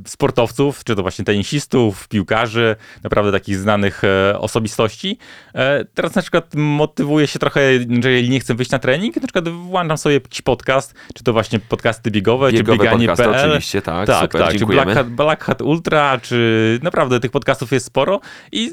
sportowców, 0.06 0.84
czy 0.84 0.96
to 0.96 1.02
właśnie 1.02 1.24
tenisistów, 1.24 2.08
piłkarzy, 2.08 2.76
naprawdę 3.02 3.32
takich 3.32 3.56
znanych 3.56 4.04
e, 4.04 4.38
osobistości. 4.38 5.18
E, 5.54 5.84
teraz 5.84 6.14
na 6.14 6.22
przykład 6.22 6.54
motywuję 6.54 7.26
się 7.26 7.38
trochę, 7.38 7.60
że 8.02 8.10
jeżeli 8.10 8.30
nie 8.30 8.40
chcę 8.40 8.54
wyjść 8.54 8.70
na 8.70 8.78
trening, 8.78 9.16
na 9.16 9.22
przykład 9.22 9.48
włączam 9.48 9.98
sobie 9.98 10.14
jakiś 10.14 10.42
podcast, 10.42 10.94
czy 11.14 11.24
to 11.24 11.32
właśnie 11.32 11.58
podcasty 11.58 12.10
biegowe, 12.10 12.52
Biegowe 12.52 12.78
czy 12.78 12.82
bieganie.pl. 12.82 13.16
podcasty 13.16 13.48
oczywiście, 13.48 13.82
tak, 13.82 14.06
tak, 14.06 14.22
super, 14.22 14.42
tak, 14.42 14.58
czy. 14.58 14.66
Black 14.66 14.94
Hat, 14.94 15.08
Black 15.08 15.44
Hat 15.44 15.62
Ultra, 15.62 16.18
czy 16.22 16.78
naprawdę 16.82 17.20
tych 17.20 17.30
podcastów 17.30 17.72
jest 17.72 17.86
sporo 17.86 18.20
i 18.52 18.72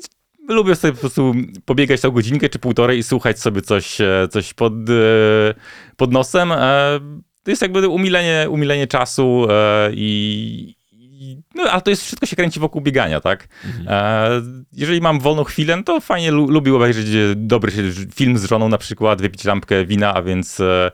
lubię 0.49 0.75
sobie 0.75 0.93
po 0.93 0.99
prostu 0.99 1.33
pobiegać 1.65 2.01
tą 2.01 2.11
godzinkę 2.11 2.49
czy 2.49 2.59
półtorej 2.59 2.99
i 2.99 3.03
słuchać 3.03 3.39
sobie 3.39 3.61
coś, 3.61 4.01
e, 4.01 4.27
coś 4.31 4.53
pod, 4.53 4.73
e, 4.73 5.53
pod 5.97 6.11
nosem. 6.11 6.51
E, 6.51 6.99
To 7.43 7.51
jest 7.51 7.61
jakby 7.61 7.87
umilenie, 7.87 8.47
umilenie 8.49 8.87
czasu 8.87 9.47
i, 9.91 10.75
no, 11.55 11.63
ale 11.63 11.81
to 11.81 11.89
jest, 11.89 12.03
wszystko 12.03 12.25
się 12.25 12.35
kręci 12.35 12.59
wokół 12.59 12.81
biegania, 12.81 13.21
tak? 13.21 13.47
E, 13.87 14.29
jeżeli 14.73 15.01
mam 15.01 15.19
wolną 15.19 15.43
chwilę, 15.43 15.83
to 15.83 16.01
fajnie 16.01 16.31
lu, 16.31 16.51
lubię 16.51 16.75
obejrzeć 16.75 17.05
dobry 17.35 17.71
film 18.15 18.37
z 18.37 18.45
żoną 18.45 18.69
na 18.69 18.77
przykład, 18.77 19.21
wypić 19.21 19.43
lampkę 19.43 19.85
wina, 19.85 20.13
a 20.13 20.21
więc 20.21 20.59
e, 20.59 20.91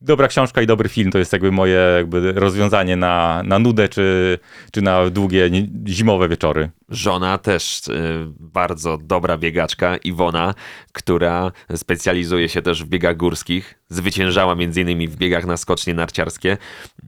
dobra 0.00 0.28
książka 0.28 0.62
i 0.62 0.66
dobry 0.66 0.88
film 0.88 1.10
to 1.10 1.18
jest 1.18 1.32
jakby 1.32 1.52
moje 1.52 1.80
jakby 1.96 2.32
rozwiązanie 2.32 2.96
na, 2.96 3.42
na 3.44 3.58
nudę 3.58 3.88
czy, 3.88 4.38
czy 4.72 4.82
na 4.82 5.10
długie 5.10 5.50
zimowe 5.88 6.28
wieczory. 6.28 6.70
Żona 6.88 7.38
też 7.38 7.88
y, 7.88 7.92
bardzo 8.40 8.98
dobra 8.98 9.38
biegaczka, 9.38 9.96
Iwona, 9.96 10.54
która 10.92 11.52
specjalizuje 11.76 12.48
się 12.48 12.62
też 12.62 12.84
w 12.84 12.88
biegach 12.88 13.16
górskich. 13.16 13.78
Zwyciężała 13.88 14.54
między 14.54 14.80
innymi 14.80 15.08
w 15.08 15.16
biegach 15.16 15.46
na 15.46 15.56
skocznie 15.56 15.94
narciarskie. 15.94 16.56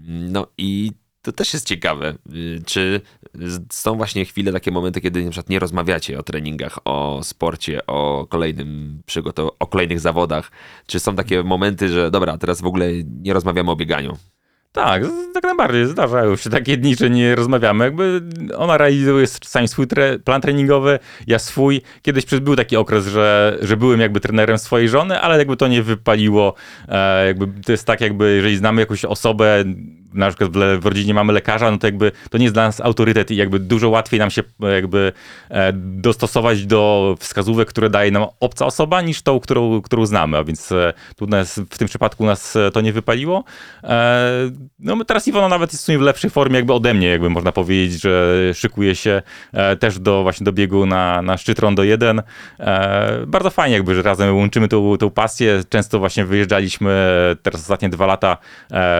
No 0.07 0.47
i 0.59 0.93
to 1.33 1.37
też 1.37 1.55
jest 1.55 1.67
ciekawe. 1.67 2.15
Y, 2.35 2.63
Czy 2.67 3.01
są 3.73 3.97
właśnie 3.97 4.25
chwile, 4.25 4.53
takie 4.53 4.71
momenty, 4.71 5.01
kiedy 5.01 5.25
na 5.25 5.31
przykład 5.31 5.49
nie 5.51 5.59
rozmawiacie 5.59 6.19
o 6.19 6.23
treningach, 6.23 6.79
o 6.85 7.21
sporcie, 7.23 7.87
o 7.87 8.27
kolejnym 8.31 9.03
przygotow- 9.07 9.51
o 9.59 9.67
kolejnych 9.67 10.01
zawodach? 10.01 10.51
Czy 10.87 11.01
są 11.01 11.17
takie 11.17 11.43
momenty, 11.43 11.89
że 11.89 12.11
dobra, 12.11 12.39
teraz 12.39 12.61
w 12.61 12.67
ogóle 12.67 12.87
nie 13.23 13.33
rozmawiamy 13.33 13.71
o 13.71 13.77
bieganiu? 13.77 14.17
Tak, 14.73 15.03
tak 15.35 15.43
najbardziej. 15.45 15.87
Zdarzają 15.87 16.37
się 16.37 16.51
takie 16.51 16.77
dni, 16.77 16.97
że 16.97 17.11
nie 17.11 17.35
rozmawiamy. 17.37 17.85
Jakby 17.85 18.21
ona 18.57 18.79
realizuje 18.79 19.27
czasami 19.41 19.69
swój 19.69 19.87
tre 19.87 20.19
plan 20.19 20.41
treningowy, 20.41 20.99
ja 21.27 21.39
swój. 21.39 21.83
Kiedyś 22.03 22.25
był 22.27 22.57
taki 22.57 22.77
okres, 22.77 23.07
że, 23.07 23.59
że 23.63 23.77
byłem 23.77 24.01
jakby 24.01 24.21
trenerem 24.21 24.59
swojej 24.59 24.89
żony, 24.89 25.21
ale 25.21 25.39
jakby 25.39 25.57
to 25.57 25.69
nie 25.69 25.83
wypaliło. 25.83 26.55
E, 26.89 27.27
jakby 27.27 27.63
to 27.63 27.73
jest 27.73 27.85
tak, 27.85 28.01
jakby 28.01 28.35
jeżeli 28.37 28.57
znamy 28.57 28.81
jakąś 28.83 29.05
osobę, 29.05 29.65
na 30.15 30.29
przykład 30.29 30.51
w, 30.81 30.87
rodzinie 30.87 31.15
mamy 31.15 31.33
lekarza, 31.33 31.71
no 31.71 31.79
to 31.79 31.87
jakby 31.87 32.13
to 32.31 32.39
nie 32.39 32.45
jest 32.45 32.55
dla 32.55 32.67
nas 32.67 32.81
autorytet 32.81 33.31
i 33.31 33.37
jakby 33.37 33.59
dużo 33.59 33.89
łatwiej 33.89 34.21
nam 34.21 34.31
się 34.31 34.43
e, 34.63 34.75
jakby 34.75 35.13
e, 35.49 35.73
dostosować 35.73 36.67
do 36.67 37.15
wskazówek, 37.19 37.69
które 37.69 37.91
daje 37.91 38.11
nam 38.11 38.27
obca 38.41 38.67
osoba, 38.67 39.03
niż 39.03 39.23
tą, 39.23 39.41
którą, 39.41 39.83
którą 39.83 40.07
znamy. 40.07 40.39
A 40.39 40.45
więc 40.45 40.73
e, 40.73 40.93
tu 41.17 41.27
nas, 41.27 41.61
w 41.71 41.79
tym 41.79 41.89
przypadku 41.89 42.27
nas 42.27 42.59
to 42.73 42.81
nie 42.81 42.93
wypaliło. 42.93 43.45
No 44.79 45.05
teraz 45.05 45.29
Iwona 45.29 45.49
nawet 45.49 45.73
jest 45.73 45.83
w 45.83 45.87
sumie 45.87 45.99
w 45.99 46.01
lepszej 46.01 46.31
formie 46.31 46.57
jakby 46.57 46.73
ode 46.73 46.95
mnie, 46.95 47.09
jakby 47.09 47.31
można 47.31 47.53
powiedzieć, 47.53 48.03
że 48.03 48.37
szykuje 48.55 48.95
się 48.95 49.23
też 49.81 49.99
do 49.99 50.23
właśnie 50.23 50.45
do 50.45 50.53
biegu 50.53 50.87
na, 50.87 51.23
na 51.23 51.37
szczyt 51.37 51.59
Rondo 51.59 51.85
1. 51.85 52.23
E, 52.61 53.25
bardzo 53.27 53.51
fajnie 53.51 53.77
jakby, 53.77 53.95
że 53.95 54.03
razem 54.03 54.37
łączymy 54.37 54.69
tą, 54.69 54.97
tą 54.97 55.11
pasję. 55.11 55.63
Często 55.69 55.99
właśnie 55.99 56.25
wyjeżdżaliśmy 56.25 56.91
teraz 57.43 57.61
ostatnie 57.61 57.89
dwa 57.89 58.07
lata 58.07 58.37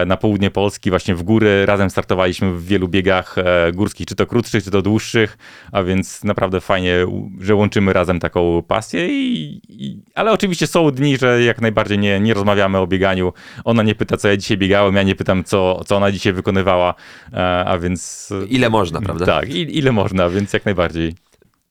na 0.05 0.17
południe 0.17 0.51
Polski, 0.51 0.89
właśnie 0.89 1.00
w 1.09 1.23
góry. 1.23 1.65
Razem 1.65 1.89
startowaliśmy 1.89 2.51
w 2.51 2.65
wielu 2.65 2.87
biegach 2.87 3.37
e, 3.37 3.71
górskich, 3.71 4.07
czy 4.07 4.15
to 4.15 4.25
krótszych, 4.25 4.63
czy 4.63 4.71
to 4.71 4.81
dłuższych, 4.81 5.37
a 5.71 5.83
więc 5.83 6.23
naprawdę 6.23 6.61
fajnie, 6.61 7.05
że 7.39 7.55
łączymy 7.55 7.93
razem 7.93 8.19
taką 8.19 8.63
pasję. 8.67 9.07
I, 9.09 9.61
i, 9.69 10.03
ale 10.15 10.31
oczywiście 10.31 10.67
są 10.67 10.91
dni, 10.91 11.17
że 11.17 11.43
jak 11.43 11.61
najbardziej 11.61 11.97
nie, 11.97 12.19
nie 12.19 12.33
rozmawiamy 12.33 12.77
o 12.77 12.87
bieganiu. 12.87 13.33
Ona 13.63 13.83
nie 13.83 13.95
pyta, 13.95 14.17
co 14.17 14.27
ja 14.27 14.37
dzisiaj 14.37 14.57
biegałem, 14.57 14.95
ja 14.95 15.03
nie 15.03 15.15
pytam, 15.15 15.43
co, 15.43 15.83
co 15.85 15.97
ona 15.97 16.11
dzisiaj 16.11 16.33
wykonywała, 16.33 16.93
e, 17.33 17.65
a 17.65 17.77
więc... 17.77 18.29
Ile 18.49 18.69
można, 18.69 19.01
prawda? 19.01 19.25
Tak, 19.25 19.49
i, 19.49 19.77
ile 19.77 19.91
można, 19.91 20.29
więc 20.29 20.53
jak 20.53 20.65
najbardziej. 20.65 21.15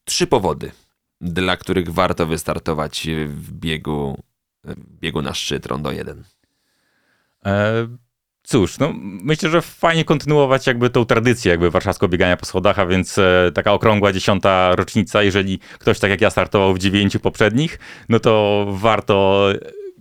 trzy 0.04 0.26
powody, 0.26 0.70
dla 1.20 1.56
których 1.56 1.88
warto 1.88 2.26
wystartować 2.26 3.08
w 3.26 3.52
biegu, 3.52 4.22
w 4.64 5.00
biegu 5.00 5.22
na 5.22 5.34
szczyt 5.34 5.66
Rondo 5.66 5.92
1. 5.92 6.24
E, 7.46 7.86
cóż, 8.50 8.78
no 8.78 8.92
myślę, 9.02 9.50
że 9.50 9.62
fajnie 9.62 10.04
kontynuować 10.04 10.66
jakby 10.66 10.90
tą 10.90 11.04
tradycję 11.04 11.50
jakby 11.50 11.70
warszawskiego 11.70 12.08
biegania 12.08 12.36
po 12.36 12.46
schodach, 12.46 12.78
a 12.78 12.86
więc 12.86 13.18
e, 13.18 13.50
taka 13.54 13.72
okrągła 13.72 14.12
dziesiąta 14.12 14.76
rocznica, 14.76 15.22
jeżeli 15.22 15.58
ktoś 15.78 15.98
tak 15.98 16.10
jak 16.10 16.20
ja 16.20 16.30
startował 16.30 16.74
w 16.74 16.78
dziewięciu 16.78 17.20
poprzednich, 17.20 17.78
no 18.08 18.20
to 18.20 18.66
warto 18.70 19.46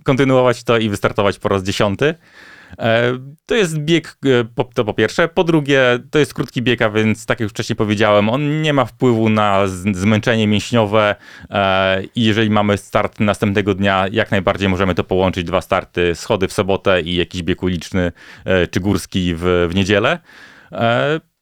kontynuować 0.04 0.64
to 0.64 0.78
i 0.78 0.90
wystartować 0.90 1.40
po 1.40 1.50
raz 1.50 1.64
dziesiąty. 1.64 2.16
E, 2.78 3.14
To 3.46 3.56
jest 3.56 3.78
bieg, 3.80 4.18
e, 4.26 4.64
to 4.74 4.86
po 4.86 4.94
pierwsze. 4.94 5.28
Po 5.28 5.44
drugie, 5.44 6.00
to 6.12 6.20
jest 6.20 6.34
krótki 6.34 6.62
bieg, 6.62 6.82
a 6.82 6.90
więc 6.90 7.26
tak 7.26 7.40
jak 7.40 7.46
już 7.46 7.52
wcześniej 7.52 7.76
powiedziałem, 7.76 8.30
on 8.30 8.62
nie 8.62 8.74
ma 8.74 8.86
wpływu 8.86 9.30
na 9.30 9.68
zmęczenie 9.92 10.48
mięśniowe 10.48 11.16
e, 11.50 12.04
i 12.16 12.24
jeżeli 12.24 12.50
mamy 12.50 12.78
start 12.78 13.20
następnego 13.20 13.76
dnia, 13.76 14.06
jak 14.12 14.32
najbardziej 14.32 14.70
możemy 14.70 14.96
to 14.96 15.04
połączyć, 15.04 15.44
dwa 15.44 15.62
starty, 15.62 16.16
schody 16.16 16.48
w 16.48 16.54
sobotę 16.54 17.02
i 17.02 17.16
jakiś 17.16 17.44
bieg 17.44 17.64
uliczny 17.64 18.12
czy 18.72 18.80
górski 18.80 19.36
w, 19.36 19.68
w 19.70 19.76
niedzielę. 19.76 20.20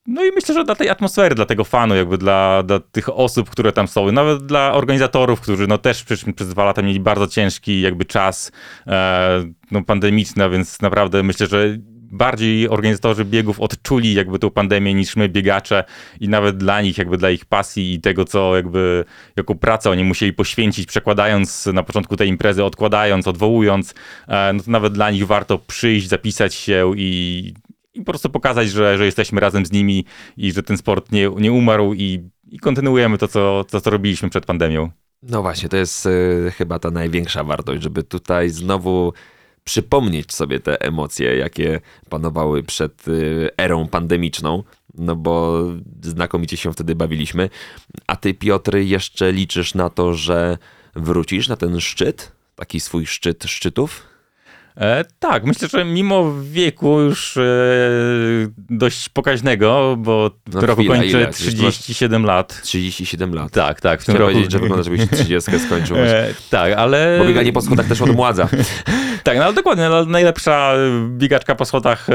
No 0.08 0.26
i 0.26 0.32
myślę, 0.36 0.56
że 0.56 0.64
dla 0.64 0.76
tej 0.76 0.90
atmosfery, 0.90 1.36
dla 1.36 1.46
tego 1.46 1.64
fanu, 1.64 1.96
jakby 1.96 2.18
dla, 2.18 2.64
dla 2.64 2.80
tych 2.80 3.10
osób, 3.10 3.50
które 3.50 3.72
tam 3.72 3.88
są, 3.88 4.12
nawet 4.12 4.46
dla 4.46 4.74
organizatorów, 4.74 5.42
którzy 5.42 5.68
no 5.68 5.78
też 5.78 6.04
przecież 6.04 6.34
przez 6.36 6.50
dwa 6.50 6.66
lata 6.66 6.82
mieli 6.82 7.00
bardzo 7.00 7.28
ciężki 7.28 7.82
jakby 7.82 8.06
czas 8.06 8.52
e, 8.88 9.46
no, 9.72 9.84
pandemiczny, 9.84 10.44
a 10.44 10.50
więc 10.50 10.82
naprawdę 10.82 11.24
myślę, 11.24 11.48
że 11.48 11.78
bardziej 12.12 12.70
organizatorzy 12.70 13.26
biegów 13.26 13.60
odczuli 13.60 14.14
jakby 14.14 14.40
tą 14.40 14.50
pandemię 14.50 14.94
niż 14.94 15.16
my 15.16 15.30
biegacze 15.30 15.84
i 16.20 16.30
nawet 16.30 16.58
dla 16.58 16.82
nich, 16.82 16.98
jakby 16.98 17.18
dla 17.18 17.30
ich 17.30 17.46
pasji 17.46 17.94
i 17.94 18.02
tego, 18.02 18.26
co 18.26 18.56
jakby, 18.56 19.06
jaką 19.36 19.58
pracę 19.58 19.90
oni 19.90 20.04
musieli 20.04 20.34
poświęcić, 20.34 20.88
przekładając 20.88 21.66
na 21.66 21.84
początku 21.84 22.16
tej 22.16 22.30
imprezy, 22.30 22.64
odkładając, 22.64 23.28
odwołując, 23.28 23.94
e, 24.28 24.54
no 24.54 24.64
to 24.64 24.72
nawet 24.72 24.94
dla 24.94 25.12
nich 25.12 25.28
warto 25.28 25.58
przyjść, 25.58 26.08
zapisać 26.08 26.56
się 26.56 26.92
i, 26.98 27.54
i 27.98 28.00
po 28.00 28.12
prostu 28.12 28.30
pokazać, 28.30 28.70
że, 28.70 28.98
że 28.98 29.06
jesteśmy 29.06 29.40
razem 29.40 29.66
z 29.66 29.72
nimi 29.72 30.06
i 30.38 30.52
że 30.52 30.64
ten 30.64 30.78
sport 30.78 31.12
nie, 31.12 31.30
nie 31.38 31.52
umarł 31.52 31.94
i, 31.94 32.30
i 32.52 32.60
kontynuujemy 32.60 33.18
to 33.18 33.28
co, 33.28 33.66
to, 33.70 33.82
co 33.82 33.90
robiliśmy 33.90 34.30
przed 34.30 34.46
pandemią. 34.46 34.90
No 35.24 35.42
właśnie, 35.42 35.70
to 35.70 35.78
jest 35.78 36.06
e, 36.06 36.52
chyba 36.52 36.80
ta 36.80 36.92
największa 36.92 37.44
wartość, 37.44 37.84
żeby 37.84 38.04
tutaj 38.04 38.50
znowu 38.50 39.14
przypomnieć 39.64 40.34
sobie 40.34 40.60
te 40.60 40.82
emocje, 40.82 41.38
jakie 41.38 41.82
panowały 42.10 42.64
przed 42.64 43.06
e, 43.08 43.12
erą 43.58 43.88
pandemiczną, 43.88 44.64
no 44.94 45.16
bo 45.16 45.64
znakomicie 46.02 46.58
się 46.58 46.74
wtedy 46.74 46.96
bawiliśmy. 46.96 47.50
A 48.08 48.16
ty, 48.16 48.34
Piotr, 48.34 48.76
jeszcze 48.76 49.32
liczysz 49.32 49.74
na 49.74 49.90
to, 49.90 50.14
że 50.14 50.58
wrócisz 50.96 51.48
na 51.48 51.56
ten 51.56 51.80
szczyt? 51.80 52.32
Taki 52.56 52.80
swój 52.80 53.06
szczyt 53.06 53.44
szczytów? 53.44 54.17
E, 54.78 55.06
tak, 55.20 55.44
myślę, 55.44 55.68
że 55.68 55.86
mimo 55.86 56.34
wieku 56.42 57.00
już 57.00 57.38
e, 57.38 57.42
dość 58.70 59.10
pokaźnego, 59.10 59.96
bo 60.00 60.30
w 60.48 60.54
No 60.54 60.60
tym 60.60 60.70
roku 60.70 60.82
chwila, 60.82 60.96
kończę 60.96 61.10
ile? 61.10 61.28
Przecież 61.28 61.56
ty 61.56 61.62
masz 61.64 61.78
37 61.80 62.26
lat. 62.26 62.62
37 62.62 63.34
lat. 63.36 63.52
Tak, 63.52 63.82
tak, 63.82 64.02
w 64.02 64.06
tym 64.06 64.16
Chciałem 64.16 64.22
roku. 64.22 64.34
powiedzieć, 64.34 64.52
że 64.52 64.60
wygląda, 64.60 64.84
żebyś 64.84 65.10
30 65.20 65.52
skończył. 65.60 65.98
E, 65.98 66.28
tak, 66.50 66.74
ale. 66.74 67.16
Bo 67.20 67.26
bieganie 67.26 67.54
po 67.54 67.62
schodach 67.62 67.88
też 67.88 68.02
odmładza. 68.02 68.50
Tak, 69.24 69.38
no 69.38 69.44
ale 69.44 69.54
dokładnie, 69.54 69.90
no, 69.90 70.06
najlepsza 70.06 70.74
biegaczka 71.10 71.56
po 71.56 71.66
schodach, 71.66 72.10
e, 72.10 72.14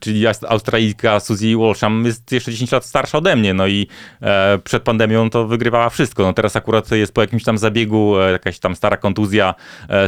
czyli 0.00 0.22
Aust- 0.26 0.46
Australijka 0.48 1.20
Suzy 1.20 1.56
Walsham 1.56 2.04
jest 2.04 2.32
jeszcze 2.32 2.50
10 2.52 2.72
lat 2.72 2.84
starsza 2.86 3.18
ode 3.18 3.36
mnie, 3.36 3.54
no 3.54 3.66
i 3.66 3.86
e, 4.22 4.58
przed 4.64 4.82
pandemią 4.82 5.30
to 5.30 5.46
wygrywała 5.46 5.90
wszystko. 5.90 6.22
No 6.22 6.32
teraz 6.32 6.56
akurat 6.56 6.90
jest 6.90 7.14
po 7.14 7.20
jakimś 7.20 7.44
tam 7.44 7.58
zabiegu, 7.58 8.18
e, 8.18 8.32
jakaś 8.32 8.58
tam 8.58 8.76
stara 8.76 8.96
kontuzja 8.96 9.54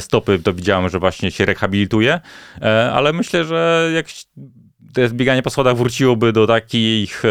stopy, 0.00 0.38
to 0.38 0.52
widziałem, 0.52 0.88
że 0.88 0.98
właśnie 0.98 1.30
się 1.30 1.44
rehabilituje, 1.44 1.81
e, 2.62 2.92
ale 2.92 3.12
myślę, 3.12 3.44
że 3.44 3.90
jak 3.94 4.06
bieganie 5.12 5.42
po 5.42 5.50
schodach 5.50 5.76
wróciłoby 5.76 6.32
do 6.32 6.46
takich 6.46 7.24
e, 7.24 7.28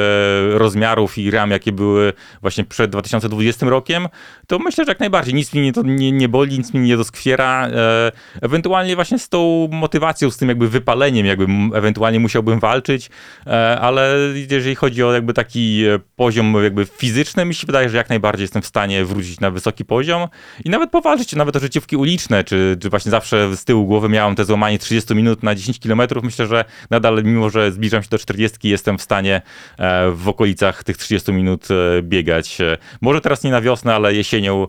rozmiarów 0.58 1.18
i 1.18 1.32
ram, 1.32 1.52
jakie 1.52 1.72
były 1.72 2.14
właśnie 2.42 2.64
przed 2.64 2.92
2020 2.92 3.70
rokiem, 3.70 4.08
to 4.48 4.60
myślę, 4.60 4.86
że 4.86 4.92
jak 4.92 5.00
najbardziej. 5.00 5.34
Nic 5.34 5.54
mi 5.54 5.62
nie, 5.62 5.74
to 5.74 5.82
nie, 5.82 6.12
nie 6.12 6.30
boli, 6.30 6.58
nic 6.58 6.74
mi 6.74 6.80
nie 6.80 6.98
doskwiera. 6.98 7.68
E, 7.68 8.12
ewentualnie 8.42 8.96
właśnie 8.96 9.20
z 9.20 9.30
tą 9.30 9.70
motywacją, 9.72 10.32
z 10.32 10.38
tym 10.38 10.50
jakby 10.50 10.70
wypaleniem, 10.70 11.26
jakby 11.26 11.46
ewentualnie 11.78 12.20
musiałbym 12.20 12.60
walczyć, 12.60 13.10
e, 13.48 13.80
ale 13.80 14.18
jeżeli 14.50 14.76
chodzi 14.76 15.04
o 15.04 15.14
jakby 15.14 15.34
taki 15.34 15.84
poziom 16.16 16.64
jakby 16.64 16.86
fizyczny, 16.86 17.46
mi 17.46 17.56
się 17.56 17.68
wydaje, 17.68 17.90
że 17.90 17.98
jak 17.98 18.10
najbardziej 18.10 18.44
jestem 18.44 18.62
w 18.62 18.68
stanie 18.68 19.06
wrócić 19.06 19.40
na 19.40 19.52
wysoki 19.52 19.86
poziom 19.86 20.28
i 20.66 20.70
nawet 20.70 20.90
powalczyć, 20.90 21.36
nawet 21.36 21.56
o 21.56 21.60
życiówki 21.60 21.98
uliczne, 21.98 22.44
czy, 22.44 22.78
czy 22.82 22.90
właśnie 22.90 23.12
zawsze 23.12 23.56
z 23.56 23.66
tyłu 23.66 23.86
głowy 23.86 24.10
miałem 24.10 24.36
te 24.36 24.46
złamanie 24.46 24.80
30 24.80 25.16
minut 25.16 25.44
na 25.44 25.56
10 25.56 25.80
km. 25.80 26.02
Myślę, 26.24 26.48
że 26.48 26.66
nadal, 26.90 27.24
mimo 27.24 27.50
że 27.52 27.72
zbliżam 27.72 28.04
się 28.04 28.10
do 28.10 28.18
40, 28.18 28.70
jestem 28.70 28.98
w 28.98 29.02
stanie 29.02 29.42
e, 29.78 30.12
w 30.12 30.30
okolicach 30.30 30.84
tych 30.84 30.98
30 30.98 31.34
minut 31.34 31.68
e, 31.72 32.02
biegać. 32.02 32.62
E, 32.62 32.78
może 33.02 33.22
teraz 33.22 33.44
nie 33.44 33.52
na 33.52 33.62
wiosnę, 33.62 33.96
ale 33.96 34.14
jesienią 34.14 34.68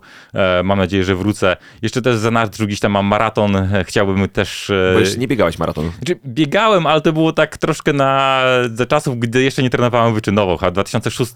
mam 0.64 0.78
nadzieję, 0.78 1.04
że 1.04 1.16
wrócę. 1.16 1.56
Jeszcze 1.82 2.02
też 2.02 2.16
za 2.16 2.30
nadrzu 2.30 2.66
gdzieś 2.66 2.80
tam 2.80 2.92
mam 2.92 3.06
maraton, 3.06 3.68
chciałbym 3.84 4.28
też... 4.28 4.72
Bo 4.94 5.00
jeszcze 5.00 5.18
nie 5.18 5.28
biegałeś 5.28 5.58
maratonu. 5.58 5.92
Znaczy, 5.96 6.20
biegałem, 6.26 6.86
ale 6.86 7.00
to 7.00 7.12
było 7.12 7.32
tak 7.32 7.56
troszkę 7.58 7.92
na 7.92 8.42
za 8.74 8.86
czasów, 8.86 9.18
gdy 9.18 9.42
jeszcze 9.42 9.62
nie 9.62 9.70
trenowałem 9.70 10.14
wyczynowo. 10.14 10.56
W 10.56 10.72
2006 10.72 11.32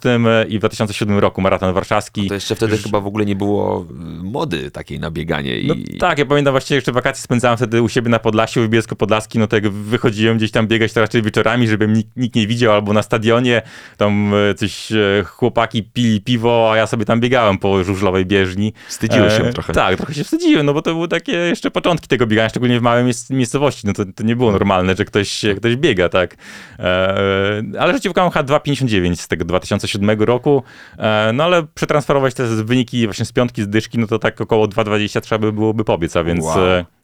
i 0.49 0.57
w 0.57 0.61
2007 0.61 1.19
roku 1.19 1.41
maraton 1.41 1.75
warszawski. 1.75 2.23
No 2.23 2.29
to 2.29 2.35
jeszcze 2.35 2.55
wtedy 2.55 2.79
chyba 2.79 3.01
w 3.01 3.07
ogóle 3.07 3.27
nie 3.27 3.37
było 3.37 3.87
mody 4.23 4.71
takiej 4.71 5.01
na 5.01 5.11
bieganie. 5.11 5.59
I... 5.59 5.67
No 5.67 5.75
tak, 5.99 6.19
ja 6.19 6.27
pamiętam 6.27 6.53
właśnie 6.53 6.77
jeszcze 6.77 6.93
wakacje 6.93 7.23
spędzałem 7.23 7.57
wtedy 7.57 7.83
u 7.83 7.89
siebie 7.89 8.11
na 8.11 8.19
Podlasiu, 8.19 8.63
w 8.63 8.69
Bielsko-Podlaski, 8.69 9.39
no 9.39 9.47
to 9.47 9.57
jak 9.57 9.69
wychodziłem 9.69 10.37
gdzieś 10.37 10.51
tam 10.51 10.67
biegać 10.67 10.93
to 10.93 11.01
raczej 11.01 11.23
wieczorami, 11.37 11.69
żeby 11.69 11.89
nikt, 11.89 12.17
nikt 12.17 12.37
nie 12.37 12.47
widział, 12.47 12.73
albo 12.73 12.93
na 12.93 13.03
stadionie, 13.03 13.63
tam 13.97 14.33
e, 14.51 14.55
coś 14.55 14.93
e, 14.93 15.25
chłopaki 15.25 15.83
pili 15.83 16.21
piwo, 16.21 16.73
a 16.73 16.77
ja 16.77 16.87
sobie 16.87 17.05
tam 17.05 17.21
biegałem 17.21 17.59
po 17.59 17.85
żużlowej 17.85 18.27
bieżni. 18.27 18.73
Wstydziłeś 18.89 19.37
się 19.37 19.45
e, 19.45 19.53
trochę. 19.53 19.73
Tak, 19.73 19.97
trochę 19.97 20.15
się 20.15 20.25
wstydziłem, 20.25 20.67
no 20.67 20.75
bo 20.75 20.83
to 20.83 20.95
były 20.95 21.09
takie 21.09 21.33
jeszcze 21.33 21.71
początki 21.71 22.09
tego 22.09 22.27
biegania, 22.27 22.49
szczególnie 22.49 22.81
w 22.81 22.83
małej 22.83 23.05
miejscowości, 23.31 23.87
no 23.87 23.93
to, 23.93 24.05
to 24.15 24.23
nie 24.23 24.37
było 24.37 24.53
normalne, 24.53 24.97
że 24.97 25.05
ktoś, 25.05 25.45
ktoś 25.57 25.77
biega, 25.77 26.09
tak. 26.09 26.37
E, 26.79 27.63
ale 27.79 27.93
życiówka 27.95 28.29
H259 28.29 29.17
z 29.17 29.29
tego 29.29 29.45
2007 29.45 30.23
roku, 30.23 30.63
e, 30.99 31.31
no 31.35 31.45
ale 31.45 31.63
przetransferować 31.75 32.35
te 32.35 32.47
wyniki 32.47 33.07
właśnie 33.07 33.25
z 33.25 33.33
piątki, 33.33 33.63
z 33.63 33.69
dyszki, 33.69 33.99
no 33.99 34.07
to 34.07 34.19
tak 34.19 34.41
około 34.41 34.67
2,20 34.67 35.21
trzeba 35.21 35.39
by 35.39 35.53
byłoby 35.53 35.85
pobiec, 35.85 36.17
a 36.17 36.25
więc... 36.25 36.45
Wow. 36.45 36.96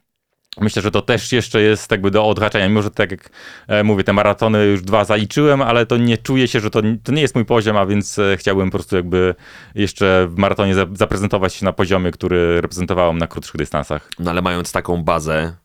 Myślę, 0.61 0.83
że 0.83 0.91
to 0.91 1.03
też 1.03 1.33
jeszcze 1.33 1.63
jest 1.63 1.91
jakby 1.91 2.11
do 2.11 2.27
odhaczenia, 2.27 2.69
mimo 2.69 2.83
że 2.83 2.91
tak 2.91 3.11
jak 3.11 3.31
e, 3.69 3.85
mówię, 3.85 4.05
te 4.05 4.13
maratony 4.13 4.67
już 4.67 4.83
dwa 4.83 5.05
zaliczyłem, 5.05 5.63
ale 5.63 5.87
to 5.87 5.97
nie 5.97 6.19
czuję 6.19 6.49
się, 6.49 6.61
że 6.61 6.71
to, 6.71 6.83
to 7.05 7.13
nie 7.13 7.23
jest 7.23 7.35
mój 7.35 7.45
poziom, 7.45 7.77
a 7.77 7.87
więc 7.87 8.19
e, 8.19 8.37
chciałbym 8.37 8.71
po 8.71 8.79
prostu 8.79 8.97
jakby 8.97 9.35
jeszcze 9.75 10.27
w 10.31 10.37
maratonie 10.37 10.75
zaprezentować 10.93 11.55
się 11.55 11.65
na 11.65 11.73
poziomie, 11.73 12.11
który 12.11 12.61
reprezentowałem 12.61 13.19
na 13.19 13.27
krótszych 13.27 13.57
dystansach. 13.57 14.09
No 14.19 14.31
ale 14.31 14.43
mając 14.43 14.73
taką 14.73 15.05
bazę, 15.05 15.57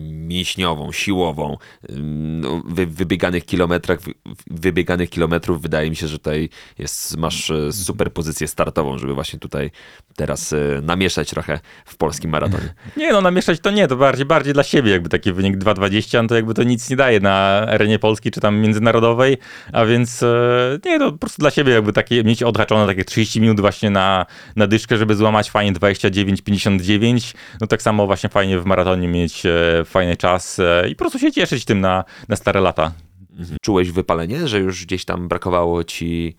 mięśniową, 0.00 0.92
siłową, 0.92 1.56
y, 1.90 1.92
no, 2.40 2.62
wy, 2.64 2.86
wybieganych 2.86 3.44
kilometrach, 3.44 3.98
wybieganych 4.46 5.10
kilometrów, 5.10 5.62
wydaje 5.62 5.90
mi 5.90 5.96
się, 5.96 6.08
że 6.08 6.18
tutaj 6.18 6.48
jest, 6.78 7.16
masz 7.16 7.50
e, 7.50 7.72
super 7.72 8.12
pozycję 8.12 8.48
startową, 8.48 8.98
żeby 8.98 9.14
właśnie 9.14 9.38
tutaj 9.38 9.70
teraz 10.16 10.52
e, 10.52 10.56
namieszać 10.82 11.30
trochę 11.30 11.60
w 11.84 11.96
polskim 11.96 12.30
maratonie. 12.30 12.74
Nie 12.96 13.12
no, 13.12 13.20
namieszać 13.20 13.60
to 13.60 13.70
nie, 13.70 13.88
to 13.88 13.96
bardziej, 13.96 14.26
bardziej 14.26 14.54
dla 14.54 14.62
siebie, 14.62 14.90
jakby 14.90 15.08
taki 15.08 15.32
wynik 15.32 15.56
2,20, 15.56 16.22
no 16.22 16.28
to 16.28 16.34
jakby 16.34 16.54
to 16.54 16.62
nic 16.62 16.90
nie 16.90 16.96
daje 16.96 17.20
na 17.20 17.34
arenie 17.68 17.98
polskiej, 17.98 18.32
czy 18.32 18.40
tam 18.40 18.56
międzynarodowej, 18.56 19.36
a 19.72 19.84
więc 19.84 20.22
e, 20.22 20.78
nie, 20.84 20.98
to 20.98 21.12
po 21.12 21.18
prostu 21.18 21.42
dla 21.42 21.50
siebie 21.50 21.72
jakby 21.72 21.92
takie, 21.92 22.24
mieć 22.24 22.42
odhaczone 22.42 22.86
takie 22.86 23.04
30 23.04 23.40
minut 23.40 23.60
właśnie 23.60 23.90
na, 23.90 24.26
na 24.56 24.66
dyszkę, 24.66 24.96
żeby 24.96 25.14
złamać 25.14 25.50
fajnie 25.50 25.72
29-59, 25.72 27.34
no 27.60 27.66
tak 27.66 27.82
samo 27.82 28.06
właśnie 28.06 28.28
fajnie 28.28 28.58
w 28.58 28.64
maratonie 28.64 29.08
mieć 29.08 29.43
fajny 29.84 30.16
czas 30.16 30.58
e, 30.58 30.88
i 30.88 30.96
po 30.96 30.98
prostu 30.98 31.18
się 31.18 31.32
cieszyć 31.32 31.64
tym 31.64 31.80
na, 31.80 32.04
na 32.28 32.36
stare 32.36 32.60
lata. 32.60 32.92
Mhm. 33.30 33.58
Czułeś 33.62 33.90
wypalenie, 33.90 34.48
że 34.48 34.58
już 34.58 34.84
gdzieś 34.84 35.04
tam 35.04 35.28
brakowało 35.28 35.84
ci 35.84 36.36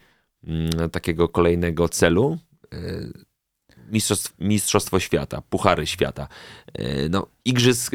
mm, 0.48 0.90
takiego 0.90 1.28
kolejnego 1.30 1.90
celu? 1.90 2.38
E, 2.74 2.78
mistrzostw, 3.92 4.34
mistrzostwo 4.40 5.00
świata, 5.00 5.42
puchary 5.50 5.88
świata. 5.88 6.28
E, 6.74 7.10
no, 7.10 7.28
igrzysk, 7.46 7.94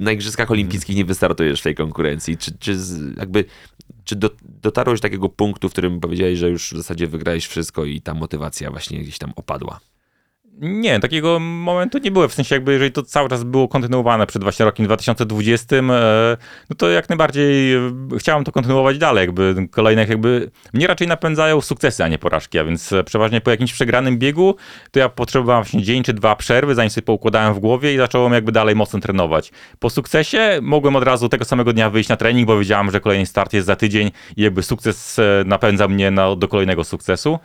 na 0.00 0.12
Igrzyskach 0.12 0.50
Olimpijskich 0.50 0.96
nie 0.96 1.04
wystartujesz 1.04 1.60
w 1.60 1.64
tej 1.64 1.74
konkurencji. 1.74 2.36
Czy, 2.36 2.58
czy 2.58 2.76
jakby 3.16 3.44
czy 4.04 4.16
do, 4.16 4.30
dotarłeś 4.42 5.00
do 5.00 5.02
takiego 5.02 5.28
punktu, 5.28 5.68
w 5.68 5.72
którym 5.72 6.00
powiedziałeś, 6.00 6.38
że 6.38 6.50
już 6.50 6.72
w 6.72 6.76
zasadzie 6.76 7.06
wygrałeś 7.06 7.46
wszystko 7.46 7.84
i 7.84 8.00
ta 8.00 8.14
motywacja 8.14 8.70
właśnie 8.70 9.00
gdzieś 9.00 9.18
tam 9.18 9.32
opadła? 9.36 9.80
Nie, 10.60 11.00
takiego 11.00 11.38
momentu 11.40 11.98
nie 11.98 12.10
było. 12.10 12.28
W 12.28 12.34
sensie 12.34 12.54
jakby, 12.54 12.72
jeżeli 12.72 12.92
to 12.92 13.02
cały 13.02 13.28
czas 13.28 13.44
było 13.44 13.68
kontynuowane 13.68 14.26
przed 14.26 14.42
właśnie 14.42 14.64
rokiem 14.64 14.86
2020, 14.86 15.76
e, 15.76 15.80
no 16.70 16.76
to 16.76 16.90
jak 16.90 17.08
najbardziej 17.08 17.74
e, 17.74 17.90
chciałem 18.18 18.44
to 18.44 18.52
kontynuować 18.52 18.98
dalej. 18.98 19.22
Jakby 19.22 19.68
kolejne 19.70 20.06
jakby, 20.06 20.50
mnie 20.72 20.86
raczej 20.86 21.08
napędzają 21.08 21.60
sukcesy, 21.60 22.04
a 22.04 22.08
nie 22.08 22.18
porażki, 22.18 22.58
a 22.58 22.64
więc 22.64 22.92
e, 22.92 23.04
przeważnie 23.04 23.40
po 23.40 23.50
jakimś 23.50 23.72
przegranym 23.72 24.18
biegu, 24.18 24.56
to 24.90 24.98
ja 24.98 25.08
potrzebowałem 25.08 25.62
właśnie 25.62 25.82
dzień 25.82 26.02
czy 26.02 26.12
dwa 26.12 26.36
przerwy, 26.36 26.74
zanim 26.74 26.90
sobie 26.90 27.04
poukładałem 27.04 27.54
w 27.54 27.58
głowie 27.58 27.94
i 27.94 27.96
zacząłem 27.96 28.32
jakby 28.32 28.52
dalej 28.52 28.74
mocno 28.74 29.00
trenować. 29.00 29.52
Po 29.78 29.90
sukcesie 29.90 30.58
mogłem 30.62 30.96
od 30.96 31.04
razu 31.04 31.28
tego 31.28 31.44
samego 31.44 31.72
dnia 31.72 31.90
wyjść 31.90 32.08
na 32.08 32.16
trening, 32.16 32.46
bo 32.46 32.58
wiedziałem, 32.58 32.90
że 32.90 33.00
kolejny 33.00 33.26
start 33.26 33.52
jest 33.52 33.66
za 33.66 33.76
tydzień 33.76 34.10
i 34.36 34.42
jakby 34.42 34.62
sukces 34.62 35.20
napędza 35.44 35.88
mnie 35.88 36.10
na, 36.10 36.36
do 36.36 36.48
kolejnego 36.48 36.84
sukcesu. 36.84 37.38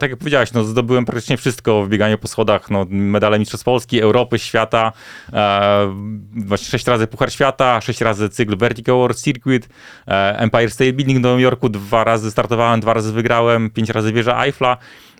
Tak 0.00 0.10
jak 0.10 0.16
powiedziałeś, 0.16 0.52
no 0.52 0.64
zdobyłem 0.64 1.04
praktycznie 1.04 1.36
wszystko 1.36 1.82
w 1.82 1.88
bieganiu 1.88 2.18
po 2.22 2.28
schodach, 2.28 2.70
no, 2.70 2.86
medale 2.90 3.38
Mistrzostw 3.38 3.64
Polski, 3.64 4.00
Europy, 4.00 4.38
świata, 4.38 4.92
e, 5.32 5.94
właśnie 6.36 6.66
sześć 6.66 6.86
razy 6.86 7.06
Puchar 7.06 7.32
Świata, 7.32 7.80
sześć 7.80 8.00
razy 8.00 8.28
cykl 8.28 8.56
Vertical 8.56 8.94
World 8.94 9.20
Circuit, 9.20 9.68
e, 10.08 10.38
Empire 10.38 10.70
State 10.70 10.92
Building 10.92 11.18
w 11.18 11.22
Nowym 11.22 11.40
Jorku, 11.40 11.68
dwa 11.68 12.04
razy 12.04 12.30
startowałem, 12.30 12.80
dwa 12.80 12.94
razy 12.94 13.12
wygrałem, 13.12 13.70
pięć 13.70 13.90
razy 13.90 14.12
wieża 14.12 14.44
Eiffla, 14.44 14.76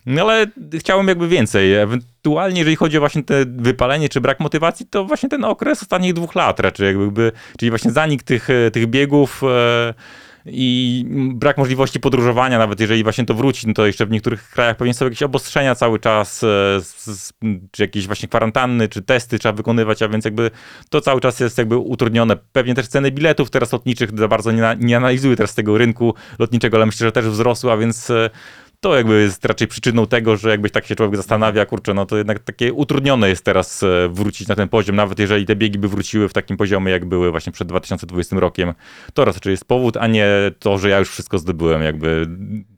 no 0.06 0.22
ale 0.22 0.46
chciałem 0.78 1.08
jakby 1.08 1.28
więcej. 1.28 1.74
Ewentualnie, 1.74 2.58
jeżeli 2.58 2.76
chodzi 2.76 2.96
o 2.96 3.00
właśnie 3.00 3.22
te 3.22 3.44
wypalenie 3.46 4.08
czy 4.08 4.20
brak 4.20 4.40
motywacji, 4.40 4.86
to 4.86 5.04
właśnie 5.04 5.28
ten 5.28 5.44
okres 5.44 5.82
ostatnich 5.82 6.14
dwóch 6.14 6.34
lat 6.34 6.60
raczej 6.60 6.86
jakby, 6.86 7.32
czyli 7.58 7.70
właśnie 7.70 7.90
zanik 7.90 8.22
tych, 8.22 8.48
tych 8.72 8.86
biegów, 8.86 9.42
e, 9.42 9.94
i 10.46 11.04
brak 11.34 11.58
możliwości 11.58 12.00
podróżowania, 12.00 12.58
nawet 12.58 12.80
jeżeli 12.80 13.02
właśnie 13.02 13.24
to 13.24 13.34
wróci, 13.34 13.66
no 13.66 13.74
to 13.74 13.86
jeszcze 13.86 14.06
w 14.06 14.10
niektórych 14.10 14.48
krajach 14.48 14.76
pewnie 14.76 14.94
są 14.94 15.04
jakieś 15.04 15.22
obostrzenia 15.22 15.74
cały 15.74 15.98
czas, 15.98 16.44
e, 16.44 16.46
czy 17.70 17.82
jakieś 17.82 18.06
właśnie 18.06 18.28
kwarantanny, 18.28 18.88
czy 18.88 19.02
testy 19.02 19.38
trzeba 19.38 19.52
wykonywać, 19.52 20.02
a 20.02 20.08
więc 20.08 20.24
jakby 20.24 20.50
to 20.90 21.00
cały 21.00 21.20
czas 21.20 21.40
jest 21.40 21.58
jakby 21.58 21.76
utrudnione. 21.76 22.36
Pewnie 22.52 22.74
też 22.74 22.86
ceny 22.86 23.10
biletów 23.10 23.50
teraz 23.50 23.72
lotniczych 23.72 24.18
za 24.18 24.28
bardzo 24.28 24.52
nie, 24.52 24.76
nie 24.80 24.96
analizuję 24.96 25.36
teraz 25.36 25.54
tego 25.54 25.78
rynku 25.78 26.14
lotniczego, 26.38 26.76
ale 26.76 26.86
myślę, 26.86 27.06
że 27.06 27.12
też 27.12 27.26
wzrosły, 27.26 27.72
a 27.72 27.76
więc 27.76 28.10
e, 28.10 28.30
to 28.82 28.96
jakby 28.96 29.20
jest 29.20 29.44
raczej 29.44 29.68
przyczyną 29.68 30.06
tego, 30.06 30.36
że 30.36 30.50
jakbyś 30.50 30.72
tak 30.72 30.86
się 30.86 30.96
człowiek 30.96 31.16
zastanawia, 31.16 31.66
kurczę, 31.66 31.94
no 31.94 32.06
to 32.06 32.16
jednak 32.16 32.38
takie 32.38 32.72
utrudnione 32.72 33.28
jest 33.28 33.44
teraz 33.44 33.82
e, 33.82 34.08
wrócić 34.08 34.48
na 34.48 34.54
ten 34.54 34.68
poziom, 34.68 34.96
nawet 34.96 35.18
jeżeli 35.18 35.46
te 35.46 35.56
biegi 35.56 35.78
by 35.78 35.88
wróciły 35.88 36.28
w 36.28 36.32
takim 36.32 36.56
poziomie, 36.56 36.92
jak 36.92 37.04
były 37.04 37.30
właśnie 37.30 37.52
przed 37.52 37.68
2020 37.68 38.40
rokiem, 38.40 38.74
to 39.14 39.24
raczej 39.24 39.50
jest 39.50 39.64
powód, 39.64 39.96
a 39.96 40.06
nie 40.06 40.28
to, 40.58 40.78
że 40.78 40.88
ja 40.88 40.98
już 40.98 41.10
wszystko 41.10 41.38
zdobyłem, 41.38 41.82
jakby, 41.82 42.28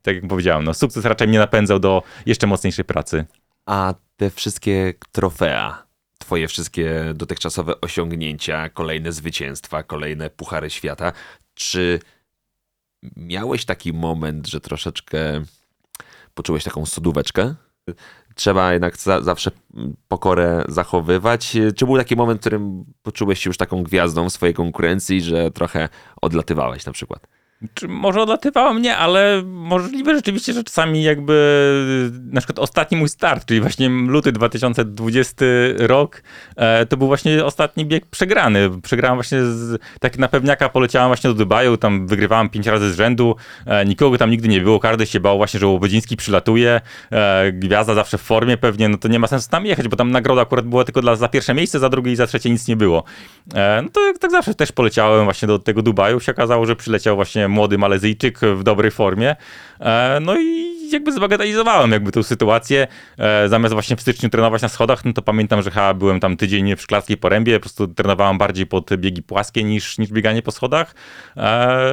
tak 0.02 0.14
jak 0.14 0.26
powiedziałem, 0.28 0.64
no 0.64 0.74
sukces 0.74 1.04
raczej 1.04 1.28
mnie 1.28 1.38
napędzał 1.38 1.78
do 1.78 2.02
jeszcze 2.26 2.46
mocniejszej 2.46 2.84
pracy. 2.84 3.24
A 3.66 3.94
te 4.16 4.30
wszystkie 4.30 4.94
trofea, 5.12 5.86
twoje 6.18 6.48
wszystkie 6.48 7.12
dotychczasowe 7.14 7.80
osiągnięcia, 7.80 8.68
kolejne 8.68 9.12
zwycięstwa, 9.12 9.82
kolejne 9.82 10.30
puchary 10.30 10.70
świata, 10.70 11.12
czy 11.54 12.00
miałeś 13.16 13.64
taki 13.64 13.92
moment, 13.92 14.46
że 14.46 14.60
troszeczkę 14.60 15.42
poczułeś 16.34 16.64
taką 16.64 16.86
sodóweczkę? 16.86 17.54
Trzeba 18.34 18.72
jednak 18.72 18.96
za, 18.96 19.22
zawsze 19.22 19.50
pokorę 20.08 20.64
zachowywać. 20.68 21.56
Czy 21.76 21.86
był 21.86 21.96
taki 21.96 22.16
moment, 22.16 22.40
w 22.40 22.42
którym 22.42 22.84
poczułeś 23.02 23.38
się 23.38 23.50
już 23.50 23.56
taką 23.56 23.82
gwiazdą 23.82 24.28
w 24.28 24.32
swojej 24.32 24.54
konkurencji, 24.54 25.20
że 25.20 25.50
trochę 25.50 25.88
odlatywałeś 26.22 26.86
na 26.86 26.92
przykład? 26.92 27.26
Czy 27.74 27.88
może 27.88 28.22
odlatywałem? 28.22 28.82
Nie, 28.82 28.96
ale 28.96 29.42
możliwe 29.44 30.14
rzeczywiście, 30.14 30.52
że 30.52 30.64
czasami 30.64 31.02
jakby 31.02 31.34
na 32.30 32.40
przykład 32.40 32.58
ostatni 32.58 32.96
mój 32.96 33.08
start, 33.08 33.46
czyli 33.46 33.60
właśnie 33.60 33.88
luty 33.88 34.32
2020 34.32 35.44
rok, 35.78 36.22
e, 36.56 36.86
to 36.86 36.96
był 36.96 37.06
właśnie 37.06 37.44
ostatni 37.44 37.86
bieg 37.86 38.06
przegrany. 38.06 38.70
Przegrałem 38.82 39.16
właśnie 39.16 39.38
z, 39.42 39.82
tak 40.00 40.18
na 40.18 40.28
pewniaka 40.28 40.68
poleciałem 40.68 41.08
właśnie 41.08 41.30
do 41.30 41.34
Dubaju, 41.34 41.76
tam 41.76 42.06
wygrywałem 42.06 42.48
pięć 42.48 42.66
razy 42.66 42.92
z 42.92 42.96
rzędu, 42.96 43.36
e, 43.66 43.84
nikogo 43.84 44.18
tam 44.18 44.30
nigdy 44.30 44.48
nie 44.48 44.60
było, 44.60 44.80
każdy 44.80 45.06
się 45.06 45.20
bał 45.20 45.36
właśnie, 45.36 45.60
że 45.60 45.66
Łobodziński 45.66 46.16
przylatuje, 46.16 46.80
e, 47.10 47.52
gwiazda 47.52 47.94
zawsze 47.94 48.18
w 48.18 48.22
formie 48.22 48.56
pewnie, 48.56 48.88
no 48.88 48.98
to 48.98 49.08
nie 49.08 49.18
ma 49.18 49.26
sensu 49.26 49.50
tam 49.50 49.66
jechać, 49.66 49.88
bo 49.88 49.96
tam 49.96 50.10
nagroda 50.10 50.42
akurat 50.42 50.66
była 50.66 50.84
tylko 50.84 51.00
dla, 51.00 51.16
za 51.16 51.28
pierwsze 51.28 51.54
miejsce, 51.54 51.78
za 51.78 51.88
drugie 51.88 52.12
i 52.12 52.16
za 52.16 52.26
trzecie 52.26 52.50
nic 52.50 52.68
nie 52.68 52.76
było. 52.76 53.04
No 53.82 53.88
to 53.92 54.00
tak 54.20 54.30
zawsze 54.30 54.54
też 54.54 54.72
poleciałem 54.72 55.24
właśnie 55.24 55.48
do 55.48 55.58
tego 55.58 55.82
Dubaju, 55.82 56.20
się 56.20 56.32
okazało, 56.32 56.66
że 56.66 56.76
przyleciał 56.76 57.16
właśnie 57.16 57.48
młody 57.54 57.78
Malezyjczyk 57.78 58.38
w 58.38 58.62
dobrej 58.62 58.90
formie. 58.90 59.36
E, 59.80 60.18
no 60.22 60.36
i 60.40 60.74
jakby 60.90 61.12
zbagatelizowałem 61.12 61.92
jakby 61.92 62.12
tą 62.12 62.22
sytuację. 62.22 62.86
E, 63.18 63.48
zamiast 63.48 63.72
właśnie 63.72 63.96
w 63.96 64.00
styczniu 64.00 64.30
trenować 64.30 64.62
na 64.62 64.68
schodach, 64.68 65.04
no 65.04 65.12
to 65.12 65.22
pamiętam, 65.22 65.62
że 65.62 65.70
chyba 65.70 65.94
byłem 65.94 66.20
tam 66.20 66.36
tydzień 66.36 66.76
w 66.76 66.82
Szklarskiej 66.82 67.16
Porębie, 67.16 67.54
po 67.54 67.60
prostu 67.60 67.88
trenowałem 67.88 68.38
bardziej 68.38 68.66
pod 68.66 68.96
biegi 68.96 69.22
płaskie 69.22 69.64
niż, 69.64 69.98
niż 69.98 70.12
bieganie 70.12 70.42
po 70.42 70.50
schodach. 70.50 70.94
E, 71.36 71.90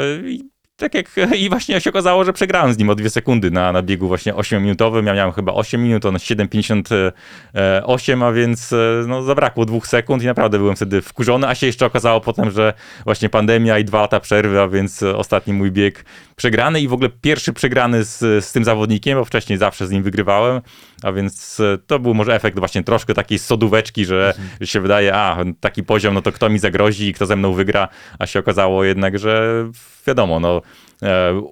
tak 0.81 0.93
jak 0.93 1.09
i 1.41 1.49
właśnie 1.49 1.81
się 1.81 1.89
okazało, 1.89 2.23
że 2.23 2.33
przegrałem 2.33 2.73
z 2.73 2.77
nim 2.77 2.89
o 2.89 2.95
dwie 2.95 3.09
sekundy 3.09 3.51
na, 3.51 3.71
na 3.71 3.81
biegu 3.81 4.07
właśnie 4.07 4.33
8-minutowym. 4.33 5.05
Ja 5.05 5.13
miałem 5.13 5.33
chyba 5.33 5.53
8 5.53 5.83
minut, 5.83 6.05
on 6.05 6.15
7,58, 6.15 8.25
a 8.25 8.31
więc 8.31 8.73
e, 8.73 8.77
no, 9.07 9.23
zabrakło 9.23 9.65
dwóch 9.65 9.87
sekund 9.87 10.23
i 10.23 10.25
naprawdę 10.25 10.57
byłem 10.57 10.75
wtedy 10.75 11.01
wkurzony, 11.01 11.47
a 11.47 11.55
się 11.55 11.67
jeszcze 11.67 11.85
okazało 11.85 12.21
potem, 12.21 12.51
że 12.51 12.73
właśnie 13.03 13.29
pandemia 13.29 13.79
i 13.79 13.85
dwa 13.85 14.01
lata 14.01 14.19
przerwy, 14.19 14.61
a 14.61 14.67
więc 14.67 15.03
ostatni 15.03 15.53
mój 15.53 15.71
bieg 15.71 16.05
przegrany 16.35 16.81
i 16.81 16.87
w 16.87 16.93
ogóle 16.93 17.09
pierwszy 17.21 17.53
przegrany 17.53 18.03
z, 18.03 18.45
z 18.45 18.51
tym 18.51 18.63
zawodnikiem, 18.63 19.17
bo 19.17 19.25
wcześniej 19.25 19.57
zawsze 19.57 19.87
z 19.87 19.91
nim 19.91 20.03
wygrywałem, 20.03 20.61
a 21.03 21.11
więc 21.11 21.59
e, 21.59 21.77
to 21.87 21.99
był 21.99 22.13
może 22.13 22.35
efekt 22.35 22.59
właśnie 22.59 22.83
troszkę 22.83 23.13
takiej 23.13 23.39
sodóweczki, 23.39 24.05
że 24.05 24.33
mhm. 24.37 24.67
się 24.67 24.81
wydaje, 24.81 25.15
a 25.15 25.37
taki 25.59 25.83
poziom, 25.83 26.13
no 26.13 26.21
to 26.21 26.31
kto 26.31 26.49
mi 26.49 26.59
zagrozi 26.59 27.07
i 27.07 27.13
kto 27.13 27.25
ze 27.25 27.35
mną 27.35 27.53
wygra, 27.53 27.87
a 28.19 28.25
się 28.25 28.39
okazało 28.39 28.83
jednak, 28.83 29.19
że 29.19 29.65
wiadomo, 30.07 30.39
no 30.39 30.51
E, 30.51 30.61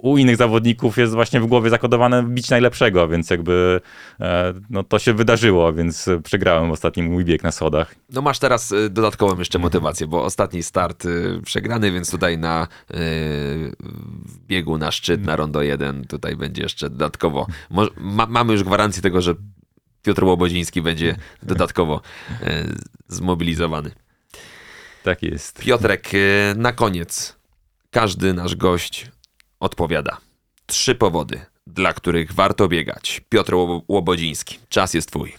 u 0.02 0.18
innych 0.18 0.36
zawodników 0.36 0.98
jest 0.98 1.14
właśnie 1.14 1.40
w 1.40 1.46
głowie 1.46 1.70
zakodowane 1.70 2.22
bić 2.22 2.50
najlepszego, 2.50 3.08
więc 3.08 3.30
jakby 3.30 3.80
e, 4.20 4.54
no, 4.70 4.82
to 4.82 4.98
się 4.98 5.14
wydarzyło, 5.14 5.72
więc 5.72 6.08
przegrałem 6.24 6.70
ostatni 6.70 7.02
mój 7.02 7.24
bieg 7.24 7.42
na 7.42 7.52
schodach. 7.52 7.94
No 8.12 8.22
masz 8.22 8.38
teraz 8.38 8.72
e, 8.72 8.90
dodatkową 8.90 9.38
jeszcze 9.38 9.58
motywację, 9.58 10.06
bo 10.06 10.24
ostatni 10.24 10.62
start 10.62 11.06
przegrany, 11.44 11.92
więc 11.92 12.10
tutaj 12.10 12.38
na 12.38 12.68
biegu 14.46 14.78
na 14.78 14.90
szczyt, 14.90 15.26
na 15.26 15.36
rondo 15.36 15.62
1 15.62 16.04
tutaj 16.04 16.36
będzie 16.36 16.62
jeszcze 16.62 16.90
dodatkowo. 16.90 17.46
Ma, 18.00 18.26
mamy 18.26 18.52
już 18.52 18.64
gwarancję 18.64 19.02
tego, 19.02 19.20
że 19.20 19.34
Piotr 20.02 20.24
Łobodziński 20.24 20.82
będzie 20.82 21.16
dodatkowo 21.42 22.00
zmobilizowany. 23.08 23.90
Tak 25.02 25.22
jest. 25.22 25.58
Piotrek, 25.58 26.10
na 26.56 26.72
koniec. 26.72 27.36
Każdy 27.90 28.34
nasz 28.34 28.56
gość 28.56 29.10
odpowiada. 29.60 30.16
Trzy 30.66 30.94
powody, 30.94 31.40
dla 31.66 31.92
których 31.92 32.32
warto 32.32 32.68
biegać. 32.68 33.20
Piotr 33.28 33.54
Łobodziński, 33.88 34.58
czas 34.68 34.94
jest 34.94 35.08
twój. 35.08 35.32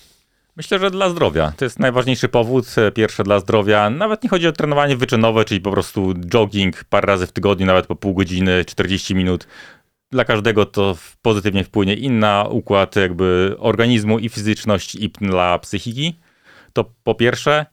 Myślę, 0.55 0.79
że 0.79 0.91
dla 0.91 1.09
zdrowia. 1.09 1.53
To 1.57 1.65
jest 1.65 1.79
najważniejszy 1.79 2.29
powód. 2.29 2.65
Pierwsze 2.95 3.23
dla 3.23 3.39
zdrowia. 3.39 3.89
Nawet 3.89 4.23
nie 4.23 4.29
chodzi 4.29 4.47
o 4.47 4.51
trenowanie 4.51 4.97
wyczynowe, 4.97 5.45
czyli 5.45 5.61
po 5.61 5.71
prostu 5.71 6.13
jogging 6.13 6.83
parę 6.83 7.05
razy 7.05 7.27
w 7.27 7.31
tygodniu, 7.31 7.65
nawet 7.65 7.87
po 7.87 7.95
pół 7.95 8.13
godziny, 8.13 8.65
40 8.65 9.15
minut. 9.15 9.47
Dla 10.11 10.25
każdego 10.25 10.65
to 10.65 10.97
pozytywnie 11.21 11.63
wpłynie 11.63 11.95
inna 11.95 12.45
układ 12.49 12.95
jakby 12.95 13.55
organizmu 13.59 14.19
i 14.19 14.29
fizyczność 14.29 14.95
i 14.95 15.09
dla 15.09 15.59
psychiki. 15.59 16.19
To 16.73 16.85
po 17.03 17.15
pierwsze. 17.15 17.65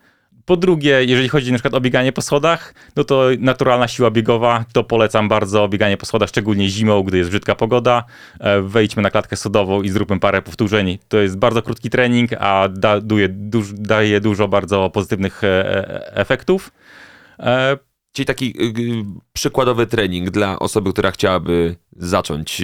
Po 0.48 0.56
drugie, 0.56 1.04
jeżeli 1.04 1.28
chodzi 1.28 1.52
na 1.52 1.58
przykład 1.58 1.74
o 1.74 1.80
bieganie 1.80 2.12
po 2.12 2.22
schodach, 2.22 2.74
no 2.96 3.04
to 3.04 3.24
naturalna 3.38 3.88
siła 3.88 4.10
biegowa, 4.10 4.64
to 4.72 4.84
polecam 4.84 5.28
bardzo 5.28 5.68
bieganie 5.68 5.96
po 5.96 6.06
schodach, 6.06 6.28
szczególnie 6.28 6.68
zimą, 6.68 7.02
gdy 7.02 7.18
jest 7.18 7.30
brzydka 7.30 7.54
pogoda. 7.54 8.04
E, 8.40 8.62
wejdźmy 8.62 9.02
na 9.02 9.10
klatkę 9.10 9.36
sodową 9.36 9.82
i 9.82 9.88
zróbmy 9.88 10.20
parę 10.20 10.42
powtórzeń. 10.42 10.98
To 11.08 11.18
jest 11.18 11.38
bardzo 11.38 11.62
krótki 11.62 11.90
trening, 11.90 12.30
a 12.38 12.68
daje, 12.68 13.28
daje 13.72 14.20
dużo 14.20 14.48
bardzo 14.48 14.90
pozytywnych 14.90 15.44
e, 15.44 15.48
e, 15.48 16.16
efektów. 16.16 16.72
Czyli 18.12 18.26
taki 18.26 18.54
przykładowy 19.32 19.86
trening 19.86 20.30
dla 20.30 20.58
osoby, 20.58 20.92
która 20.92 21.10
chciałaby 21.10 21.76
zacząć, 21.96 22.62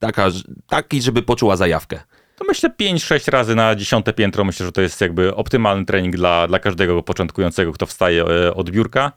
taka, 0.00 0.28
taki, 0.68 1.02
żeby 1.02 1.22
poczuła 1.22 1.56
zajawkę 1.56 2.00
to 2.38 2.44
myślę 2.44 2.70
5-6 2.80 3.30
razy 3.30 3.54
na 3.54 3.74
dziesiąte 3.74 4.12
piętro. 4.12 4.44
Myślę, 4.44 4.66
że 4.66 4.72
to 4.72 4.80
jest 4.80 5.00
jakby 5.00 5.34
optymalny 5.34 5.84
trening 5.84 6.16
dla, 6.16 6.48
dla 6.48 6.58
każdego 6.58 7.02
początkującego, 7.02 7.72
kto 7.72 7.86
wstaje 7.86 8.24
e, 8.24 8.54
od 8.54 8.70
biurka. 8.70 9.12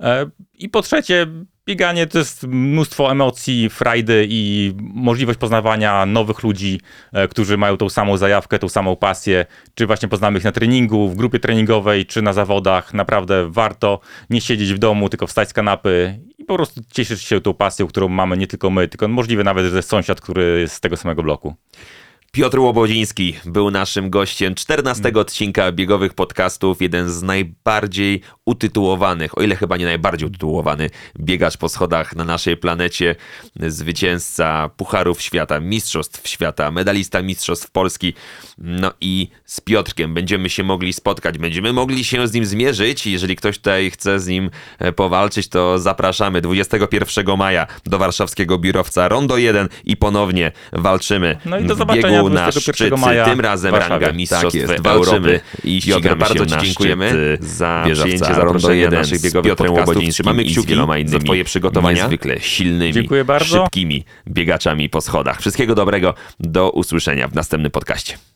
E, 0.00 0.26
I 0.54 0.68
po 0.68 0.82
trzecie, 0.82 1.26
bieganie 1.66 2.06
to 2.06 2.18
jest 2.18 2.46
mnóstwo 2.46 3.12
emocji, 3.12 3.70
frajdy 3.70 4.26
i 4.28 4.72
możliwość 4.78 5.38
poznawania 5.38 6.06
nowych 6.06 6.42
ludzi, 6.42 6.80
e, 7.12 7.28
którzy 7.28 7.56
mają 7.56 7.76
tą 7.76 7.88
samą 7.88 8.16
zajawkę, 8.16 8.58
tą 8.58 8.68
samą 8.68 8.96
pasję, 8.96 9.46
czy 9.74 9.86
właśnie 9.86 10.08
poznamy 10.08 10.38
ich 10.38 10.44
na 10.44 10.52
treningu, 10.52 11.08
w 11.08 11.16
grupie 11.16 11.38
treningowej, 11.38 12.06
czy 12.06 12.22
na 12.22 12.32
zawodach. 12.32 12.94
Naprawdę 12.94 13.50
warto 13.50 14.00
nie 14.30 14.40
siedzieć 14.40 14.72
w 14.72 14.78
domu, 14.78 15.08
tylko 15.08 15.26
wstać 15.26 15.48
z 15.48 15.52
kanapy 15.52 16.20
i 16.38 16.44
po 16.44 16.54
prostu 16.56 16.80
cieszyć 16.92 17.22
się 17.22 17.40
tą 17.40 17.54
pasją, 17.54 17.86
którą 17.86 18.08
mamy 18.08 18.36
nie 18.36 18.46
tylko 18.46 18.70
my, 18.70 18.88
tylko 18.88 19.08
możliwe 19.08 19.44
nawet, 19.44 19.66
że 19.66 19.82
sąsiad, 19.82 20.20
który 20.20 20.60
jest 20.60 20.74
z 20.74 20.80
tego 20.80 20.96
samego 20.96 21.22
bloku. 21.22 21.54
Piotr 22.36 22.58
Łobodziński 22.58 23.34
był 23.44 23.70
naszym 23.70 24.10
gościem 24.10 24.54
14 24.54 25.02
mm. 25.08 25.20
odcinka 25.20 25.72
biegowych 25.72 26.14
podcastów. 26.14 26.82
Jeden 26.82 27.10
z 27.10 27.22
najbardziej 27.22 28.20
utytułowanych, 28.46 29.38
o 29.38 29.42
ile 29.42 29.56
chyba 29.56 29.76
nie 29.76 29.84
najbardziej 29.84 30.28
utytułowany 30.28 30.90
biegacz 31.20 31.56
po 31.56 31.68
schodach 31.68 32.16
na 32.16 32.24
naszej 32.24 32.56
planecie, 32.56 33.16
zwycięzca 33.60 34.70
Pucharów 34.76 35.22
Świata, 35.22 35.60
Mistrzostw 35.60 36.28
Świata, 36.28 36.70
medalista 36.70 37.22
Mistrzostw 37.22 37.70
Polski. 37.70 38.14
No 38.58 38.92
i 39.00 39.28
z 39.44 39.60
Piotrkiem 39.60 40.14
będziemy 40.14 40.50
się 40.50 40.62
mogli 40.62 40.92
spotkać, 40.92 41.38
będziemy 41.38 41.72
mogli 41.72 42.04
się 42.04 42.28
z 42.28 42.32
nim 42.32 42.46
zmierzyć. 42.46 43.06
Jeżeli 43.06 43.36
ktoś 43.36 43.58
tutaj 43.58 43.90
chce 43.90 44.20
z 44.20 44.26
nim 44.26 44.50
e, 44.78 44.92
powalczyć, 44.92 45.48
to 45.48 45.78
zapraszamy 45.78 46.40
21 46.40 47.36
maja 47.36 47.66
do 47.86 47.98
warszawskiego 47.98 48.58
biurowca 48.58 49.08
Rondo 49.08 49.36
1 49.36 49.68
i 49.84 49.96
ponownie 49.96 50.52
walczymy 50.72 51.36
no 51.44 51.58
i 51.58 51.64
do 51.64 51.76
w 52.21 52.21
na 52.28 52.52
szczyt, 52.52 52.98
maja 52.98 53.24
tym 53.24 53.40
razem 53.40 53.74
ranga 53.74 54.12
Mistrzostw 54.12 54.60
tak 54.66 54.70
jest, 54.70 54.86
Europy. 54.86 55.40
I 55.64 55.82
Piotr, 55.86 56.16
bardzo 56.16 56.46
Ci 56.46 56.56
dziękujemy 56.58 57.38
za 57.40 57.84
przyjęcie 57.94 58.34
zaproszenia 58.34 58.90
naszych 58.90 59.20
biegowych 59.20 59.56
podcastów. 59.56 60.04
Trzymamy 60.10 60.44
kciuki 60.44 60.68
wieloma 60.68 60.98
innymi 60.98 61.18
za 61.18 61.24
Twoje 61.24 61.44
przygotowania. 61.44 62.02
Niezwykle 62.02 62.40
silnymi, 62.40 62.92
Dziękuję 62.92 63.24
bardzo. 63.24 63.62
szybkimi 63.64 64.04
biegaczami 64.28 64.88
po 64.88 65.00
schodach. 65.00 65.40
Wszystkiego 65.40 65.74
dobrego, 65.74 66.14
do 66.40 66.70
usłyszenia 66.70 67.28
w 67.28 67.34
następnym 67.34 67.70
podcaście. 67.70 68.31